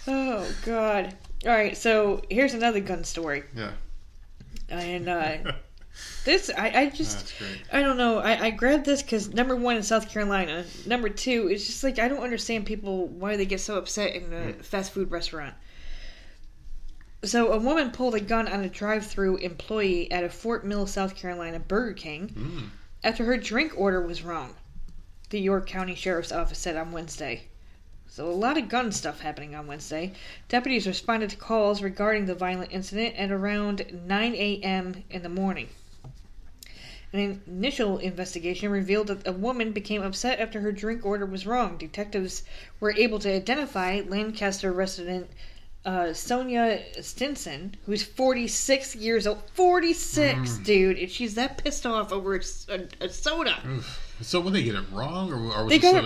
[0.06, 1.14] Oh, God.
[1.44, 3.42] All right, so here's another gun story.
[3.56, 3.72] Yeah.
[4.68, 5.38] And uh,
[6.24, 7.32] this, I, I just.
[7.72, 8.18] I don't know.
[8.18, 10.64] I, I grabbed this because number one in South Carolina.
[10.86, 14.32] Number two, it's just like I don't understand people why they get so upset in
[14.32, 15.54] a fast food restaurant.
[17.24, 21.14] So a woman pulled a gun on a drive-through employee at a Fort Mill, South
[21.14, 22.70] Carolina Burger King Mm.
[23.04, 24.54] after her drink order was wrong.
[25.30, 27.44] The York County Sheriff's Office said on Wednesday.
[28.08, 30.12] So a lot of gun stuff happening on Wednesday.
[30.48, 35.04] Deputies responded to calls regarding the violent incident at around 9 a.m.
[35.08, 35.68] in the morning.
[37.12, 41.76] An initial investigation revealed that a woman became upset after her drink order was wrong.
[41.76, 42.42] Detectives
[42.80, 45.28] were able to identify Lancaster resident
[45.84, 49.42] uh, Sonia Stinson, who's 46 years old.
[49.54, 50.96] 46, dude.
[50.98, 53.58] And she's that pissed off over a soda.
[53.66, 54.16] Oof.
[54.20, 56.04] So, when they get it wrong, or, or was They it sort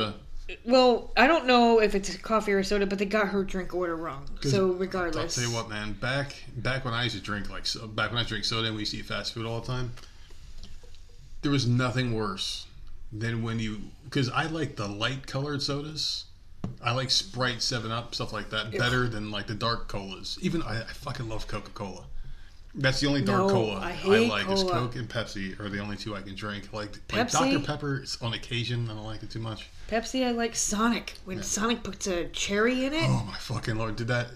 [0.49, 3.75] it- Well, I don't know if it's coffee or soda, but they got her drink
[3.75, 4.27] order wrong.
[4.43, 5.93] So I'll regardless, tell you what, man.
[5.93, 8.77] Back back when I used to drink like so, back when I drink soda and
[8.77, 9.93] we used to eat fast food all the time,
[11.43, 12.67] there was nothing worse
[13.13, 16.25] than when you because I like the light colored sodas.
[16.83, 20.39] I like Sprite, Seven Up, stuff like that better than like the dark colas.
[20.43, 22.05] Even I, I fucking love Coca Cola.
[22.79, 24.51] That's the only dark No, cola I I, hate like.
[24.51, 24.73] Is cola.
[24.73, 26.73] Coke and Pepsi are the only two I can drink.
[26.73, 27.53] Like like Pepsi?
[27.53, 28.91] Dr Pepper is on occasion.
[28.91, 29.69] I don't like it too much.
[29.89, 31.15] Pepsi, I like Sonic.
[31.25, 33.97] When Sonic puts a cherry in it, Oh my fucking lord!
[33.97, 34.29] Did that?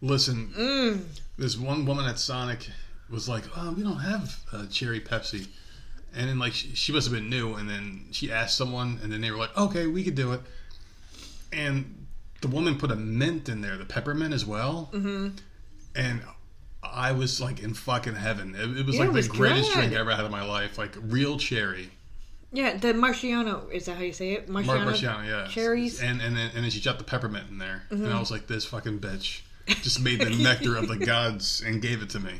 [0.00, 1.02] Listen, mm,
[1.36, 2.68] this one woman at Sonic
[3.10, 5.48] was like, "Oh, we don't have uh, cherry Pepsi,"
[6.16, 9.12] and then like she, she must have been new, and then she asked someone, and
[9.12, 10.40] then they were like, "Okay, we could do it,"
[11.52, 12.06] and
[12.40, 15.28] the woman put a mint in there, the peppermint as well, mm-hmm.
[15.94, 16.22] and
[16.82, 18.54] I was like in fucking heaven.
[18.54, 19.80] It, it was Yeah, like it the greatest good.
[19.80, 21.90] drink I ever had in my life, like real cherry.
[22.52, 24.48] yeah, the Marciano is that how you say it?
[24.48, 25.46] Mar- Marciano, Marciano, yeah.
[25.48, 25.98] cherries.
[26.00, 26.06] Mm-hmm.
[26.06, 27.84] And and then, and then she dropped the peppermint in there.
[27.90, 31.80] And I was like, this fucking bitch just made the nectar of the gods and
[31.80, 32.34] gave it to me.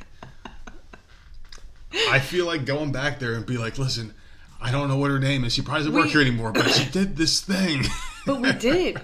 [2.10, 4.14] I feel like going back there and be like, listen,
[4.60, 5.52] I don't know what her name is.
[5.54, 7.84] She probably doesn't work here anymore, but she did this thing.
[8.26, 8.98] But we did.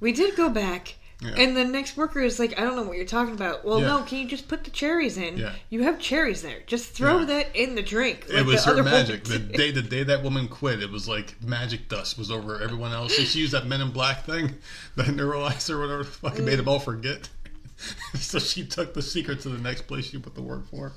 [0.00, 0.96] We did go back.
[1.22, 1.30] Yeah.
[1.38, 3.64] And the next worker is like, I don't know what you're talking about.
[3.64, 3.86] Well, Yeah.
[3.86, 5.38] no, can you just put the cherries in?
[5.38, 5.52] Yeah.
[5.70, 6.58] You have cherries there.
[6.66, 7.24] Just throw Yeah.
[7.26, 8.26] that in the drink.
[8.28, 9.24] it was her magic.
[9.24, 12.92] The day the day that woman quit, it was like magic dust was over everyone
[12.92, 13.14] else.
[13.14, 14.56] She used that Men in Black thing,
[14.96, 17.30] the neuralizer, whatever, the fuck, and made them all forget.
[18.14, 20.92] so she took the secret to the next place she put the work for.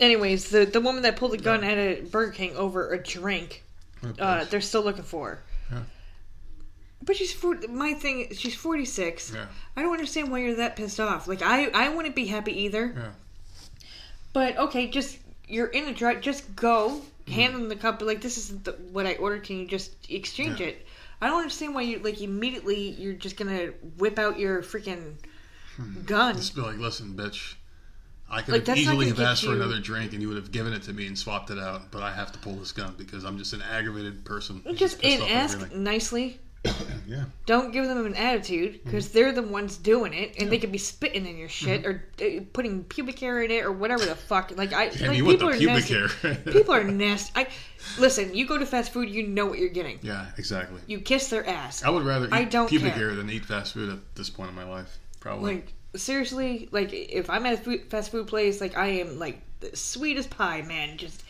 [0.00, 3.62] Anyways, the the woman that pulled the gun at a Burger King over a drink,
[4.18, 5.42] uh, they're still looking for her.
[5.72, 5.82] Yeah.
[7.02, 8.28] But she's for, my thing.
[8.34, 9.32] She's forty six.
[9.32, 9.46] Yeah.
[9.76, 11.28] I don't understand why you're that pissed off.
[11.28, 12.92] Like I, I wouldn't be happy either.
[12.96, 13.10] Yeah.
[14.32, 16.20] But okay, just you're in a drive.
[16.20, 17.32] Just go, Mm-hmm.
[17.32, 18.02] hand them the cup.
[18.02, 19.44] Like this is the, what I ordered.
[19.44, 20.66] Can you just exchange Yeah.
[20.68, 20.86] it?
[21.22, 22.90] I don't understand why you like immediately.
[22.90, 25.14] You're just gonna whip out your freaking
[26.04, 26.34] gun.
[26.36, 27.54] Just be like, listen, bitch.
[28.34, 30.72] I could Like, have easily have asked for another drink, and you would have given
[30.72, 31.90] it to me and swapped it out.
[31.90, 34.60] But I have to pull this gun because I'm just an aggravated person.
[34.66, 36.40] who's Just and ask nicely.
[37.06, 40.72] Yeah, Don't give them an attitude because they're the ones doing it, and they could
[40.72, 42.36] be spitting in your shit Mm-hmm.
[42.36, 44.50] or uh, putting pubic hair in it or whatever the fuck.
[44.56, 45.94] Like I, Damn, like you want people the are pubic nasty.
[46.28, 46.34] hair.
[46.54, 47.32] people are nasty.
[47.36, 47.48] I
[47.98, 48.34] listen.
[48.34, 49.98] You go to fast food, you know what you're getting.
[50.00, 50.80] yeah, exactly.
[50.86, 51.84] You kiss their ass.
[51.84, 53.08] I would rather eat I don't pubic care.
[53.08, 54.96] hair than eat fast food at this point in my life.
[55.20, 55.56] Probably.
[55.56, 59.40] Like seriously, like if I'm at a food, fast food place, like I am like
[59.60, 60.96] the sweetest pie, man.
[60.98, 61.22] Just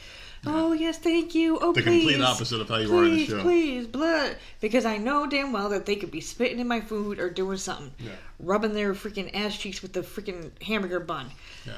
[0.47, 1.59] oh yes, thank you.
[1.61, 3.41] Oh the please, complete opposite of how you please, are in the show.
[3.43, 4.29] please, blah.
[4.61, 7.59] Because I know damn well that they could be spitting in my food or doing
[7.59, 8.13] something, Yeah.
[8.39, 11.27] rubbing their freaking ass cheeks with the freaking hamburger bun.
[11.67, 11.73] Yeah.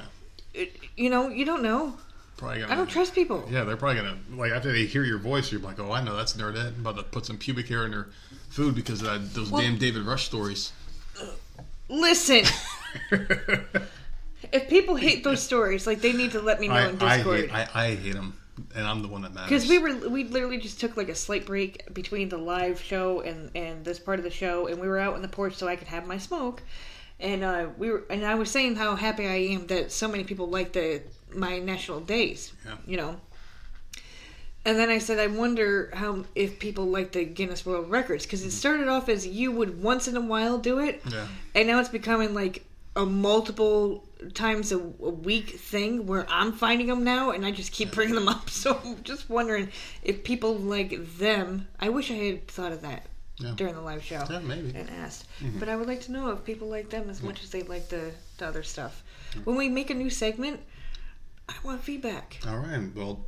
[0.53, 1.93] It, you know, you don't know.
[2.37, 3.47] Probably gonna, I don't trust people.
[3.51, 6.15] Yeah, they're probably gonna like after they hear your voice, you're like, oh, I know
[6.15, 6.67] that's nerdette.
[6.75, 8.07] I'm about to put some pubic hair in their
[8.49, 10.71] food because of those Well- damn David Rush stories.
[11.19, 11.25] Uh,
[11.89, 12.43] Listen,
[14.51, 17.17] if people hate those stories, like they need to let me know I, in I
[17.17, 17.49] Discord.
[17.49, 18.37] hate I, I hate them,
[18.75, 19.49] and I'm the one that matters.
[19.49, 23.21] Because we were, we literally just took like a slight break between the live show
[23.21, 25.67] and and this part of the show, and we were out on the porch so
[25.67, 26.61] I could have my smoke,
[27.19, 30.23] and uh, we were, and I was saying how happy I am that so many
[30.23, 31.01] people like the
[31.33, 32.75] my national days, Yeah.
[32.85, 33.19] you know.
[34.67, 38.41] And then I said, I wonder how if people like the Guinness World Records because
[38.43, 38.51] it mm-hmm.
[38.57, 41.25] started off as you would once in a while do it, Yeah.
[41.55, 44.03] and now it's becoming like a multiple
[44.33, 48.15] times a, a week thing where I'm finding them now and I just keep bringing
[48.15, 48.49] them up.
[48.57, 49.69] So I'm just wondering
[50.03, 51.69] if people like them.
[51.79, 53.05] I wish I had thought of that
[53.37, 53.53] Yeah.
[53.55, 54.73] during the live show Yeah, maybe.
[54.75, 55.27] and asked.
[55.41, 55.59] Mm-hmm.
[55.59, 57.87] But I would like to know if people like them as much as they like
[57.87, 59.01] the, the other stuff.
[59.45, 60.59] When we make a new segment,
[61.47, 62.41] I want feedback.
[62.45, 62.93] All right.
[62.93, 63.25] Well,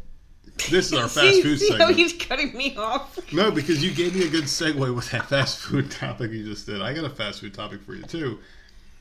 [0.70, 3.18] this is our fast see, food see how he's cutting me off.
[3.34, 6.66] No, because you gave me a good segue with that fast food topic you just
[6.66, 6.82] did.
[6.82, 8.40] I got a fast food topic for you too,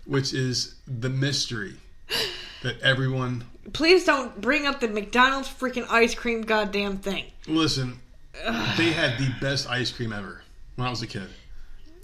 [0.06, 1.74] which is the mystery
[2.62, 7.24] that everyone Please don't bring up the McDonald's freaking ice cream goddamn thing.
[7.46, 7.98] listen.
[8.76, 10.42] They had the best ice cream ever
[10.76, 11.28] when I was a kid,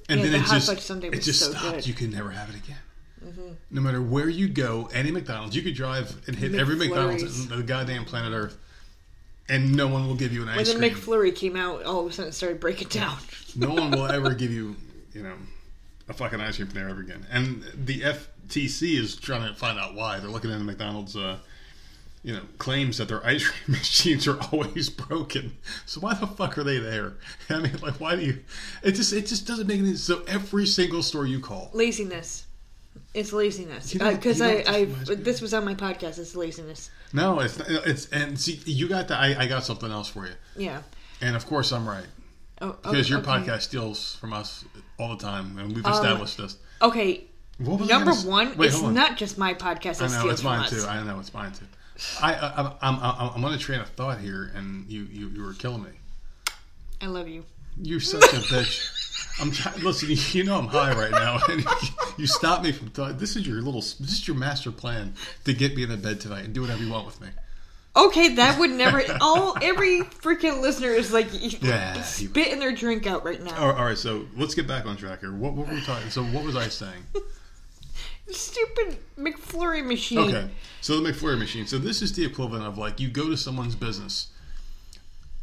[0.08, 1.62] and Yeah, then the it just fudge sundae it just so stopped.
[1.64, 1.74] good.
[1.80, 1.88] Mm-hmm.
[1.88, 3.56] You could never have it again.
[3.70, 7.52] No matter where you go, any McDonald's, you could drive and hit every McDonald's McFlurries.
[7.52, 8.58] on the goddamn planet Earth,
[9.48, 10.80] and no one will give you an ice cream.
[10.80, 11.00] When the.
[11.00, 13.18] McFlurry came out, all of a sudden it started breaking down.
[13.56, 14.76] no one will ever give you,
[15.12, 15.34] you know,
[16.08, 17.26] a fucking ice cream from there ever again.
[17.30, 20.18] And the FTC is trying to find out why.
[20.18, 21.38] They're looking into McDonald's, uh,
[22.22, 25.56] you know, claims that their ice cream machines are always broken.
[25.86, 27.14] So why the fuck are they there?
[27.50, 28.40] I mean, like, why do you?
[28.82, 29.88] It just it just doesn't make any.
[29.88, 30.02] Sense?
[30.02, 32.43] So every single store you call, Laziness.
[33.14, 33.92] It's laziness.
[33.92, 34.84] Because you I, I,
[35.14, 36.18] this was on my podcast.
[36.18, 36.90] It's laziness.
[37.12, 39.16] no, it's it's and see, you got the.
[39.16, 40.82] I, I got something else for you, Yeah.
[41.20, 42.06] and of course I'm right
[42.60, 43.28] Oh, because your okay.
[43.30, 44.64] podcast steals from us
[44.98, 46.56] all the time, and we've Um, established this.
[46.82, 47.24] Okay.
[47.60, 48.94] Number gonna one, Wait, it's on.
[48.94, 50.02] not just my podcast.
[50.02, 50.84] I know it's mine too.
[50.88, 51.66] I know it's mine too.
[52.20, 55.42] I, I I'm, I'm I'm on a train of thought here, and you you, you
[55.42, 55.90] were killing me.
[57.00, 57.44] I love you.
[57.80, 59.40] You're such a bitch.
[59.40, 59.80] I'm trying.
[59.84, 61.38] Listen, you, you know I'm high right now,
[62.16, 62.90] you, stop me from.
[62.90, 63.80] Th- this is your little.
[63.80, 65.14] This is your master plan
[65.44, 67.28] to get me in the bed tonight and do whatever you want with me.
[67.96, 69.02] Okay, that would never.
[69.20, 71.28] all every freaking listener is like
[71.62, 73.56] Yeah, spitting their drink out right now.
[73.56, 75.32] All right, all right, so let's get back on track here.
[75.32, 76.10] What, what were we talking?
[76.10, 77.04] So what was I saying?
[78.30, 80.18] Stupid McFlurry machine.
[80.18, 80.50] Okay,
[80.80, 81.66] so the McFlurry machine.
[81.66, 84.28] So this is the equivalent of like you go to someone's business,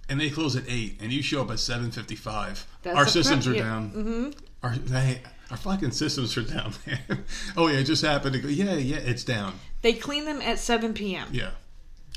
[0.10, 2.66] and they close at eight, and you show up at seven fifty-five.
[2.86, 3.64] Our systems are yeah.
[3.64, 3.92] down.
[3.92, 4.30] Mm-hmm.
[4.64, 7.24] Our they, our fucking systems are down, man.
[7.58, 8.48] oh yeah, it just happened to go.
[8.48, 9.60] Yeah, yeah, it's down.
[9.82, 11.28] They clean them at 7 p.m.
[11.32, 11.52] Yeah,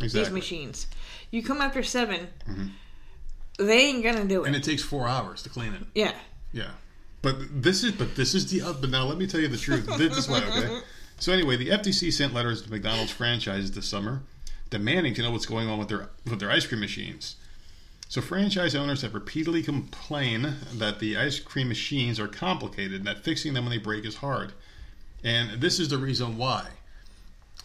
[0.00, 0.86] These machines.
[1.30, 2.70] You come after 7, Mhm.
[3.58, 4.46] they ain't gonna do it.
[4.46, 5.82] And it takes four hours to clean it.
[5.94, 6.14] yeah.
[6.52, 6.70] Yeah,
[7.22, 9.56] but this is but this is the uh, but now let me tell you the
[9.56, 9.86] truth.
[9.98, 10.80] this is why okay.
[11.18, 14.22] So anyway, the FTC sent letters to McDonald's franchises this summer,
[14.70, 17.36] demanding to know what's going on with their with their ice cream machines.
[18.08, 23.24] So franchise owners have repeatedly complained that the ice cream machines are complicated and that
[23.24, 24.52] fixing them when they break is hard.
[25.24, 26.68] And this is the reason why.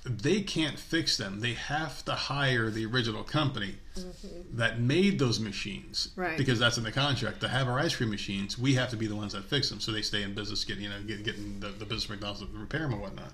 [0.06, 1.41] They can't fix them.
[1.41, 4.57] They have to hire the original company mm-hmm.
[4.57, 6.10] that made those machines.
[6.16, 6.38] Right.
[6.38, 7.41] Because that's in the contract.
[7.41, 9.82] To have our ice cream machines, we have to be the ones that fix them.
[9.82, 12.48] So they stay in business, getting you know, get, getting the, the business McDonald's to
[12.57, 13.34] repair them and whatnot.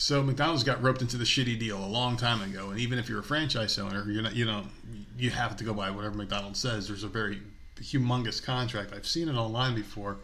[0.00, 3.06] So McDonald's got roped into the shitty deal a long time ago, and even if
[3.06, 4.64] you're a franchise owner, you're not, you know,
[5.18, 6.88] you have to go by whatever McDonald's says.
[6.88, 7.42] There's a very
[7.78, 8.94] humongous contract.
[8.94, 10.16] I've seen it online before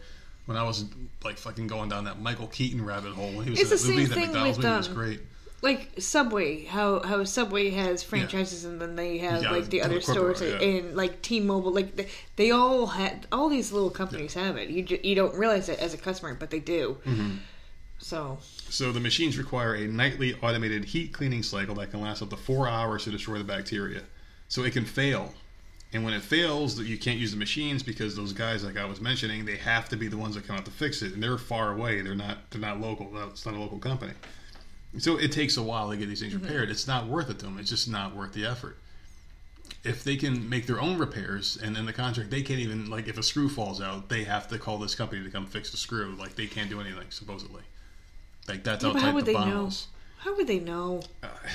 [0.47, 0.85] when I was
[1.23, 3.93] like fucking going down that Michael Keaton rabbit hole when he was It's in the
[3.93, 5.19] movie same that thing McDonald's with, movie was um, great.
[5.61, 9.81] Like Subway, how how Subway has franchises and then they have Yeah, like the the
[9.83, 10.59] other stores yeah.
[10.59, 14.69] and like T-Mobile, like they, they all had all these little companies have it.
[14.69, 16.97] You ju- you don't realize it as a customer, but they do.
[17.05, 17.35] Mm-hmm.
[17.99, 18.37] So
[18.69, 22.37] So the machines require a nightly automated heat cleaning cycle that can last up to
[22.37, 24.03] four hours to destroy the bacteria.
[24.47, 25.33] So it can fail.
[25.93, 28.85] And when it fails, that you can't use the machines because those guys, like I
[28.85, 31.23] was mentioning, they have to be the ones that come out to fix it, and
[31.23, 32.01] they're far away.
[32.01, 32.51] They're not.
[32.51, 33.09] They're not local.
[33.29, 34.11] It's not a local company.
[34.97, 36.43] So it takes a while to get these things mm-hmm.
[36.43, 36.69] repaired.
[36.69, 37.57] It's not worth it to them.
[37.57, 38.77] It's just not worth the effort.
[39.83, 43.07] If they can make their own repairs, and in the contract they can't even like
[43.07, 45.77] if a screw falls out, they have to call this company to come fix the
[45.77, 46.15] screw.
[46.19, 47.63] Like they can't do anything supposedly.
[48.47, 49.69] Like that's Yeah, how would the they know?
[50.19, 51.01] how would they know?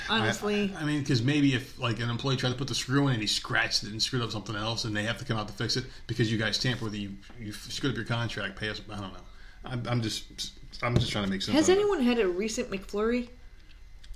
[0.09, 0.73] Honestly.
[0.77, 3.15] I, I mean, because maybe if like an employee tried to put the screw in
[3.15, 5.49] and he scratched it and screwed up something else, and they have to come out
[5.49, 8.57] to fix it because you guys tamper with it, you you screwed up your contract.
[8.57, 8.81] Pay us.
[8.91, 9.21] I don't know.
[9.65, 10.53] I'm, I'm just
[10.83, 11.57] I'm just trying to make sense.
[11.57, 11.81] Has of it.
[11.81, 13.29] anyone had a recent McFlurry?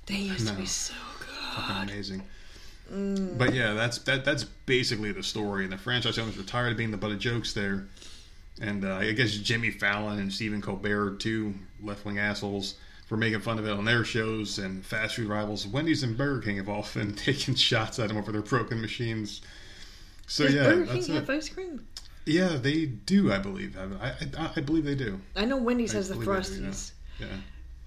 [0.05, 1.27] They used to be so good.
[1.55, 2.23] fucking amazing.
[2.91, 3.37] Mm.
[3.37, 4.23] But yeah, that's that.
[4.23, 5.65] That's basically the story.
[5.65, 7.87] And the franchise owners were tired of being the butt of jokes there.
[8.61, 12.75] And uh, I guess Jimmy Fallon and Stephen Colbert, two left wing assholes,
[13.07, 14.57] for making fun of it on their shows.
[14.59, 18.31] And fast food rivals Wendy's and Burger King have often taken shots at them over
[18.31, 19.41] their broken machines.
[20.27, 21.07] So Does yeah, Burger King it.
[21.09, 21.85] have ice cream?
[22.25, 23.31] Yeah, they do.
[23.31, 23.75] I believe.
[23.75, 23.93] have.
[24.01, 25.19] I, I I believe they do.
[25.35, 26.91] I know Wendy's I has the do, Frosties.
[27.19, 27.27] Yeah.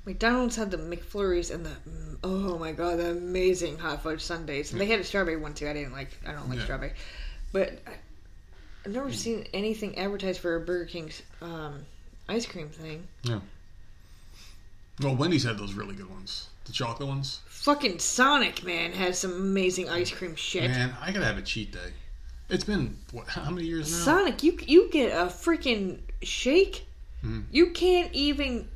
[0.07, 1.73] McDonald's had the McFlurries and the
[2.25, 4.73] oh my god, the amazing hot fudge sundaes.
[4.73, 5.69] And they had a strawberry one too.
[5.69, 6.09] I didn't like.
[6.27, 6.65] I don't like Yeah.
[6.65, 6.93] strawberry,
[7.53, 7.91] but I,
[8.87, 11.85] I've never seen anything advertised for a Burger King's um,
[12.31, 13.07] ice cream thing.
[15.01, 17.40] Well, Wendy's had those really good ones, the chocolate ones.
[17.47, 20.70] Fucking Sonic man has some amazing ice cream shit.
[20.70, 21.93] Man, I gotta have a cheat day.
[22.48, 23.28] It's been what?
[23.28, 23.98] How many years now?
[24.05, 26.86] Sonic, you you get a freaking shake.
[27.24, 27.44] Mhm.
[27.51, 28.68] You can't even.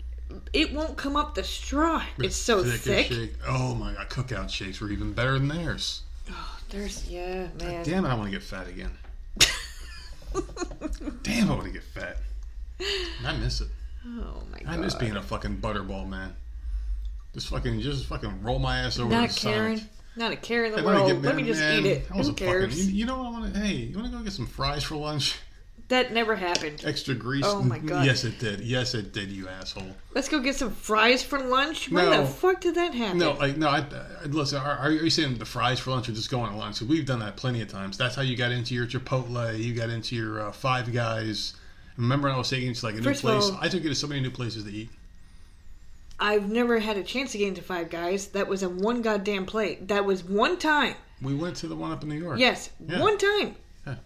[0.52, 2.02] It won't come up the straw.
[2.18, 3.06] It's so as thick.
[3.06, 3.34] shake.
[3.46, 6.02] Oh my god, Cook Out shakes were even better than theirs.
[6.30, 7.84] Oh, there's yeah, man.
[7.84, 8.90] Damn it, I want to get fat again.
[11.22, 12.16] Damn, I want to get fat.
[12.80, 13.68] And I miss it.
[14.06, 14.68] Oh my god.
[14.68, 16.34] I miss being a fucking butterball man.
[17.32, 19.10] Just fucking, just fucking roll my ass over.
[19.10, 19.78] Not caring.
[19.78, 19.90] Sonic.
[20.16, 21.08] Not a care in the Hey, world.
[21.10, 22.02] get- Let me just man, eat it.
[22.06, 22.86] Who a fucking- cares?
[22.86, 23.60] you, you know what I want to?
[23.60, 25.36] Hey, you want to go get some fries for lunch?
[25.88, 26.82] That never happened.
[26.86, 27.44] Extra grease.
[27.46, 28.06] Oh my God.
[28.06, 28.60] Yes, it did.
[28.60, 29.28] Yes, it did.
[29.30, 29.94] You asshole.
[30.14, 31.90] Let's go get some fries for lunch.
[31.90, 32.22] When No.
[32.22, 33.18] the fuck did that happen?
[33.18, 33.68] No, like no.
[33.68, 34.56] I, I listen.
[34.62, 36.76] Are, are you saying the fries for lunch or just going to lunch?
[36.76, 37.98] So we've done that plenty of times.
[37.98, 39.62] That's how you got into your Chipotle.
[39.62, 41.52] You got into your uh, Five Guys.
[41.96, 43.44] Remember, when I was taking you to like a new First of place.
[43.50, 44.90] all- I took you to so many new places to eat.
[46.18, 48.28] I've never had a chance to get into Five Guys.
[48.28, 49.88] That was a one goddamn plate.
[49.88, 50.94] That was one time.
[51.20, 52.38] We went to the one up in New York.
[52.38, 53.00] Yes, Yeah.
[53.00, 53.56] one time.
[53.86, 53.96] Yeah.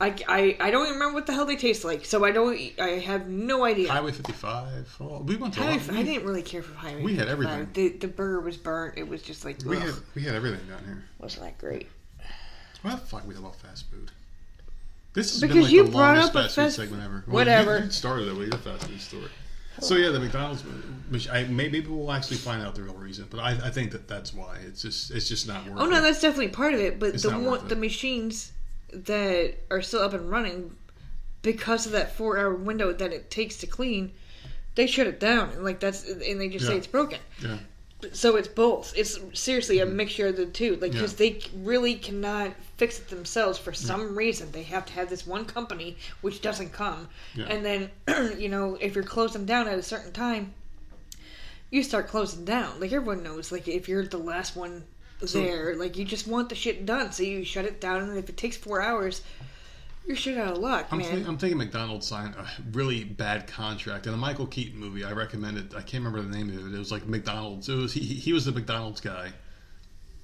[0.00, 2.58] I, I, I don't even remember what the hell they taste like, so I don't.
[2.80, 3.90] I have no idea.
[3.90, 4.96] Highway 55.
[5.00, 5.60] Oh, we went to.
[5.60, 7.02] Highway, lot- I didn't really care for Highway.
[7.02, 7.68] we had everything.
[7.74, 8.98] The, the burger was burnt.
[8.98, 11.04] It was just like we ugh, had we had everything down here.
[11.18, 11.88] wasn't that great.
[12.82, 14.10] The fuck we love fast food?
[15.14, 17.24] This has Because been like you the brought longest up a fast food segment ever.
[17.26, 17.78] Well, whatever.
[17.78, 19.28] You, you started it with your fast food story.
[19.80, 20.62] So yeah, the McDonald's.
[21.10, 24.08] Which I maybe we'll actually find out the real reason, but I, I think that
[24.08, 25.78] that's why it's just it's just not worth.
[25.78, 26.00] Oh no, it.
[26.02, 26.98] that's definitely part of it.
[26.98, 28.52] But It's the one, the machines
[28.92, 30.74] that are still up and running
[31.42, 34.12] because of that four hour window that it takes to clean,
[34.74, 35.50] they shut it down.
[35.50, 37.18] And like that's and they just say it's broken.
[37.42, 37.58] yeah.
[38.12, 38.92] So it's both.
[38.96, 40.76] It's seriously a mixture of the two.
[40.76, 41.30] Like because Yeah.
[41.30, 44.50] they really cannot fix it themselves for some reason.
[44.50, 47.44] They have to have this one company which doesn't come, Yeah.
[47.46, 47.90] and then
[48.38, 50.52] you know if you're closing down at a certain time,
[51.70, 52.80] you start closing down.
[52.80, 53.52] Like everyone knows.
[53.52, 54.84] Like if you're the last one
[55.24, 58.02] So- there, like you just want the shit done, so you shut it down.
[58.02, 59.22] And if it takes four hours,
[60.06, 61.24] you're shit out of luck, I'm, man.
[61.26, 65.04] I'm thinking McDonald's signed a really bad contract in a Michael Keaton movie.
[65.04, 65.74] I recommend it.
[65.74, 66.74] I can't remember the name of it.
[66.74, 67.68] It was like McDonald's.
[67.68, 68.00] It was he.
[68.00, 69.30] he- was the McDonald's guy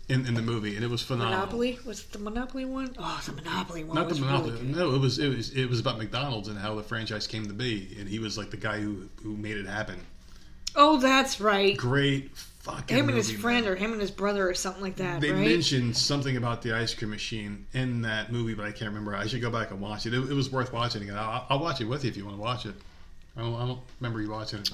[0.08, 1.38] in, in the movie, and it was phenomenal.
[1.38, 2.94] Monopoly was it the Monopoly one?
[2.98, 3.94] Oh, the Monopoly one.
[3.94, 4.52] Not the Monopoly.
[4.52, 7.46] Really no, it was it was it was about McDonald's and how the franchise came
[7.46, 10.00] to be, and he was like the guy who who made it happen.
[10.74, 11.76] Oh, that's right.
[11.76, 12.96] Great fucking.
[12.96, 15.32] him and his movie, friend or him and his brother or something like that, They
[15.32, 15.46] right?
[15.46, 19.14] mentioned something about the ice cream machine in that movie, but I can't remember.
[19.14, 20.14] I should go back and watch it.
[20.14, 21.16] It, it was worth watching again.
[21.16, 22.74] I'll, I'll watch it with you if you want to watch it.
[23.36, 24.70] I don't, I don't remember you watching it.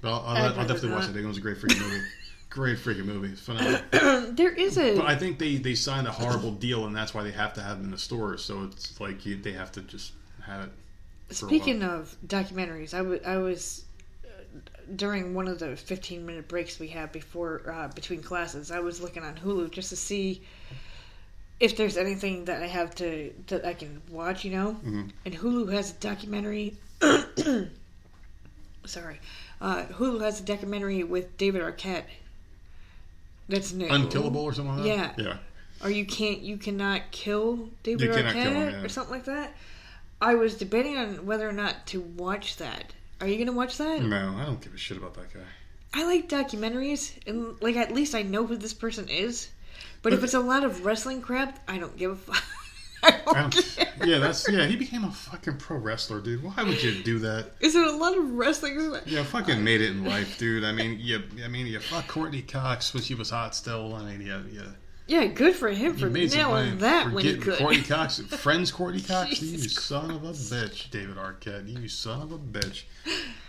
[0.00, 1.16] But I'll, I'll, I'll definitely watch it.
[1.16, 2.04] It was a great freaking movie.
[2.50, 3.28] great freaking movie.
[3.28, 3.80] It's phenomenal.
[4.32, 7.22] there is a But I think they, they signed a horrible deal, and that's why
[7.22, 8.44] they have to have it in the stores.
[8.44, 10.12] So it's like you, they have to just
[10.44, 11.34] have it.
[11.34, 12.92] speaking of documentaries.
[12.94, 13.83] I wa- I was
[14.96, 18.70] during one of the 15 minute breaks we had before uh, between classes.
[18.70, 20.42] I was looking on Hulu just to see
[21.60, 24.44] if there's anything that I have to that I can watch.
[24.44, 25.10] You know, Mhm.
[25.24, 26.74] and Hulu has a documentary.
[28.84, 29.20] sorry,
[29.60, 32.04] uh, Hulu has a documentary with David Arquette.
[33.48, 33.86] That's new.
[33.88, 35.18] Unkillable or something like that?
[35.18, 35.24] Yeah.
[35.24, 35.36] Yeah.
[35.82, 38.82] or you can't you cannot kill David You Arquette kill him, yeah.
[38.82, 39.54] or something like that.
[40.20, 42.94] I was debating on whether or not to watch that.
[43.24, 44.02] Are you gonna watch that?
[44.02, 45.40] No, I don't give a shit about that guy.
[45.94, 49.48] I like documentaries, and like at least I know who this person is.
[50.02, 52.44] But if it's a lot of wrestling crap, I don't give a fuck.
[53.02, 53.86] I don't I don't, care.
[54.04, 54.66] yeah, that's yeah.
[54.66, 56.42] He became a fucking pro wrestler, dude.
[56.42, 57.52] Why would you do that?
[57.60, 58.94] Is it a lot of wrestling?
[59.06, 60.62] Yeah, fucking made it in life, dude.
[60.62, 63.94] I mean, you, I mean, you fuck Courteney Cox when she was hot still.
[63.94, 64.68] I mean, yeah, yeah.
[65.06, 67.58] Yeah, good for him for You made some nailing that for when he could.
[67.58, 69.42] Courteney Cox, friends Courteney Cox.
[69.42, 71.68] you son of a bitch, David Arquette.
[71.68, 72.84] You son of a bitch.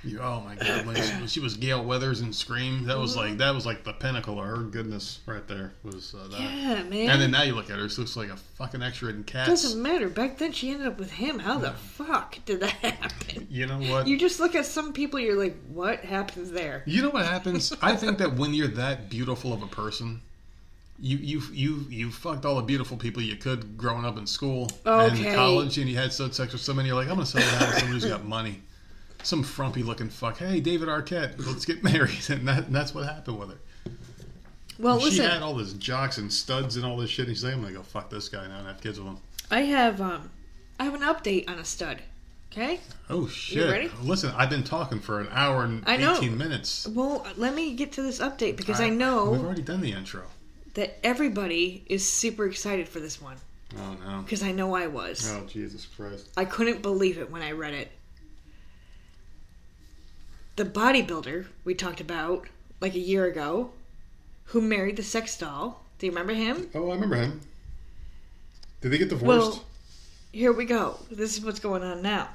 [0.04, 3.16] You, oh my god, when she, when she was Gale Weathers and Scream, that was
[3.16, 5.74] like that was like the pinnacle of her goodness right there.
[5.84, 6.40] Was uh, that?
[6.42, 7.10] Yeah, man.
[7.10, 9.50] And then now you look at her, she looks like a fucking extra in Cats.
[9.50, 10.10] Doesn't matter.
[10.10, 11.40] Back then, she ended up with him.
[11.40, 13.48] How the fuck did that happen?
[13.50, 14.08] You know what?
[14.08, 16.84] You just look at some people, you're like, what happens there?
[16.86, 17.74] You know what happens?
[17.82, 20.22] I think that when you're that beautiful of a person,
[21.00, 24.72] you you you you fucked all the beautiful people you could growing up in school
[24.86, 25.36] and Okay.
[25.36, 26.88] college, and you had sex with somebody.
[26.88, 28.62] You're like, I'm gonna settle down with somebody who's got money,
[29.24, 30.38] some frumpy looking fuck.
[30.38, 33.58] Hey, David Arquette, let's get married, and, that, and that's what happened with her.
[34.78, 37.28] Well, she listen, had all this jocks and studs and all this shit.
[37.28, 39.18] And she's like, I'm gonna go fuck this guy now and have kids with him.
[39.52, 40.30] I have um,
[40.80, 42.02] I have an update on a stud.
[42.52, 42.80] Okay.
[43.10, 43.70] Oh shit!
[43.70, 43.92] ready?
[44.02, 46.16] Listen, I've been talking for an hour and I know.
[46.16, 46.88] eighteen minutes.
[46.88, 50.24] Well, let me get to this update because I know we've already done the intro.
[50.76, 53.38] That everybody is super excited for this one
[53.78, 54.22] Oh no!
[54.22, 55.30] because I know I was.
[55.30, 56.30] Oh Jesus Christ!
[56.38, 57.92] I couldn't believe it when I read it.
[60.56, 62.48] The bodybuilder we talked about
[62.80, 63.72] like a year ago,
[64.46, 65.84] who married the sex doll.
[65.98, 66.70] Do you remember him?
[66.76, 67.42] Oh, I remember him.
[68.82, 69.26] Did they get divorced?
[69.28, 69.64] Well,
[70.32, 71.00] here we go.
[71.10, 72.30] This is what's going on now.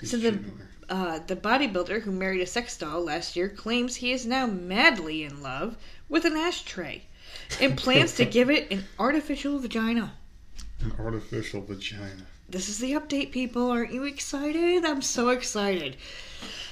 [0.00, 0.68] He's so the- cheating on her.
[0.88, 5.24] Uh, the bodybuilder who married a sex doll last year claims he is now madly
[5.24, 5.76] in love
[6.08, 7.02] with an ashtray
[7.60, 10.12] and plans to give it an artificial vagina.
[10.80, 12.26] an artificial vagina.
[12.48, 13.70] This is the update, people.
[13.70, 14.84] Aren't you excited?
[14.84, 15.96] I'm so excited.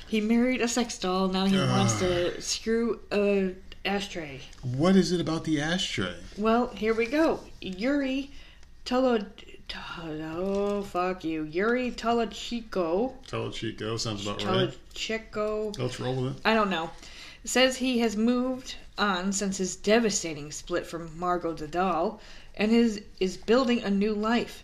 [0.07, 1.29] He married a sex doll.
[1.29, 2.41] Now he wants to ah.
[2.41, 4.41] screw a ashtray.
[4.63, 6.15] What is it about the ashtray?
[6.39, 7.41] Well, here we go.
[7.61, 8.31] Yuri
[8.85, 9.27] Tolo.
[9.97, 11.45] Oh, fuck you.
[11.45, 13.15] Yuri Tolochico.
[13.27, 13.97] Tell it, Chico.
[13.97, 14.71] Sounds about right.
[14.95, 15.77] Tolochico.
[15.79, 16.43] Let's roll with it.
[16.45, 16.91] I don't know.
[17.45, 22.21] Says he has moved on since his devastating split from Margot the doll
[22.57, 24.63] and is is building a new life.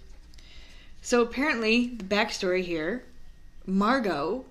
[1.02, 3.04] So apparently, the backstory here,
[3.66, 4.44] Margot,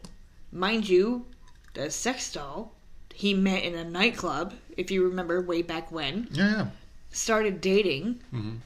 [0.52, 1.26] mind you,
[1.74, 2.72] the sex doll
[3.14, 6.68] he met in a nightclub, if you remember way back when, Yeah, yeah.
[7.12, 8.22] started dating.
[8.34, 8.60] Mhm.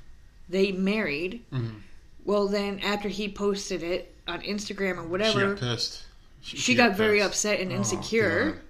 [0.47, 1.43] They married.
[1.51, 1.81] Mhm.
[2.23, 6.03] Well, then after he posted it on Instagram or whatever, She got pissed.
[6.41, 7.27] she got very pissed.
[7.29, 8.61] upset and Oh, insecure.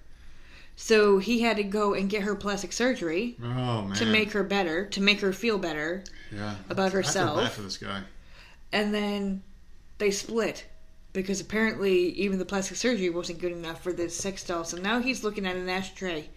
[0.76, 3.94] So he had to go and get her plastic surgery Oh man.
[3.96, 6.02] to make her better, to make her feel better.
[6.32, 6.56] yeah.
[6.68, 7.40] about I feel herself.
[7.40, 8.02] bad for this guy.
[8.72, 9.42] And then
[9.98, 10.66] they split
[11.12, 14.64] because apparently even the plastic surgery wasn't good enough for this sex doll.
[14.64, 16.28] So now he's looking at an ashtray.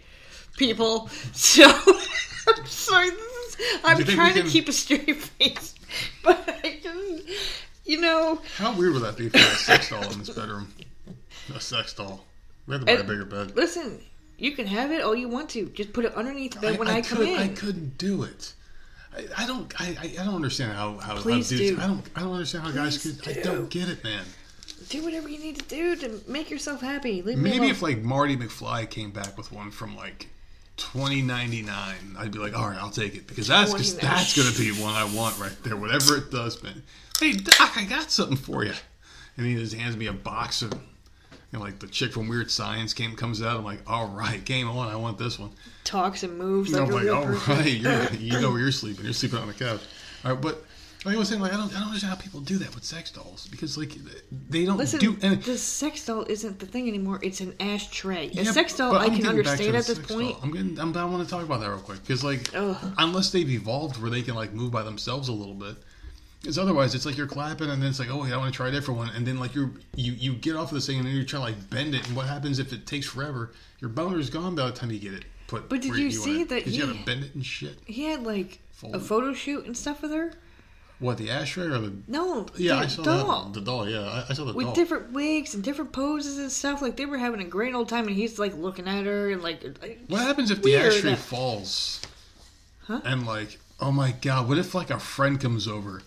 [0.56, 3.10] People, so I'm sorry.
[3.10, 3.20] This
[3.60, 5.74] is, I'm Do you think trying we to keep a straight face,
[6.24, 7.24] but I just,
[7.86, 10.72] you know, How weird would that be for a sex doll in this bedroom?
[11.56, 12.24] A sex doll.
[12.68, 13.56] We have to buy a bigger bed.
[13.56, 14.00] listen.
[14.38, 15.66] You can have it all you want to.
[15.70, 17.38] Just put it underneath the bed when I, come could, in.
[17.38, 18.54] I couldn't do it.
[19.16, 19.82] I, I don't.
[19.82, 21.78] I, I I don't understand how how, Please how dudes.
[21.78, 21.82] do.
[21.82, 22.04] I don't.
[22.16, 23.30] I don't understand how guys Please could.
[23.30, 23.44] I do.
[23.44, 24.24] don't get it, man.
[24.90, 27.22] Do whatever you need to do to make yourself happy.
[27.22, 30.28] Leave Maybe if like Marty McFly came back with one from like
[30.78, 34.38] twenty ninety nine, I'd be like, all right, I'll take it because that's cause that's
[34.38, 35.76] gonna be one I want right there.
[35.76, 36.84] Whatever it does, man.
[37.20, 38.74] Hey Doc, I got something for you.
[39.36, 40.74] And he just hands me a box of.
[41.54, 43.58] Know, like the chick from Weird Science came comes out.
[43.58, 44.90] I'm like, all right, game on.
[44.90, 45.52] I want this one.
[45.86, 49.06] talks and moves And like I'm like, all right, you're, you know where you're sleeping.
[49.06, 49.82] You're sleeping on the couch.
[50.26, 50.66] All right, but
[51.06, 52.84] like I was saying, like I don't, I don't understand how people do that with
[52.84, 53.94] sex dolls because like
[54.50, 55.16] they don't Listen, do.
[55.22, 57.20] And, the sex doll isn't the thing anymore.
[57.24, 58.30] It's an ashtray.
[58.32, 60.34] A sex doll I can getting back to understand at this point.
[60.34, 60.40] doll.
[60.44, 60.80] I'm getting.
[60.80, 62.76] I'm, I want to talk about that real quick because, like, Ugh.
[62.98, 65.78] unless they've evolved where they can like move by themselves a little bit,
[66.48, 68.56] because otherwise it's like you're clapping and then it's like, oh, yeah, I want to
[68.56, 70.98] try a different one, and then like you're you you get off of this thing
[70.98, 73.52] and then you're trying to like bend it, and what happens if it takes forever?
[73.82, 75.68] Your boner's gone by the time you get it put.
[75.68, 76.50] But did you see that?
[76.50, 77.78] that 'Cause you he- gotta bend it and shit.
[77.86, 79.02] He had like Fold a it.
[79.02, 80.32] photo shoot and stuff with her.
[81.00, 81.94] What the ashtray or the?
[82.08, 83.54] No, Yeah, the I saw doll that.
[83.54, 83.90] The doll.
[83.90, 84.74] Yeah, I, I saw the doll with doll.
[84.76, 86.82] different wigs and different poses and stuff.
[86.82, 89.44] Like they were having a great old time, and he's like looking at her and
[89.44, 89.64] like.
[90.08, 92.02] What happens if the ashtray falls?
[92.88, 93.02] Huh?
[93.04, 96.02] And like, oh my god, what if like a friend comes over,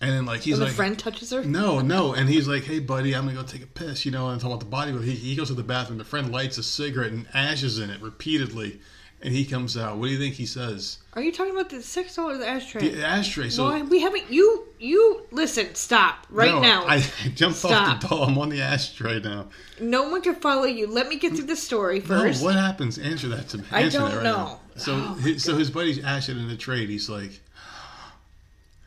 [0.00, 1.42] and then like he's And the like, friend touches her.
[1.44, 4.28] no, no, and he's like, hey buddy, I'm gonna go take a piss, you know,
[4.30, 4.92] and talk about the body.
[4.92, 5.98] But he, he goes to the bathroom.
[5.98, 8.80] The friend lights a cigarette and ashes in it repeatedly,
[9.22, 9.96] and he comes out.
[9.98, 10.98] What do you think he says?
[11.14, 12.88] Are you talking about the sex doll or the ashtray?
[12.88, 13.48] The ashtray.
[13.48, 16.84] So Why we haven't you you listen, stop right no, now.
[16.86, 16.98] I
[17.34, 18.00] jumped off Stop.
[18.00, 18.24] the doll.
[18.24, 19.46] I'm on the ashtray now.
[19.80, 20.86] no one can follow you.
[20.88, 22.40] Let me get through the story first.
[22.40, 22.98] No, what happens?
[22.98, 23.64] Answer that to me.
[23.70, 24.36] I Answer don't that right know.
[24.36, 24.60] now.
[24.76, 26.88] So, Oh, his, so his buddy's ash it in the trade.
[26.90, 27.40] He's like,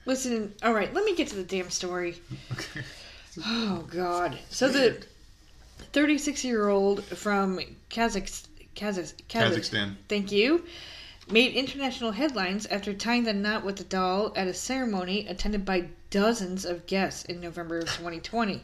[0.08, 2.16] Listen, all right, let me get to the damn story.
[2.52, 2.82] okay.
[3.46, 4.36] Oh God!
[4.50, 4.98] So the
[5.92, 9.96] 36 year old from Kazakh, Kazakh, Kazakh, Kazakhstan.
[10.10, 10.66] thank you,
[11.30, 15.90] made international headlines after tying the knot with the doll at a ceremony attended by
[16.10, 18.62] dozens of guests in November of 2020.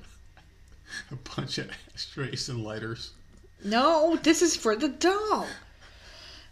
[1.11, 3.11] A bunch of ashtrays and lighters.
[3.63, 5.45] No, this is for the doll.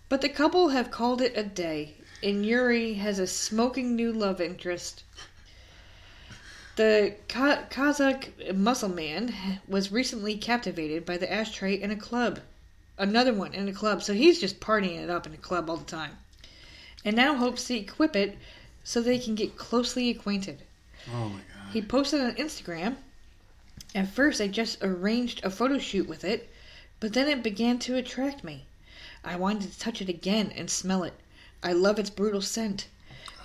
[0.10, 4.40] But the couple have called it a day, and Yuri has a smoking new love
[4.40, 5.04] interest.
[6.76, 9.34] The Ka- Kazakh muscle man
[9.68, 12.40] was recently captivated by the ashtray in a club.
[12.98, 15.78] Another one in a club, so he's just partying it up in a club all
[15.78, 16.18] the time.
[17.04, 18.38] And now hopes to equip it
[18.84, 20.62] so they can get closely acquainted.
[21.12, 21.74] Oh my god.
[21.74, 22.98] He posted on Instagram.
[23.94, 26.50] At first, I just arranged a photo shoot with it,
[27.00, 28.66] but then it began to attract me.
[29.24, 31.14] I wanted to touch it again and smell it.
[31.64, 32.88] I love its brutal scent,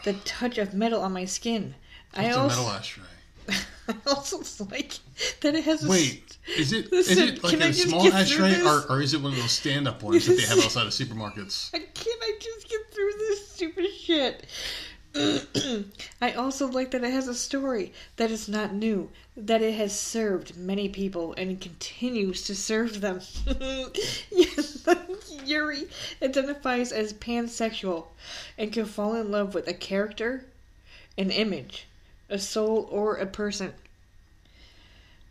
[0.05, 1.75] the touch of metal on my skin.
[2.15, 3.05] I It's a also, metal ashtray.
[3.89, 4.39] I also
[4.71, 4.93] like
[5.43, 7.89] that it has a Wait, is it is Listen, it like can I a just
[7.89, 8.67] small get through ashtray this?
[8.67, 10.93] or, or is it one of those stand up ones that they have outside of
[10.93, 11.71] supermarkets?
[11.75, 14.47] I can't I just get through this stupid shit.
[16.21, 19.99] I also like that it has a story, that is not new, that it has
[19.99, 23.21] served many people and continues to serve them.
[25.45, 25.89] Yuri
[26.23, 28.09] identifies as pansexual
[28.59, 30.45] and can fall in love with a character,
[31.17, 31.87] an image,
[32.29, 33.73] a soul, or a person.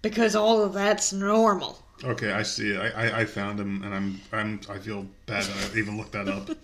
[0.01, 1.84] Because all of that's normal.
[2.03, 2.77] Okay, I see it.
[2.77, 6.11] I, I, I found him, and I'm I'm I feel bad that I even looked
[6.11, 6.49] that up.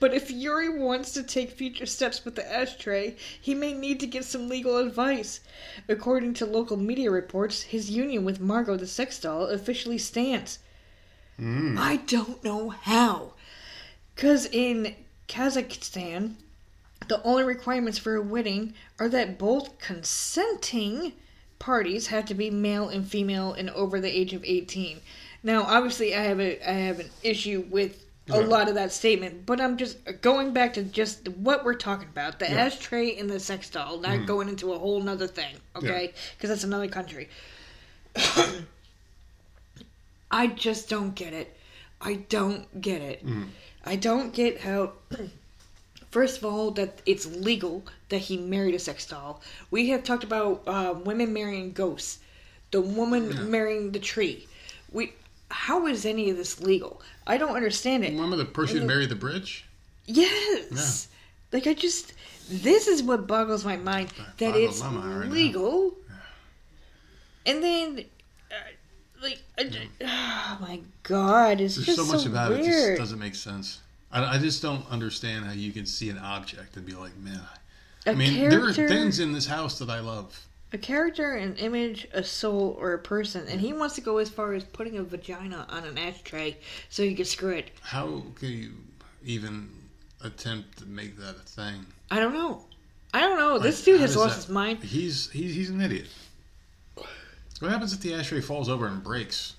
[0.00, 4.06] But if Yuri wants to take future steps with the ashtray, he may need to
[4.06, 5.40] get some legal advice.
[5.88, 10.58] According to local media reports, his union with Margot the sex doll officially stands.
[11.40, 11.78] Mm.
[11.78, 13.34] I don't know how.
[14.14, 14.96] Because in
[15.28, 16.34] Kazakhstan,
[17.08, 21.14] the only requirements for a wedding are that both consenting
[21.62, 25.00] parties have to be male and female and over the age of 18.
[25.44, 28.48] Now, obviously, I have a I have an issue with a Right.
[28.48, 32.08] lot of that statement, but I'm just uh, going back to just what we're talking
[32.08, 32.66] about the Yeah.
[32.66, 34.24] ashtray and the sex doll, not mm-hmm.
[34.26, 36.12] going into a whole nother thing, okay?
[36.36, 37.28] Because that's another country.
[40.30, 41.56] I just don't get it.
[42.00, 43.24] I don't get it.
[43.24, 43.48] Mm.
[43.84, 44.92] I don't get how.
[46.12, 49.40] First of all, that it's legal that he married a sex doll.
[49.70, 52.18] We have talked about uh, women marrying ghosts,
[52.70, 54.46] the woman marrying the tree.
[54.92, 55.14] We,
[55.50, 57.00] how is any of this legal?
[57.26, 58.12] I don't understand it.
[58.12, 59.64] Remember the person who married the bridge?
[60.04, 61.08] Yes,
[61.50, 62.12] like I just,
[62.50, 65.32] this is what boggles my mind that boggles it's my right now.
[65.32, 65.94] legal,
[67.46, 68.04] and then.
[68.50, 68.54] Uh,
[69.22, 72.98] like, I oh my god, it's There's just so much about it just weird.
[72.98, 73.80] doesn't make sense.
[74.12, 77.40] I, I just don't understand how you can see an object and be like, man.
[78.06, 80.46] I mean, there are things in this house that I love.
[80.72, 84.28] a character, an image, a soul, or a person, and he wants to go as
[84.28, 86.56] far as putting a vagina on an ashtray
[86.90, 87.70] so he can screw it.
[87.80, 88.72] How can you
[89.24, 89.70] even
[90.22, 91.86] attempt to make that a thing?
[92.10, 92.64] I don't know.
[93.14, 93.58] I don't know.
[93.58, 94.82] This dude has lost that- his mind.
[94.82, 96.06] He's he's he's an idiot.
[97.60, 99.54] What happens if the ashtray falls over and breaks?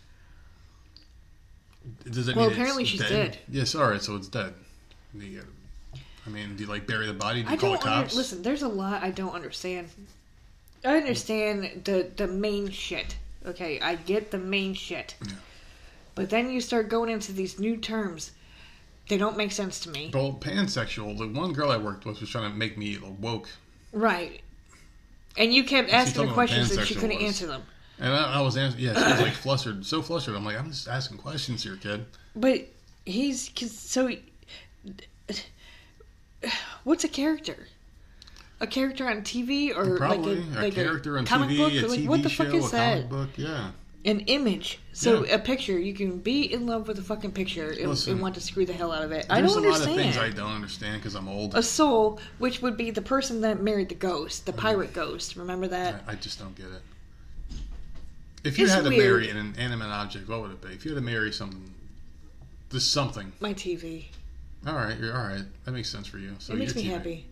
[2.09, 3.37] Does it Well, mean it's apparently she's dead.
[3.49, 4.53] Yes, all right, so it's dead.
[5.13, 7.43] You uh, gotta- I mean, do you like bury the body?
[7.43, 8.15] Do you I call the don't under, cops?
[8.15, 8.41] listen.
[8.41, 9.89] There's a lot I don't understand.
[10.85, 13.17] I understand the the main shit.
[13.45, 15.15] Okay, I get the main shit.
[15.25, 15.33] Yeah.
[16.15, 18.31] But then you start going into these new terms.
[19.09, 20.11] They don't make sense to me.
[20.13, 21.17] Well, pansexual.
[21.17, 23.49] The one girl I worked with was trying to make me woke,
[23.91, 24.41] Right.
[25.35, 27.25] And you kept told asking me her questions and she couldn't was.
[27.25, 27.63] answer them.
[27.99, 28.83] And I, I was answering.
[28.83, 30.35] Yeah, she was like flustered, so flustered.
[30.35, 32.05] I'm like, I'm just asking questions here, kid.
[32.35, 32.67] But
[33.05, 34.07] he's 'cause- so.
[34.07, 34.23] he-
[36.83, 37.67] What's a character?
[38.59, 41.73] A character on TV or Probably like a, a, like character on comic TV, book?
[41.73, 42.93] a like TV what the show, fuck is a that?
[42.95, 43.29] comic book.
[43.37, 43.71] Yeah.
[44.05, 44.79] An image.
[44.91, 45.35] So Yeah.
[45.35, 45.79] a picture.
[45.79, 48.65] You can be in love with a fucking picture and, Listen, and want to screw
[48.65, 49.25] the hell out of it.
[49.29, 49.99] I There's don't a lot understand.
[49.99, 51.55] of things I don't understand because I'm old.
[51.55, 54.57] a soul, which would be the person that married the ghost, the mm.
[54.57, 55.37] pirate ghost.
[55.37, 56.03] Remember that?
[56.07, 56.81] I, I just don't get it.
[58.43, 59.21] If you It's had to weird.
[59.23, 60.69] marry an inanimate object, what would it be?
[60.73, 61.73] If you had to marry something,
[62.71, 63.31] just something.
[63.39, 64.05] My TV.
[64.67, 65.43] All right, you're all right.
[65.65, 66.35] That makes sense for you.
[66.39, 66.89] So It makes me TV.
[66.89, 67.25] happy.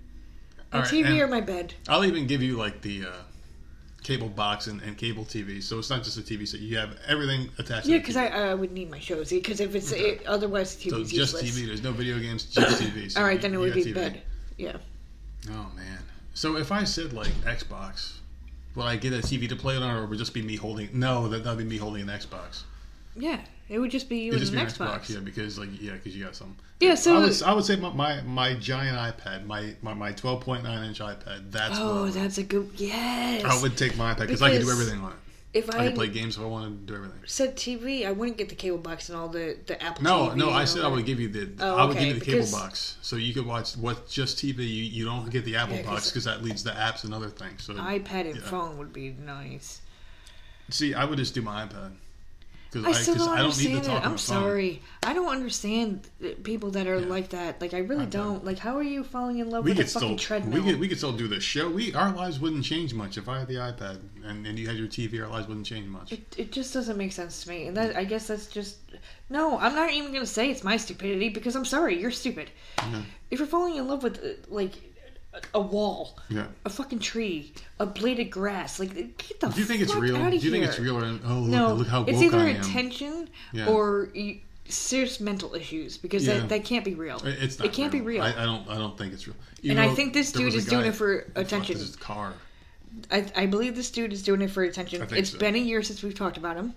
[0.74, 1.74] All My right, TV and or my bed.
[1.90, 3.12] I'll even give you like the uh,
[4.04, 5.62] cable box and, and cable TV.
[5.62, 6.62] So it's not just a TV set.
[6.62, 7.88] You have everything attached.
[7.88, 9.30] Yeah, because I, I would need my shows.
[9.32, 11.44] Because if it's it, otherwise, the So just useless.
[11.44, 11.66] TV.
[11.68, 12.46] There's no video games.
[12.46, 13.10] Just TV.
[13.12, 13.94] So All right, you- then it would be TV.
[13.96, 14.22] bed.
[14.58, 14.78] Yeah.
[15.50, 16.00] Oh man.
[16.34, 18.14] So if I said like Xbox,
[18.76, 20.56] would I get a TV to play it on, or would it just be me
[20.56, 20.90] holding?
[20.94, 22.64] No, that that'd be me holding an Xbox.
[23.16, 25.02] Yeah, it would just be you It'd and an Xbox.
[25.02, 26.56] Xbox, yeah, because like yeah, because you got some.
[26.80, 30.14] Yeah, so- I would I would say my my, my giant iPad, my my, my
[30.14, 31.52] 12.9 inch iPad.
[31.52, 33.44] That's Oh, would- that's a good yes.
[33.44, 35.18] I would take my iPad because I could do everything on it.
[35.54, 37.20] If I I, could play games if I wanted to do everything.
[37.26, 40.04] said TV, I wouldn't get the cable box and all the the Apple.
[40.04, 42.16] No, TV no, I said I would give you the Oh, I would okay, give
[42.16, 44.60] you the cable box so you could watch what just TV.
[44.60, 47.30] You, you don't get the Apple Yeah, box because that leads to apps and other
[47.30, 47.64] things.
[47.64, 48.42] So iPad and yeah.
[48.42, 49.82] phone would be nice.
[50.70, 51.92] See, I would just do my iPad
[52.72, 54.08] because I I, still 'cause don't I don't need understand to talk it.
[54.08, 54.82] I'm sorry.
[55.04, 56.08] I don't understand
[56.44, 57.06] people that are Yeah.
[57.08, 57.60] like that.
[57.62, 58.34] Like I really I don't.
[58.36, 58.46] don't.
[58.46, 60.64] Like how are you falling in love We with a could fucking still treadmill?
[60.64, 61.70] we could we could still do this show.
[61.70, 64.78] We our lives wouldn't change much if I had the iPad and, and you had
[64.78, 65.22] your TV.
[65.22, 66.14] Our lives wouldn't change much.
[66.14, 68.78] It, it just doesn't make sense to me, and that I guess that's just
[69.30, 69.58] no.
[69.60, 72.50] I'm not even gonna say it's my stupidity because I'm sorry, you're stupid.
[72.78, 73.02] Yeah.
[73.32, 74.74] If you're falling in love with uh, like
[75.34, 76.48] a- a wall, Yeah.
[76.66, 80.18] a fucking tree, a blade of grass, like get the Do you think it's real?
[80.30, 80.98] Do you think it's real?
[80.98, 83.68] Or, oh, look, No, look how it's either attention Yeah.
[83.68, 84.10] or
[84.68, 86.40] serious mental issues because Yeah.
[86.40, 87.22] that, that can't be real.
[87.26, 88.24] It's not it can't be real.
[88.24, 88.68] I, I don't.
[88.70, 89.36] I don't think it's real.
[89.70, 91.78] And I think this dude is doing it for attention.
[91.78, 92.34] This is car.
[93.10, 95.06] I, I believe this dude is doing it for attention.
[95.12, 95.38] It's so.
[95.38, 96.74] been a year since we've talked about him.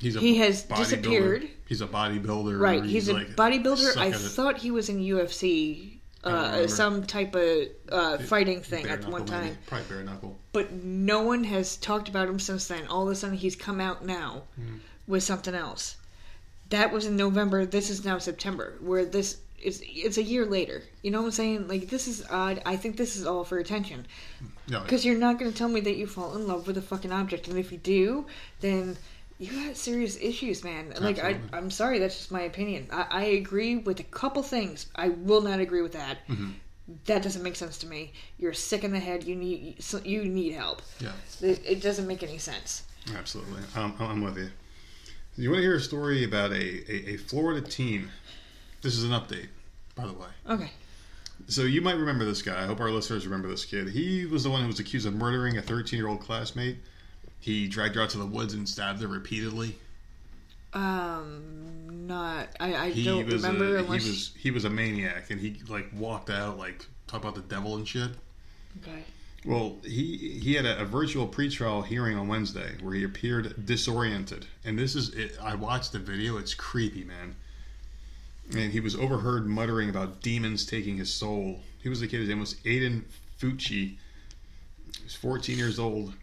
[0.00, 1.48] He's a He has disappeared.
[1.66, 2.58] He's a bodybuilder.
[2.58, 3.96] Right, he's, a like, bodybuilder.
[3.96, 9.04] I thought he was in UFC, uh, some type of uh, fighting thing Bare at
[9.04, 9.48] one knuckle, maybe.
[9.48, 9.58] time.
[9.66, 10.38] Probably bare knuckle.
[10.52, 12.86] But no one has talked about him since then.
[12.88, 14.76] All of a sudden, he's come out now Hmm.
[15.06, 15.96] with something else.
[16.68, 17.64] That was in November.
[17.66, 18.74] This is now September.
[18.80, 20.82] Where this is, it's a year later.
[21.02, 21.68] You know what I'm saying?
[21.68, 22.62] Like this is odd.
[22.64, 24.06] I think this is all for attention.
[24.68, 26.82] No, Because you're not going to tell me that you fall in love with a
[26.82, 28.26] fucking object, and if you do,
[28.60, 28.96] then
[29.40, 30.92] you got serious issues, man.
[31.00, 31.40] Like I.
[31.52, 32.86] I'm sorry, that's just my opinion.
[32.92, 34.86] I, I agree with a couple things.
[34.94, 36.18] I will not agree with that.
[36.28, 36.50] Mm-hmm.
[37.06, 38.12] That doesn't make sense to me.
[38.38, 39.24] You're sick in the head.
[39.24, 40.82] You need you need help.
[41.00, 42.82] yeah, It, it doesn't make any sense.
[43.16, 43.62] absolutely.
[43.74, 44.50] I'm, I'm with you.
[45.36, 48.10] You want to hear a story about a, a, a Florida teen?
[48.82, 49.48] This is an update,
[49.94, 50.28] by the way.
[50.48, 50.70] Okay.
[51.46, 52.62] So you might remember this guy.
[52.62, 53.88] I hope our listeners remember this kid.
[53.88, 56.78] He was the one who was accused of murdering a 13 year old classmate.
[57.40, 59.76] He dragged her out to the woods and stabbed her repeatedly.
[60.72, 62.48] Um, not.
[62.60, 64.06] I, I He don't was remember a, he unless.
[64.06, 67.74] was he was a maniac, and he like walked out like talk about the devil
[67.76, 68.10] and shit.
[68.82, 69.02] okay.
[69.44, 74.46] Well, he he had a, a virtual pretrial hearing on Wednesday where he appeared disoriented,
[74.64, 76.36] and this is it, I watched the video.
[76.36, 77.36] It's creepy, man.
[78.52, 81.60] And he was overheard muttering about demons taking his soul.
[81.82, 82.18] He was a kid.
[82.20, 83.04] His name was Aiden
[83.40, 83.96] Fucci.
[84.96, 86.14] He was 14 years old.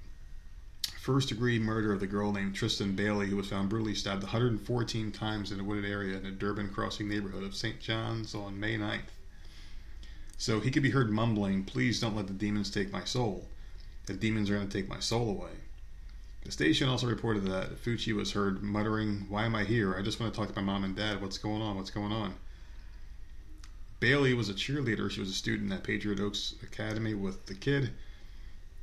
[1.07, 5.13] First degree murder of the girl named Tristyn Bailey, who was found brutally stabbed 114
[5.13, 7.79] times in a wooded area in the Durbin Crossing neighborhood of St.
[7.79, 9.13] John's on May 9th.
[10.37, 13.47] So he could be heard mumbling, Please don't let the demons take my soul.
[14.05, 15.51] The demons are going to take my soul away.
[16.43, 19.95] The station also reported that Fucci was heard muttering, Why am I here?
[19.95, 21.21] I just want to talk to my mom and dad.
[21.21, 21.77] What's going on?
[21.77, 22.35] What's going on?
[24.01, 25.09] Bailey was a cheerleader.
[25.09, 27.91] She was a student at Patriot Oaks Academy with the kid,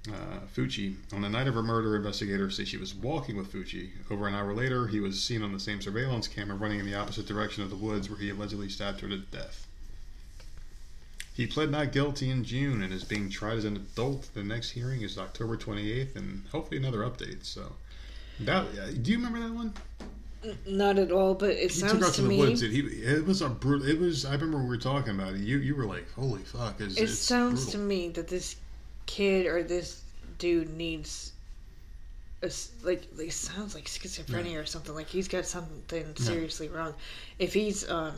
[0.09, 0.97] uh, Fucci.
[1.13, 3.91] On the night of her murder, investigators say she was walking with Fucci.
[4.11, 6.95] Over an hour later, he was seen on the same surveillance camera running in the
[6.95, 9.67] opposite direction of the woods where he allegedly stabbed her to death.
[11.33, 14.29] He pled not guilty in June and is being tried as an adult.
[14.35, 17.45] The next hearing is October 28th, and hopefully another update.
[17.45, 17.73] So,
[18.41, 19.73] that, uh, do you remember that one?
[20.67, 22.39] Not at all, but it He sounds took out to to the me.
[22.39, 22.63] woods.
[22.63, 23.89] And he, it was a brutal.
[23.89, 24.25] It was.
[24.27, 25.41] I remember when we were talking about it.
[25.41, 28.57] You, you were like, "Holy fuck!" It's, It it's sounds to me that this
[29.07, 30.03] kid or this
[30.39, 31.33] dude needs
[32.43, 32.51] a
[32.83, 34.95] like it sounds like schizophrenia or something.
[34.95, 36.95] Like he's got something seriously wrong.
[37.39, 38.15] If he's um,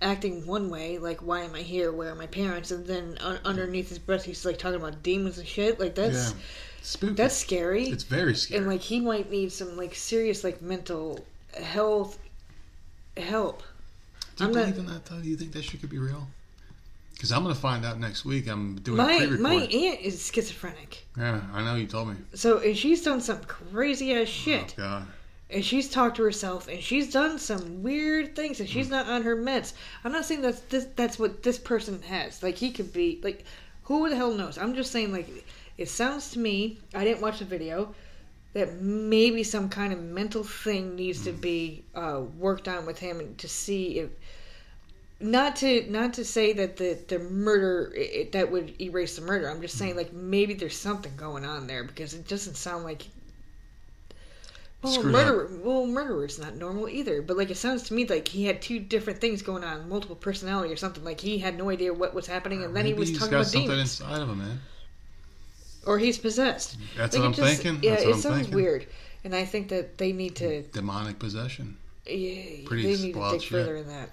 [0.00, 1.90] acting one way, like "Why am I here?
[1.92, 5.38] Where are my parents?" and then un- underneath his breath he's like talking about demons
[5.38, 5.80] and shit.
[5.80, 6.38] Like that's yeah,
[6.82, 7.14] spooky.
[7.14, 7.84] that's scary.
[7.88, 8.58] it's very scary.
[8.58, 11.18] and like he might need some like serious like mental
[11.60, 12.18] health
[13.16, 13.62] help.
[14.36, 15.20] do you I'm not- believe in that though?
[15.20, 16.28] Do you think that shit could be real?
[17.20, 18.48] Because I'm going to find out next week.
[18.48, 19.40] I'm doing My pre-record.
[19.40, 21.06] my aunt is schizophrenic.
[21.18, 22.14] yeah, I know you told me.
[22.32, 24.74] So and she's done some crazy ass shit.
[24.78, 25.06] Oh God.
[25.50, 28.92] and she's talked to herself and she's done some weird things and she's Hmm.
[28.92, 29.74] not on her meds.
[30.02, 32.42] I'm not saying that's this that's what this person has.
[32.42, 33.44] Like he could be like
[33.82, 34.56] who the hell knows?
[34.56, 35.28] I'm just saying like
[35.76, 37.94] it sounds to me, I didn't watch the video,
[38.54, 41.24] that maybe some kind of mental thing needs Hmm.
[41.26, 44.08] to be uh, worked on with him and to see if
[45.20, 49.48] not to not to say that the the murder it, that would erase the murder.
[49.50, 53.06] I'm just saying like maybe there's something going on there because it doesn't sound like.
[54.82, 55.50] Well, Screwed murderer.
[55.62, 57.20] Well, murderer's not normal either.
[57.20, 60.16] But like, it sounds to me like he had two different things going on, multiple
[60.16, 61.04] personality or something.
[61.04, 63.36] Like he had no idea what was happening, and then he was he's talking got
[63.40, 64.58] about something demons, inside of him, man.
[65.86, 66.78] or he's possessed.
[66.96, 67.82] That's Like, what I'm just- thinking.
[67.84, 68.54] Yeah, That's it I'm sounds thinking.
[68.54, 68.86] weird,
[69.22, 70.62] and I think that they need to.
[70.62, 71.76] Demonic possession.
[72.06, 73.50] Yeah, Pretty they need to dig shit.
[73.50, 74.08] further in that.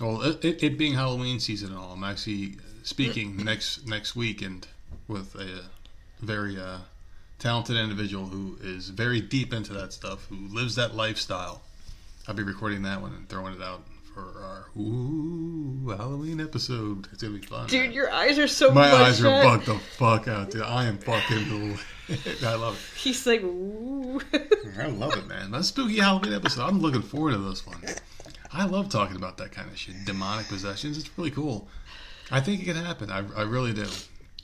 [0.00, 4.42] Well, it, it, it being Halloween season and all, I'm actually speaking next next week
[4.42, 4.66] and
[5.08, 5.64] with a
[6.20, 6.78] very uh,
[7.38, 11.62] talented individual who is very deep into that stuff, who lives that lifestyle.
[12.26, 13.82] I'll be recording that one and throwing it out
[14.14, 17.08] for our ooh Halloween episode.
[17.12, 17.66] It's gonna be fun.
[17.68, 17.92] Dude, man.
[17.92, 19.66] your eyes are so my eyes are bloodshot.
[19.66, 20.62] bugged the fuck out, dude.
[20.62, 21.78] I am fucking.
[22.44, 22.98] I love it.
[22.98, 24.20] He's like, ooh.
[24.78, 25.50] I love it, man.
[25.50, 26.66] That spooky Halloween episode.
[26.66, 27.82] I'm looking forward to this one.
[28.52, 30.04] I love talking about that kind of shit.
[30.04, 30.98] Demonic possessions.
[30.98, 31.68] It's really cool.
[32.30, 33.10] I think it can happen.
[33.10, 33.86] I, I really do.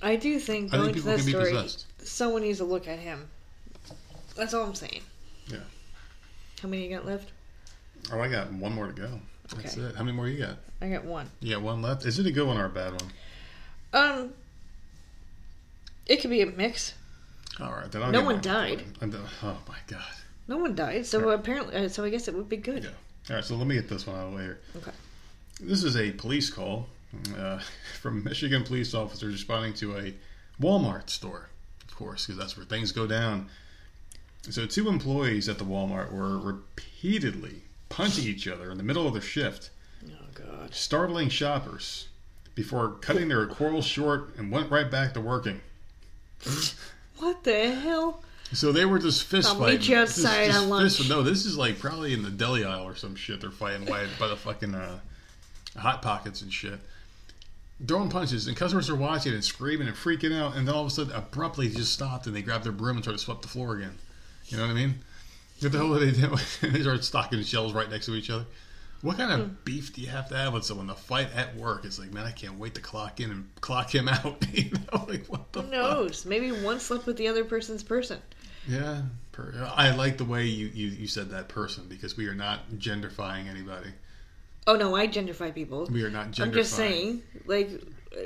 [0.03, 1.87] I do think I going think to people that can be story, possessed.
[2.07, 3.29] someone needs to look at him.
[4.37, 5.01] That's all I'm saying.
[5.47, 5.59] Yeah.
[6.61, 7.31] How many you got left?
[8.13, 9.21] Oh, I got one more to go.
[9.57, 9.87] That's Okay.
[9.87, 9.97] it.
[9.97, 10.57] How many more you got?
[10.81, 11.31] I got one.
[11.41, 12.05] You got one left.
[12.05, 13.11] Is it a good one or a bad one?
[13.93, 14.33] Um,
[16.07, 16.95] it could be a mix.
[17.61, 18.83] All right, then I'll No one died.
[19.01, 20.03] Oh my god.
[20.49, 22.85] No one died, so apparently, uh, so I guess it would be good.
[22.85, 22.91] Yeah.
[23.31, 24.61] All right, so let me get this one out of the way here.
[24.77, 24.91] Okay.
[25.61, 26.89] This is a police call
[27.39, 27.59] uh,
[28.01, 30.15] from Michigan police officers responding to a
[30.61, 31.49] Walmart store,
[31.89, 33.49] of course, because that's where things go down.
[34.51, 39.15] So, two employees at the Walmart were repeatedly punching each other in the middle of
[39.15, 39.71] their shift,
[40.07, 40.75] Oh God.
[40.75, 42.09] startling shoppers
[42.55, 45.63] before cutting their quarrel short and went right back to working.
[47.17, 48.23] What the hell?
[48.55, 49.81] So they were just fist I'll fighting.
[49.81, 50.97] meet you outside Just- on lunch.
[50.97, 53.41] fist- no, this is like probably in the deli aisle or some shit.
[53.41, 54.99] They're fighting by, by the fucking uh,
[55.79, 56.79] hot pockets and shit.
[57.87, 60.87] Throwing punches, and customers are watching and screaming and freaking out, and then all of
[60.87, 63.43] a sudden, abruptly, they just stopped and they grabbed their broom and tried to sweep
[63.43, 63.99] the floor again.
[64.47, 64.95] You know what I mean?
[65.61, 66.29] What the hell did they do?
[66.69, 68.45] they started stocking shelves right next to each other.
[69.03, 71.85] What kind of beef do you have to have with someone to fight at work?
[71.85, 74.43] It's like, man, I can't wait to clock in and clock him out.
[74.53, 75.73] you know, like what the Who fuck?
[75.73, 76.25] knows?
[76.25, 78.19] Maybe one slept with the other person's person.
[78.69, 82.35] Yeah, per, I like the way you, you, you said that person because we are
[82.35, 83.91] not genderfying anybody.
[84.67, 85.87] Oh no, I genderfy people.
[85.87, 86.43] We are not genderfying.
[86.43, 87.71] I'm just saying, like,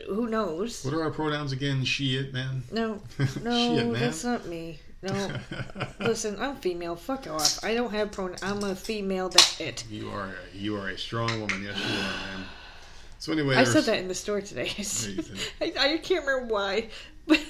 [0.07, 0.85] who knows?
[0.85, 1.85] What are our pronouns again?
[1.85, 2.63] She, it, man.
[2.73, 3.01] No,
[3.43, 3.93] no, Shit, man.
[3.93, 4.79] that's not me.
[5.03, 5.31] No,
[6.01, 6.97] listen, I'm female.
[6.97, 7.65] Fuck off.
[7.65, 8.37] I don't have pronoun.
[8.43, 9.29] I'm a female.
[9.29, 9.85] That's it.
[9.89, 11.63] you are a, you are a strong woman.
[11.63, 12.47] Yes, you are, man.
[13.21, 14.71] So anyway, I said that in the store today.
[14.79, 15.39] I, Yeah, you did.
[15.79, 16.89] I, I can't remember why.
[17.27, 17.41] But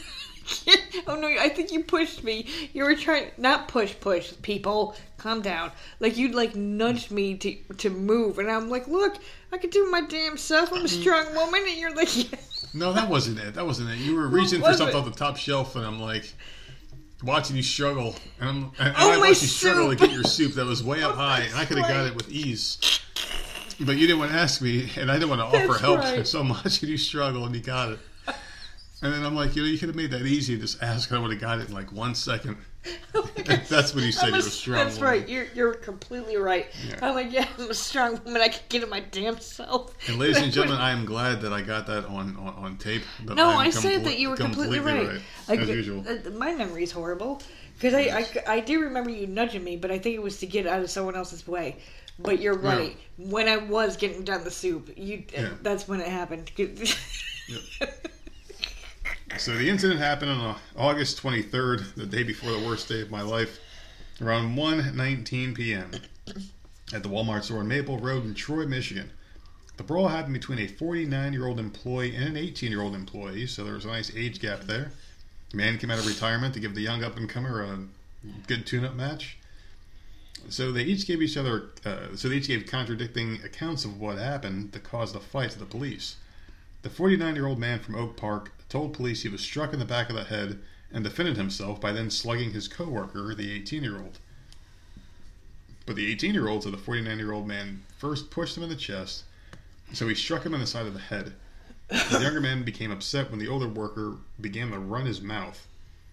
[1.07, 2.47] oh no, I think you pushed me.
[2.73, 4.33] You were trying not push, push.
[4.43, 5.73] People, calm down.
[6.01, 9.17] Like you'd like nudged me to to move, and I'm like, look,
[9.53, 10.73] I can do my damn self.
[10.73, 11.01] I'm a mm.
[11.01, 12.09] strong woman, and you're like.
[12.75, 13.55] No, that wasn't it.
[13.55, 13.97] That wasn't it.
[13.97, 15.01] You were reaching for something it?
[15.01, 16.35] off the top shelf, and I'm like
[17.23, 20.53] watching you struggle, and, I'm, and Oh, I watched you struggle to get your soup
[20.53, 23.01] that was way up oh, high, and I could have got it with ease.
[23.81, 26.01] But you didn't want to ask me, and I didn't want to offer That's help
[26.01, 26.27] right.
[26.27, 27.99] so much, and you struggle, and you got it.
[29.01, 31.11] And then I'm like, you know, you could have made that easy and just ask,
[31.11, 32.57] and I would have got it in like one second.
[33.15, 33.29] Oh.
[33.69, 34.25] That's what he said.
[34.27, 35.11] I'm You're a- strong That's woman.
[35.11, 35.29] right.
[35.29, 36.67] You're you're completely right.
[36.89, 36.99] Yeah.
[37.03, 38.43] I'm like, yeah, I'm a strong woman.
[38.43, 39.95] I can get it my damn self.
[40.09, 43.03] And ladies and gentlemen, I am glad that I got that on on, on tape.
[43.25, 45.21] that No, I'm I said that you were completely, right.
[45.49, 46.05] Like, as usual.
[46.09, 47.41] uh, my memory's horrible
[47.75, 48.01] because I,
[48.49, 50.81] I I do remember you nudging me, but I think it was to get out
[50.81, 51.77] of someone else's way.
[52.21, 52.75] But you're Yeah.
[52.77, 52.97] right.
[53.17, 55.49] When I was getting down the soup, you uh, Yeah.
[55.63, 56.51] that's when it happened.
[59.37, 63.11] So the incident happened on uh, August 23rd, the day before the worst day of
[63.11, 63.61] my life,
[64.21, 65.91] around 1:19 p.m.
[66.93, 69.11] at the Walmart store on Maple Road in Troy, Michigan.
[69.77, 73.89] The brawl happened between a 49-year-old employee and an 18-year-old employee, so there was a
[73.89, 74.91] nice age gap there.
[75.51, 77.79] The man came out of retirement to give the young up-and-comer a
[78.49, 79.37] good tune-up match.
[80.49, 84.19] So they each gave each other, uh, so they each gave contradicting accounts of what
[84.19, 86.17] happened that caused the fight to the police.
[86.83, 89.85] The 49 year old man from Oak Park told police he was struck in the
[89.85, 90.61] back of the head
[90.93, 94.19] and defended himself by then slugging his coworker, the 18 year old.
[95.87, 98.69] But the 18 year old said the 49 year old man first pushed him in
[98.69, 99.25] the chest,
[99.93, 101.35] so he struck him in the side of the head.
[101.89, 105.67] The younger man became upset when the older worker began to run his mouth.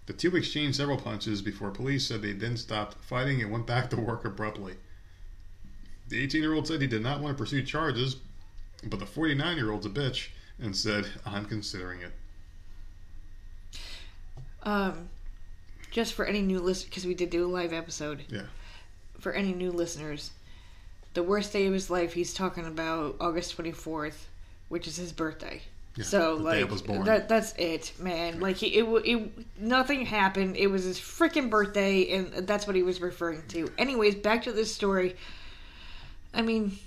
[0.06, 3.90] The two exchanged several punches before police said they then stopped fighting and went back
[3.90, 4.76] to work abruptly.
[6.08, 8.16] The 18 year old said he did not want to pursue charges,
[8.82, 10.28] but the 49 year old's a bitch
[10.58, 12.12] and said, I'm considering it.
[14.66, 15.08] Um,
[15.90, 18.24] just for any new listeners, because we did do a live episode.
[18.28, 18.42] Yeah.
[19.18, 20.32] For any new listeners,
[21.14, 22.12] the worst day of his life.
[22.12, 24.28] He's talking about August twenty fourth,
[24.68, 25.62] which is his birthday.
[25.96, 27.04] Yeah, so like day I was born.
[27.04, 28.38] that that's it, man.
[28.40, 30.58] Like he, it, it, nothing happened.
[30.58, 33.72] It was his freaking birthday, and that's what he was referring to.
[33.78, 35.16] Anyways, back to this story.
[36.34, 36.78] I mean,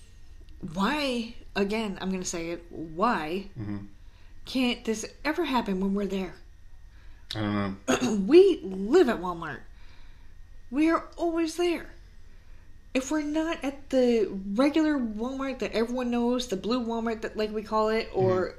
[0.73, 1.33] why?
[1.55, 2.63] Again, I'm gonna say it.
[2.69, 3.77] Why Mm-hmm.
[4.45, 6.35] can't this ever happen when we're there?
[7.35, 8.15] I don't know.
[8.27, 9.59] we live at Walmart.
[10.71, 11.87] We are always there.
[12.93, 17.53] If we're not at the regular Walmart that everyone knows, the blue Walmart that like
[17.53, 18.19] we call it, mm-hmm.
[18.19, 18.55] or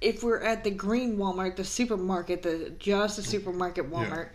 [0.00, 4.28] if we're at the green Walmart, the supermarket, the just the supermarket Walmart,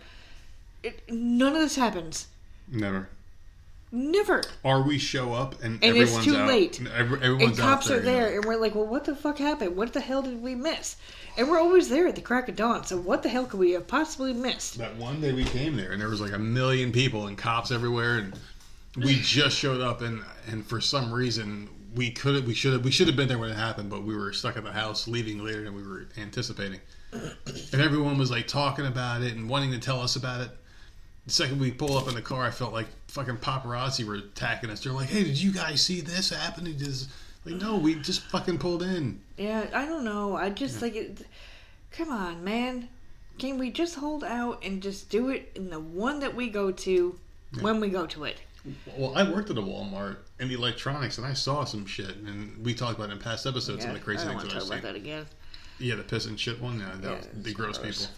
[0.82, 2.28] it, none of this happens.
[2.70, 3.08] Never.
[3.90, 4.42] Never.
[4.62, 6.48] Or we show up and, And it's too out.
[6.48, 6.78] late.
[6.78, 9.16] and Every, And everyone's cops out there, are there, and we're like, well, what the
[9.16, 9.76] fuck happened?
[9.76, 10.96] What the hell did we miss?
[11.38, 13.70] And we're always there at the crack of dawn, so what the hell could we
[13.70, 14.76] have possibly missed?
[14.76, 17.70] That one day we came there and there was like a million people and cops
[17.70, 18.36] everywhere and
[18.96, 22.84] we just showed up and and for some reason we could have we should have
[22.84, 25.06] we should have been there when it happened but we were stuck at the house
[25.06, 26.80] leaving later than we were anticipating
[27.12, 30.50] and everyone was like talking about it and wanting to tell us about it
[31.26, 34.70] the second we pulled up in the car I felt like fucking paparazzi were attacking
[34.70, 36.76] us they're like hey did you guys see this happening?
[36.78, 37.08] just
[37.44, 40.36] like no we just fucking pulled in Yeah, I don't know.
[40.36, 41.26] I just like it.
[41.92, 42.88] Come on, man.
[43.38, 46.72] Can we just hold out and just do it in the one that we go
[46.72, 47.18] to
[47.60, 48.40] when we go to it?
[48.96, 52.64] Well, I worked at a Walmart in the electronics, and I saw some shit, and
[52.64, 54.68] we talked about it in past episodes some of the crazy things that talk I've
[54.68, 54.82] about seen.
[54.82, 55.26] that again.
[55.78, 56.80] Yeah, the piss and shit one.
[56.80, 58.06] Yeah, that Yeah, the gross gross.
[58.06, 58.14] people.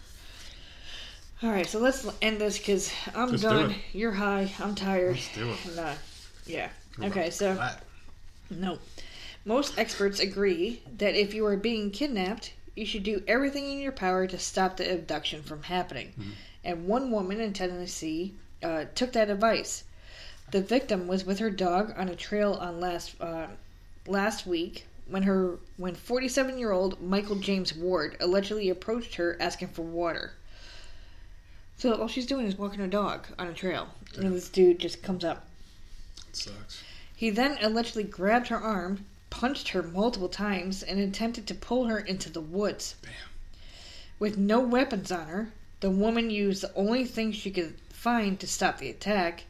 [1.43, 3.75] All right, so let's end this because I'm done.
[3.93, 4.51] You're high.
[4.59, 5.15] I'm tired.
[5.15, 5.65] Let's do it.
[5.67, 5.93] And, uh,
[6.45, 6.69] yeah.
[7.01, 7.83] Okay, so that?
[8.49, 8.77] no.
[9.45, 13.91] Most experts agree that if you are being kidnapped, you should do everything in your
[13.91, 16.13] power to stop the abduction from happening.
[16.63, 19.83] And one woman in Tennessee uh, took that advice.
[20.51, 23.47] The victim was with her dog on a trail on last uh,
[24.07, 29.69] last week when her when 47 year old Michael James Ward allegedly approached her asking
[29.69, 30.33] for water.
[31.77, 35.01] So all she's doing is walking her dog on a trail, and this dude just
[35.01, 35.47] comes up.
[36.29, 36.83] It sucks.
[37.15, 41.99] He then allegedly grabbed her arm, punched her multiple times, and attempted to pull her
[41.99, 42.95] into the woods.
[43.01, 43.11] Damn.
[44.19, 48.45] With no weapons on her, the woman used the only thing she could find to
[48.45, 49.45] stop the attack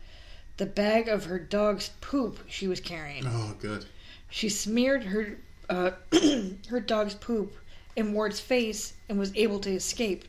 [0.61, 3.25] the bag of her dog's poop she was carrying.
[3.25, 3.85] Oh, good.
[4.29, 5.37] She smeared her
[5.69, 5.91] uh,
[6.69, 7.55] her dog's poop
[7.95, 10.25] in Ward's face and was able to escape.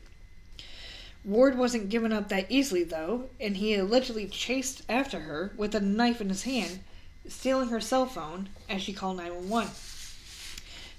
[1.25, 5.81] Ward wasn't given up that easily, though, and he allegedly chased after her with a
[5.81, 6.81] knife in his hand,
[7.29, 9.71] stealing her cell phone as she called 911.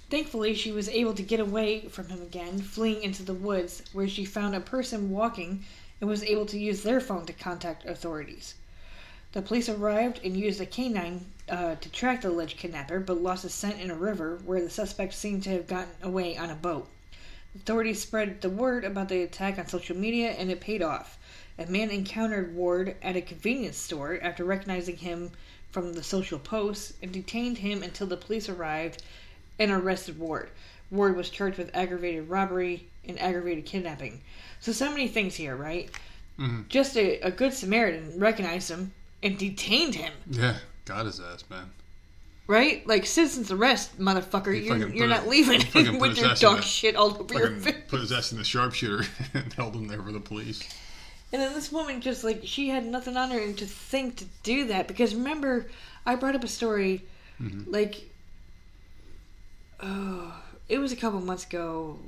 [0.10, 4.08] Thankfully, she was able to get away from him again, fleeing into the woods, where
[4.08, 5.66] she found a person walking
[6.00, 8.54] and was able to use their phone to contact authorities.
[9.32, 13.44] The police arrived and used a canine uh, to track the alleged kidnapper, but lost
[13.44, 16.56] his scent in a river where the suspect seemed to have gotten away on a
[16.56, 16.88] boat.
[17.56, 21.18] Authorities spread the word about the attack on social media, and it paid off.
[21.58, 25.32] A man encountered Ward at a convenience store after recognizing him
[25.74, 29.02] from the social posts and detained him until the police arrived
[29.60, 30.50] and arrested Ward.
[30.92, 34.22] Ward was charged with aggravated robbery and aggravated kidnapping.
[34.60, 35.90] So, so many things here, right?
[36.40, 36.68] Mhm.
[36.70, 38.94] Just a, a good Samaritan recognized him
[39.24, 41.72] and detained him, Yeah, got his ass, man.
[42.48, 42.86] right?
[42.88, 44.54] Like citizen's arrest, motherfucker.
[44.54, 45.60] He You're, you're not it- leaving
[46.00, 47.76] with your dog the- shit all over your face.
[47.88, 50.62] put his ass in the sharpshooter and held him there for the police.
[51.34, 54.26] And then this woman just like she had nothing on her and to think to
[54.44, 54.88] do that.
[54.88, 55.66] Because remember
[56.06, 57.02] I brought up a story
[57.42, 57.66] Mhm.
[57.68, 58.04] like
[59.82, 60.34] oh
[60.70, 62.00] it was a couple months ago.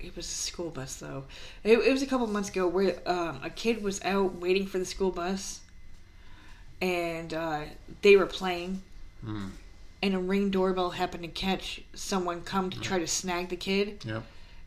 [0.00, 1.24] It was a school bus though.
[1.64, 4.78] It, it was a couple months ago where um, a kid was out waiting for
[4.78, 5.60] the school bus.
[6.80, 7.62] And uh,
[8.02, 8.82] they were playing.
[9.26, 9.50] Mm.
[10.00, 14.04] and a ring doorbell happened to catch someone come to try to snag the kid.
[14.06, 14.22] Yep.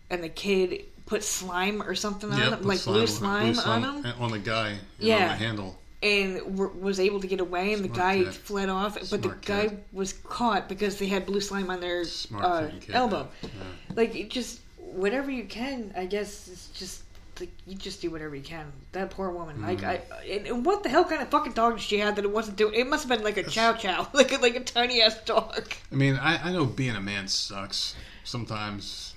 [0.09, 4.13] and the kid put slime or something on put like blue slime, blue on them,
[4.19, 4.77] on the guy.
[4.97, 5.15] Yeah.
[5.15, 5.71] On the handle.
[6.01, 8.33] and w- was able to get away, and the guy kid.
[8.33, 8.93] fled off.
[9.11, 12.69] But the Smart guy was caught because they had blue slime on their Smart uh,
[12.93, 13.27] elbow.
[13.43, 13.49] Yeah.
[13.95, 14.61] Like it just
[15.03, 16.47] whatever you can, I guess.
[16.47, 17.03] It's just
[17.41, 18.71] like you just do whatever you can.
[18.93, 19.61] That poor woman.
[19.61, 20.37] Like I, Mm.
[20.37, 22.55] and, and what the hell kind of fucking dog did she have that it wasn't
[22.57, 22.73] doing?
[22.73, 25.73] It must have been like a chow chow, like a, like a tiny ass dog.
[25.91, 29.10] I mean, I, I know being a man sucks sometimes,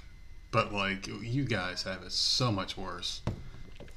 [0.54, 3.20] but like you guys have it so much worse.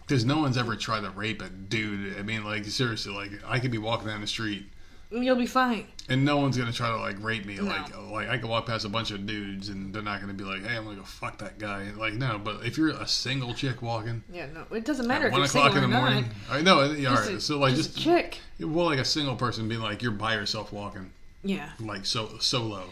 [0.06, 2.18] Because no one's ever tried to rape a dude.
[2.18, 4.66] I mean, like seriously, like I could be walking down the street
[5.10, 5.88] You'll be fine.
[6.10, 7.56] and no one's gonna try to like rape me.
[7.56, 7.64] No.
[7.64, 10.44] Like, like I could walk past a bunch of dudes and they're not gonna be
[10.44, 12.38] like, "Hey, I'm gonna go fuck that guy." Like, no.
[12.38, 15.72] But if you're a single chick walking Yeah, no, it doesn't matter one you're o'clock
[15.74, 16.26] single in the morning.
[16.50, 16.92] I know.
[16.92, 17.32] Yeah, all right.
[17.36, 18.40] a- So like just just, a chick.
[18.60, 21.12] well, like a single person being like, you're by yourself walking.
[21.44, 21.70] Yeah.
[21.80, 22.86] like so so low.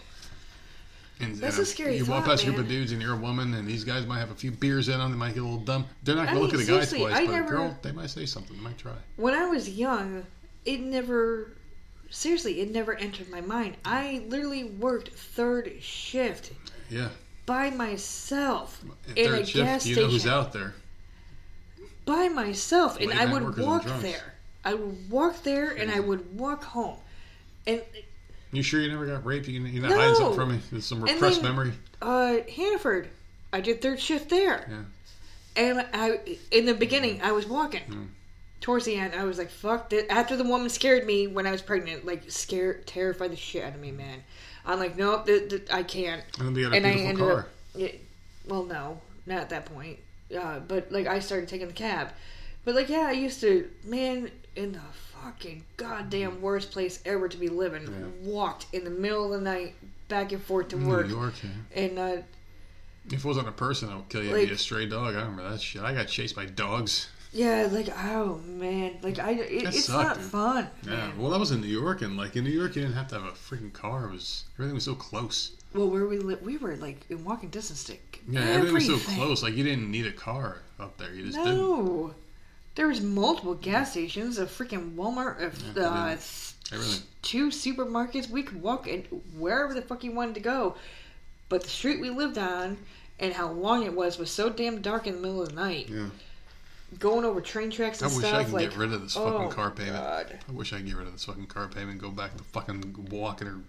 [1.20, 3.18] And That's uh, a scary You walk past a group of dudes and you're a
[3.18, 5.12] woman, and these guys might have a few beers in them.
[5.12, 5.86] They might get a little dumb.
[6.04, 7.92] They're not going to look at the guy seriously, twice, I but never- girl, they
[7.94, 8.56] might say something.
[8.58, 8.92] They might try.
[9.16, 10.26] When I was young,
[10.66, 11.52] it never.
[12.10, 13.78] Seriously, it never entered my mind.
[13.84, 16.52] I literally worked third shift
[16.90, 17.10] Yeah.
[17.46, 20.76] by myself At in third a shift, gas you know who's out there.
[22.06, 24.36] by myself, and I would walk there.
[24.64, 26.98] I would walk there, and I would walk home,
[27.68, 27.82] and
[28.56, 29.48] You sure you never got raped?
[29.48, 29.98] You you're not No.
[29.98, 30.60] hiding something from me?
[30.72, 31.74] There's some repressed then- memory.
[32.02, 33.10] uh, Hannaford,
[33.52, 35.62] I did third shift there, Yeah.
[35.64, 36.20] and I
[36.52, 37.82] in the beginning I was walking.
[37.90, 38.08] Mm.
[38.62, 40.06] Towards the end, I was like, "Fuck!" This.
[40.10, 43.76] After the woman scared me when I was pregnant, like scared, terrified the shit out
[43.76, 44.24] of me, man.
[44.66, 47.18] I'm like, "Nope, th- th- I can't." And then you got a and I ended
[47.18, 47.40] car.
[47.42, 47.50] up.
[47.76, 47.90] Yeah,
[48.48, 50.00] well, no, not at that point.
[50.36, 52.12] Uh, but like, I started taking the cab.
[52.64, 54.80] But like, yeah, I used to, man, in the
[55.26, 57.84] fucking goddamn worst place ever to be living.
[57.84, 58.30] Yeah.
[58.32, 59.76] Walked in the middle of the night
[60.08, 61.84] back and forth to New work, York, yeah.
[61.84, 62.18] and uh,
[63.08, 64.32] If it wasn't a person, I would kill you.
[64.32, 65.16] Like- be a stray dog.
[65.16, 65.82] I remember that shit.
[65.82, 67.10] I got chased by dogs.
[67.32, 70.26] yeah, like, oh man, like I, it, it's sucked, not dude.
[70.26, 70.68] fun.
[70.84, 70.90] Yeah.
[70.92, 71.18] man.
[71.18, 73.16] Well, that was in New York, and like in New York, you didn't have to
[73.16, 74.06] have a freaking car.
[74.06, 75.52] It was everything was so close.
[75.74, 77.98] Well, where we lived, we were like in walking distance to
[78.30, 79.44] Yeah, everything was so close.
[79.44, 81.14] Like you didn't need a car up there.
[81.14, 82.14] You just didn't.
[82.76, 86.18] There was multiple gas stations, a freaking Walmart, a, Yeah,
[86.74, 86.96] uh.
[87.22, 88.30] Two supermarkets.
[88.30, 89.04] We could walk in
[89.38, 90.76] wherever the fuck you wanted to go.
[91.48, 92.78] But the street we lived on
[93.20, 95.90] and how long it was was so damn dark in the middle of the night.
[95.90, 96.08] Yeah.
[97.00, 99.16] Going over train tracks I and wish stuff I could like get rid of this
[99.18, 99.96] oh, fucking car payment.
[99.96, 100.40] God.
[100.48, 102.44] I wish I could get rid of this fucking car payment and go back to
[102.44, 103.60] fucking walking or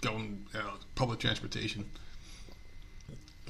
[0.00, 1.88] going you know, public transportation.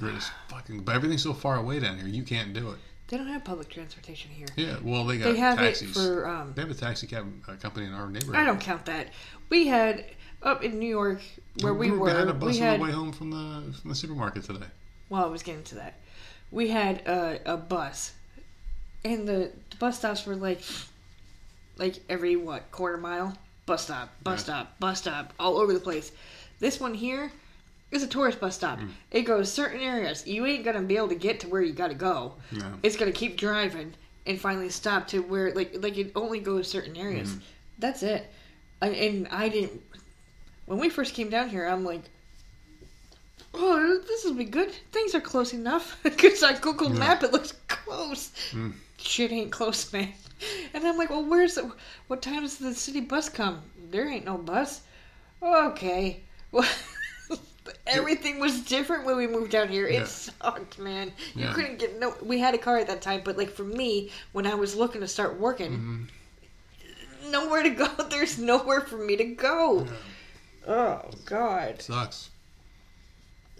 [0.01, 2.07] We're just fucking, but everything's so far away down here.
[2.07, 2.77] You can't do it.
[3.09, 4.47] They don't have public transportation here.
[4.55, 5.89] Yeah, well, they got They have taxis.
[5.89, 8.35] it for um, they have a taxi cab uh, company in our neighborhood.
[8.35, 9.07] I don't count that.
[9.49, 10.05] We had
[10.43, 11.21] up in New York
[11.61, 12.05] where we, were.
[12.05, 14.67] behind a bus we on had the way home from the from the supermarket today.
[15.09, 15.95] well, I was getting to that.
[16.51, 18.13] We had uh, a bus,
[19.03, 20.61] and the, the bus stops were like,
[21.77, 24.43] like every what quarter mile, bus stop, bus Yeah.
[24.43, 26.11] stop, bus stop, all over the place.
[26.59, 27.31] This one here
[27.91, 28.79] is a tourist bus stop.
[28.79, 28.89] Mm.
[29.11, 30.25] It goes certain areas.
[30.27, 32.35] You ain't gonna be able to get to where you gotta go.
[32.51, 32.73] No.
[32.83, 33.93] It's gonna keep driving
[34.25, 37.33] and finally stop to where like like it only goes certain areas.
[37.33, 37.41] Mm.
[37.79, 38.29] That's it.
[38.81, 39.81] I, and I didn't.
[40.65, 42.01] When we first came down here, I'm like,
[43.53, 44.71] oh, this will be good.
[44.91, 45.97] Things are close enough.
[46.03, 46.99] Because I Google Yeah.
[46.99, 48.31] Map, it looks close.
[48.51, 48.73] Mm.
[48.97, 50.09] Shit ain't close, man.
[50.73, 51.71] And I'm like, well, where's the,
[52.07, 53.61] what time does the city bus come?
[53.91, 54.81] There ain't no bus.
[55.41, 56.21] Okay.
[56.51, 56.67] Well,
[57.87, 59.87] everything was different when we moved down here.
[59.87, 60.05] It Yeah.
[60.05, 61.11] sucked, man.
[61.35, 61.53] You Yeah.
[61.53, 62.15] couldn't get no.
[62.21, 65.01] We had a car at that time, but like for me, when I was looking
[65.01, 67.31] to start working, Mm-hmm.
[67.31, 67.87] nowhere to go.
[68.09, 69.85] There's nowhere for me to go.
[69.85, 69.91] Yeah.
[70.73, 71.81] Oh God.
[71.81, 72.29] Sucks.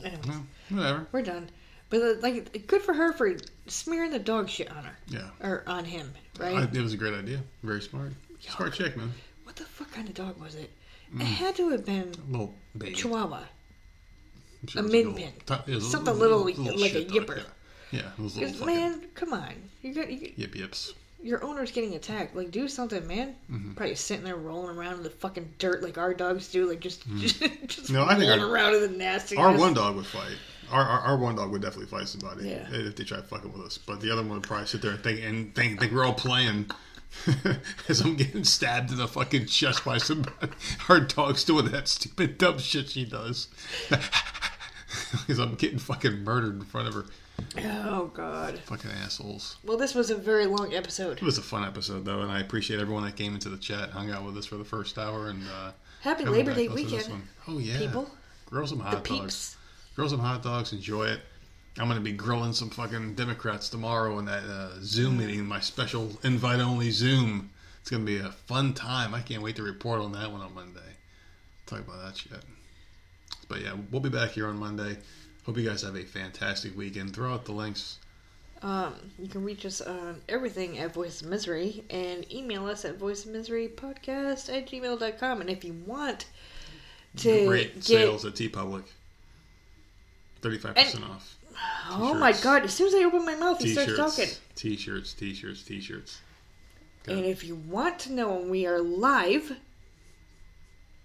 [0.04, 0.26] Anyways,
[0.70, 1.08] whatever.
[1.12, 1.50] we're done.
[1.90, 3.36] But uh, like, good for her for
[3.68, 5.30] smearing the dog shit on her Yeah.
[5.42, 6.56] or on him, right?
[6.56, 7.42] I, it was a great idea.
[7.64, 8.14] Very smart.
[8.40, 9.12] Smart chick, man.
[9.44, 10.70] what the fuck kind of dog was it?
[11.14, 11.22] Mm.
[11.22, 12.94] It had to have been a Little baby.
[12.94, 13.42] Chihuahua.
[14.68, 15.32] Sure a min pin.
[15.46, 16.56] ti- it was a Something little, like
[16.94, 17.38] a yipper.
[17.38, 17.44] Yeah,
[17.92, 19.54] yeah it was a little 'Cause, fucking man, come on.
[19.82, 20.94] You got you, yip yips.
[21.24, 22.36] your owner's getting attacked.
[22.36, 23.36] Like, do something, man.
[23.52, 23.74] Mm-hmm.
[23.74, 26.68] Probably sitting there rolling around in the fucking dirt like our dogs do.
[26.70, 29.44] Like just, just, just No, I think our- around in the nastiness.
[29.44, 30.36] Our one dog would fight.
[30.72, 32.68] Our, our, our one dog would definitely fight somebody Yeah.
[32.72, 33.78] if they tried fucking with us.
[33.80, 36.14] But the other one would probably sit there and think and think, think we're all
[36.14, 36.70] playing.
[37.90, 40.36] As I'm getting stabbed in the fucking chest by somebody.
[40.90, 43.48] Our dog's doing that stupid dumb shit she does.
[45.12, 47.06] Because I'm getting fucking murdered in front of her.
[47.58, 48.60] Oh God.
[48.60, 49.58] Fucking assholes.
[49.64, 51.18] Well, this was a very long episode.
[51.18, 53.90] It was a fun episode though, and I appreciate everyone that came into the chat,
[53.92, 55.72] hung out with us for the first hour, and uh,
[56.02, 57.24] Happy Labor Day to to weekend.
[57.48, 58.10] Oh yeah, people.
[58.48, 59.10] Grill some The hot dogs.
[59.10, 59.58] peeps.
[59.96, 60.74] Grill some hot dogs.
[60.74, 61.22] Enjoy it.
[61.78, 66.12] I'm gonna be grilling some fucking Democrats tomorrow in that uh, Zoom meeting, my special
[66.24, 67.52] invite only Zoom.
[67.82, 69.14] It's gonna be a fun time.
[69.14, 70.80] I can't wait to report on that one on Monday.
[71.68, 72.32] Talk about that shit.
[73.50, 74.98] But yeah, we'll be back here on Monday.
[75.46, 77.14] Hope you guys have a fantastic weekend.
[77.14, 77.98] Throw out the links.
[78.62, 82.98] Um, you can reach us on everything at Voice of Misery and email us at
[82.98, 85.42] voice of misery podcast at gmail.com.
[85.42, 86.26] And if you want
[87.18, 87.84] to Great get.
[87.84, 88.84] sales at TeePublic.
[90.42, 91.38] Thirty-five percent off.
[91.90, 94.28] Oh my god, as soon as I open my mouth, he starts talking.
[94.56, 96.22] T-shirts, T-shirts, T-shirts, T-shirts.
[97.08, 99.58] And if you want to know when we are live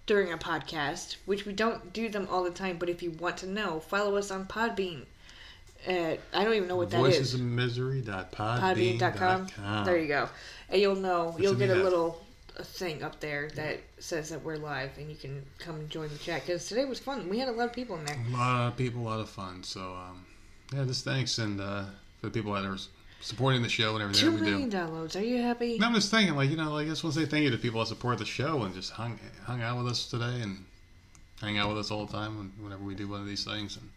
[0.05, 3.37] during a podcast, which we don't do them all the time, but if you want
[3.37, 5.05] to know, follow us on Podbean.
[5.87, 7.33] Uh, I don't even know what that Voices is.
[7.35, 8.01] of Misery.
[8.01, 9.47] Podbean.com.
[9.85, 10.29] There you go.
[10.69, 11.35] And you'll know.
[11.39, 12.25] You'll get a little
[12.63, 16.17] thing up there that says that we're live and you can come and join the
[16.17, 17.27] chat because today was fun.
[17.29, 18.17] We had a lot of people in there.
[18.29, 19.63] A lot of people, a lot of fun.
[19.63, 20.25] So, um,
[20.73, 21.83] yeah, just thanks and uh,
[22.19, 22.77] for the people that are
[23.21, 24.51] supporting the show and everything Two that we do.
[24.51, 25.15] million downloads.
[25.19, 25.77] Are you happy?
[25.79, 27.51] No, I'm just thinking, like you know, like I just want to say thank you
[27.51, 30.65] to people that support the show and just hung hung out with us today and
[31.41, 33.77] hang out with us all the time whenever we do one of these things.
[33.77, 33.89] And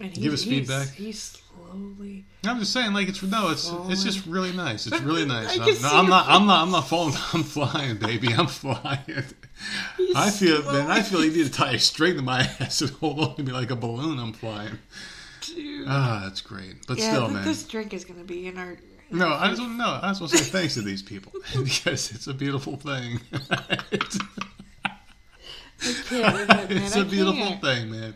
[0.00, 0.88] And Give us he's- feedback.
[0.94, 2.24] He's slowly.
[2.44, 4.86] I'm just saying, like it's no, it's it's just really nice.
[4.86, 5.58] It's really nice.
[5.58, 6.26] I'm, no, I'm not.
[6.28, 6.62] I'm not.
[6.62, 7.14] I'm not falling.
[7.34, 8.32] I'm flying, baby.
[8.34, 9.24] I'm flying.
[10.16, 10.90] I feel, man.
[10.90, 13.42] I feel you need to tie a string to my ass and hold on to
[13.42, 14.18] me like a balloon.
[14.18, 14.78] I'm flying.
[15.54, 15.86] Dude.
[15.88, 16.86] Ah, that's great.
[16.86, 17.44] But yeah, still, man.
[17.44, 18.76] this drink is gonna be in our.
[19.10, 19.78] No, I just want to.
[19.78, 19.98] no.
[20.02, 21.32] I just want to say thanks to these people
[21.64, 23.20] because it's a beautiful thing.
[23.90, 24.18] it's
[25.82, 28.14] I can't it, it's a beautiful thing, man.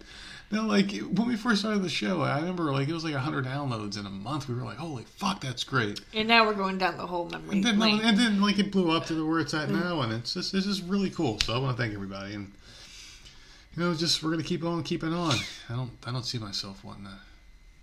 [0.51, 3.47] No, like when we first started the show, I remember like it was like hundred
[3.47, 4.49] downloads in a month.
[4.49, 7.57] We were like, "Holy fuck, that's great!" And now we're going down the whole memory
[7.57, 9.83] And then, and then like it blew up to where it's at Mm.
[9.83, 11.41] now, and it's just it's just really cool.
[11.41, 12.53] So I want to thank everybody, and
[13.77, 15.35] you know, just we're gonna keep on keeping on.
[15.69, 17.11] I don't I don't see myself wanting to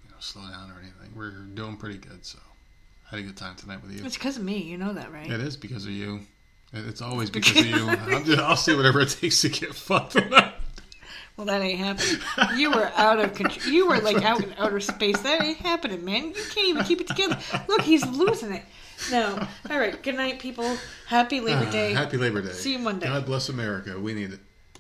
[0.05, 1.15] you know slow down or anything.
[1.15, 2.39] We're doing pretty good, so
[3.07, 4.05] I had a good time tonight with you.
[4.05, 4.57] It's because of me.
[4.59, 5.29] You know that, right?
[5.29, 6.21] It is because of you.
[6.73, 7.89] It's always because of you.
[7.89, 10.15] I'm just, I'll say whatever it takes to get fucked.
[11.37, 12.21] Well, that ain't happening.
[12.55, 13.73] You were out of control.
[13.73, 15.19] You were like out in outer space.
[15.21, 16.27] That ain't happening, man.
[16.27, 17.37] You can't even keep it together.
[17.67, 18.63] Look, he's losing it.
[19.09, 19.47] No.
[19.69, 20.01] All right.
[20.03, 20.77] Good night, people.
[21.07, 21.93] Happy Labor uh, Day.
[21.93, 22.51] Happy Labor Day.
[22.51, 23.07] See you Monday.
[23.07, 23.99] God bless America.
[23.99, 24.39] We need it.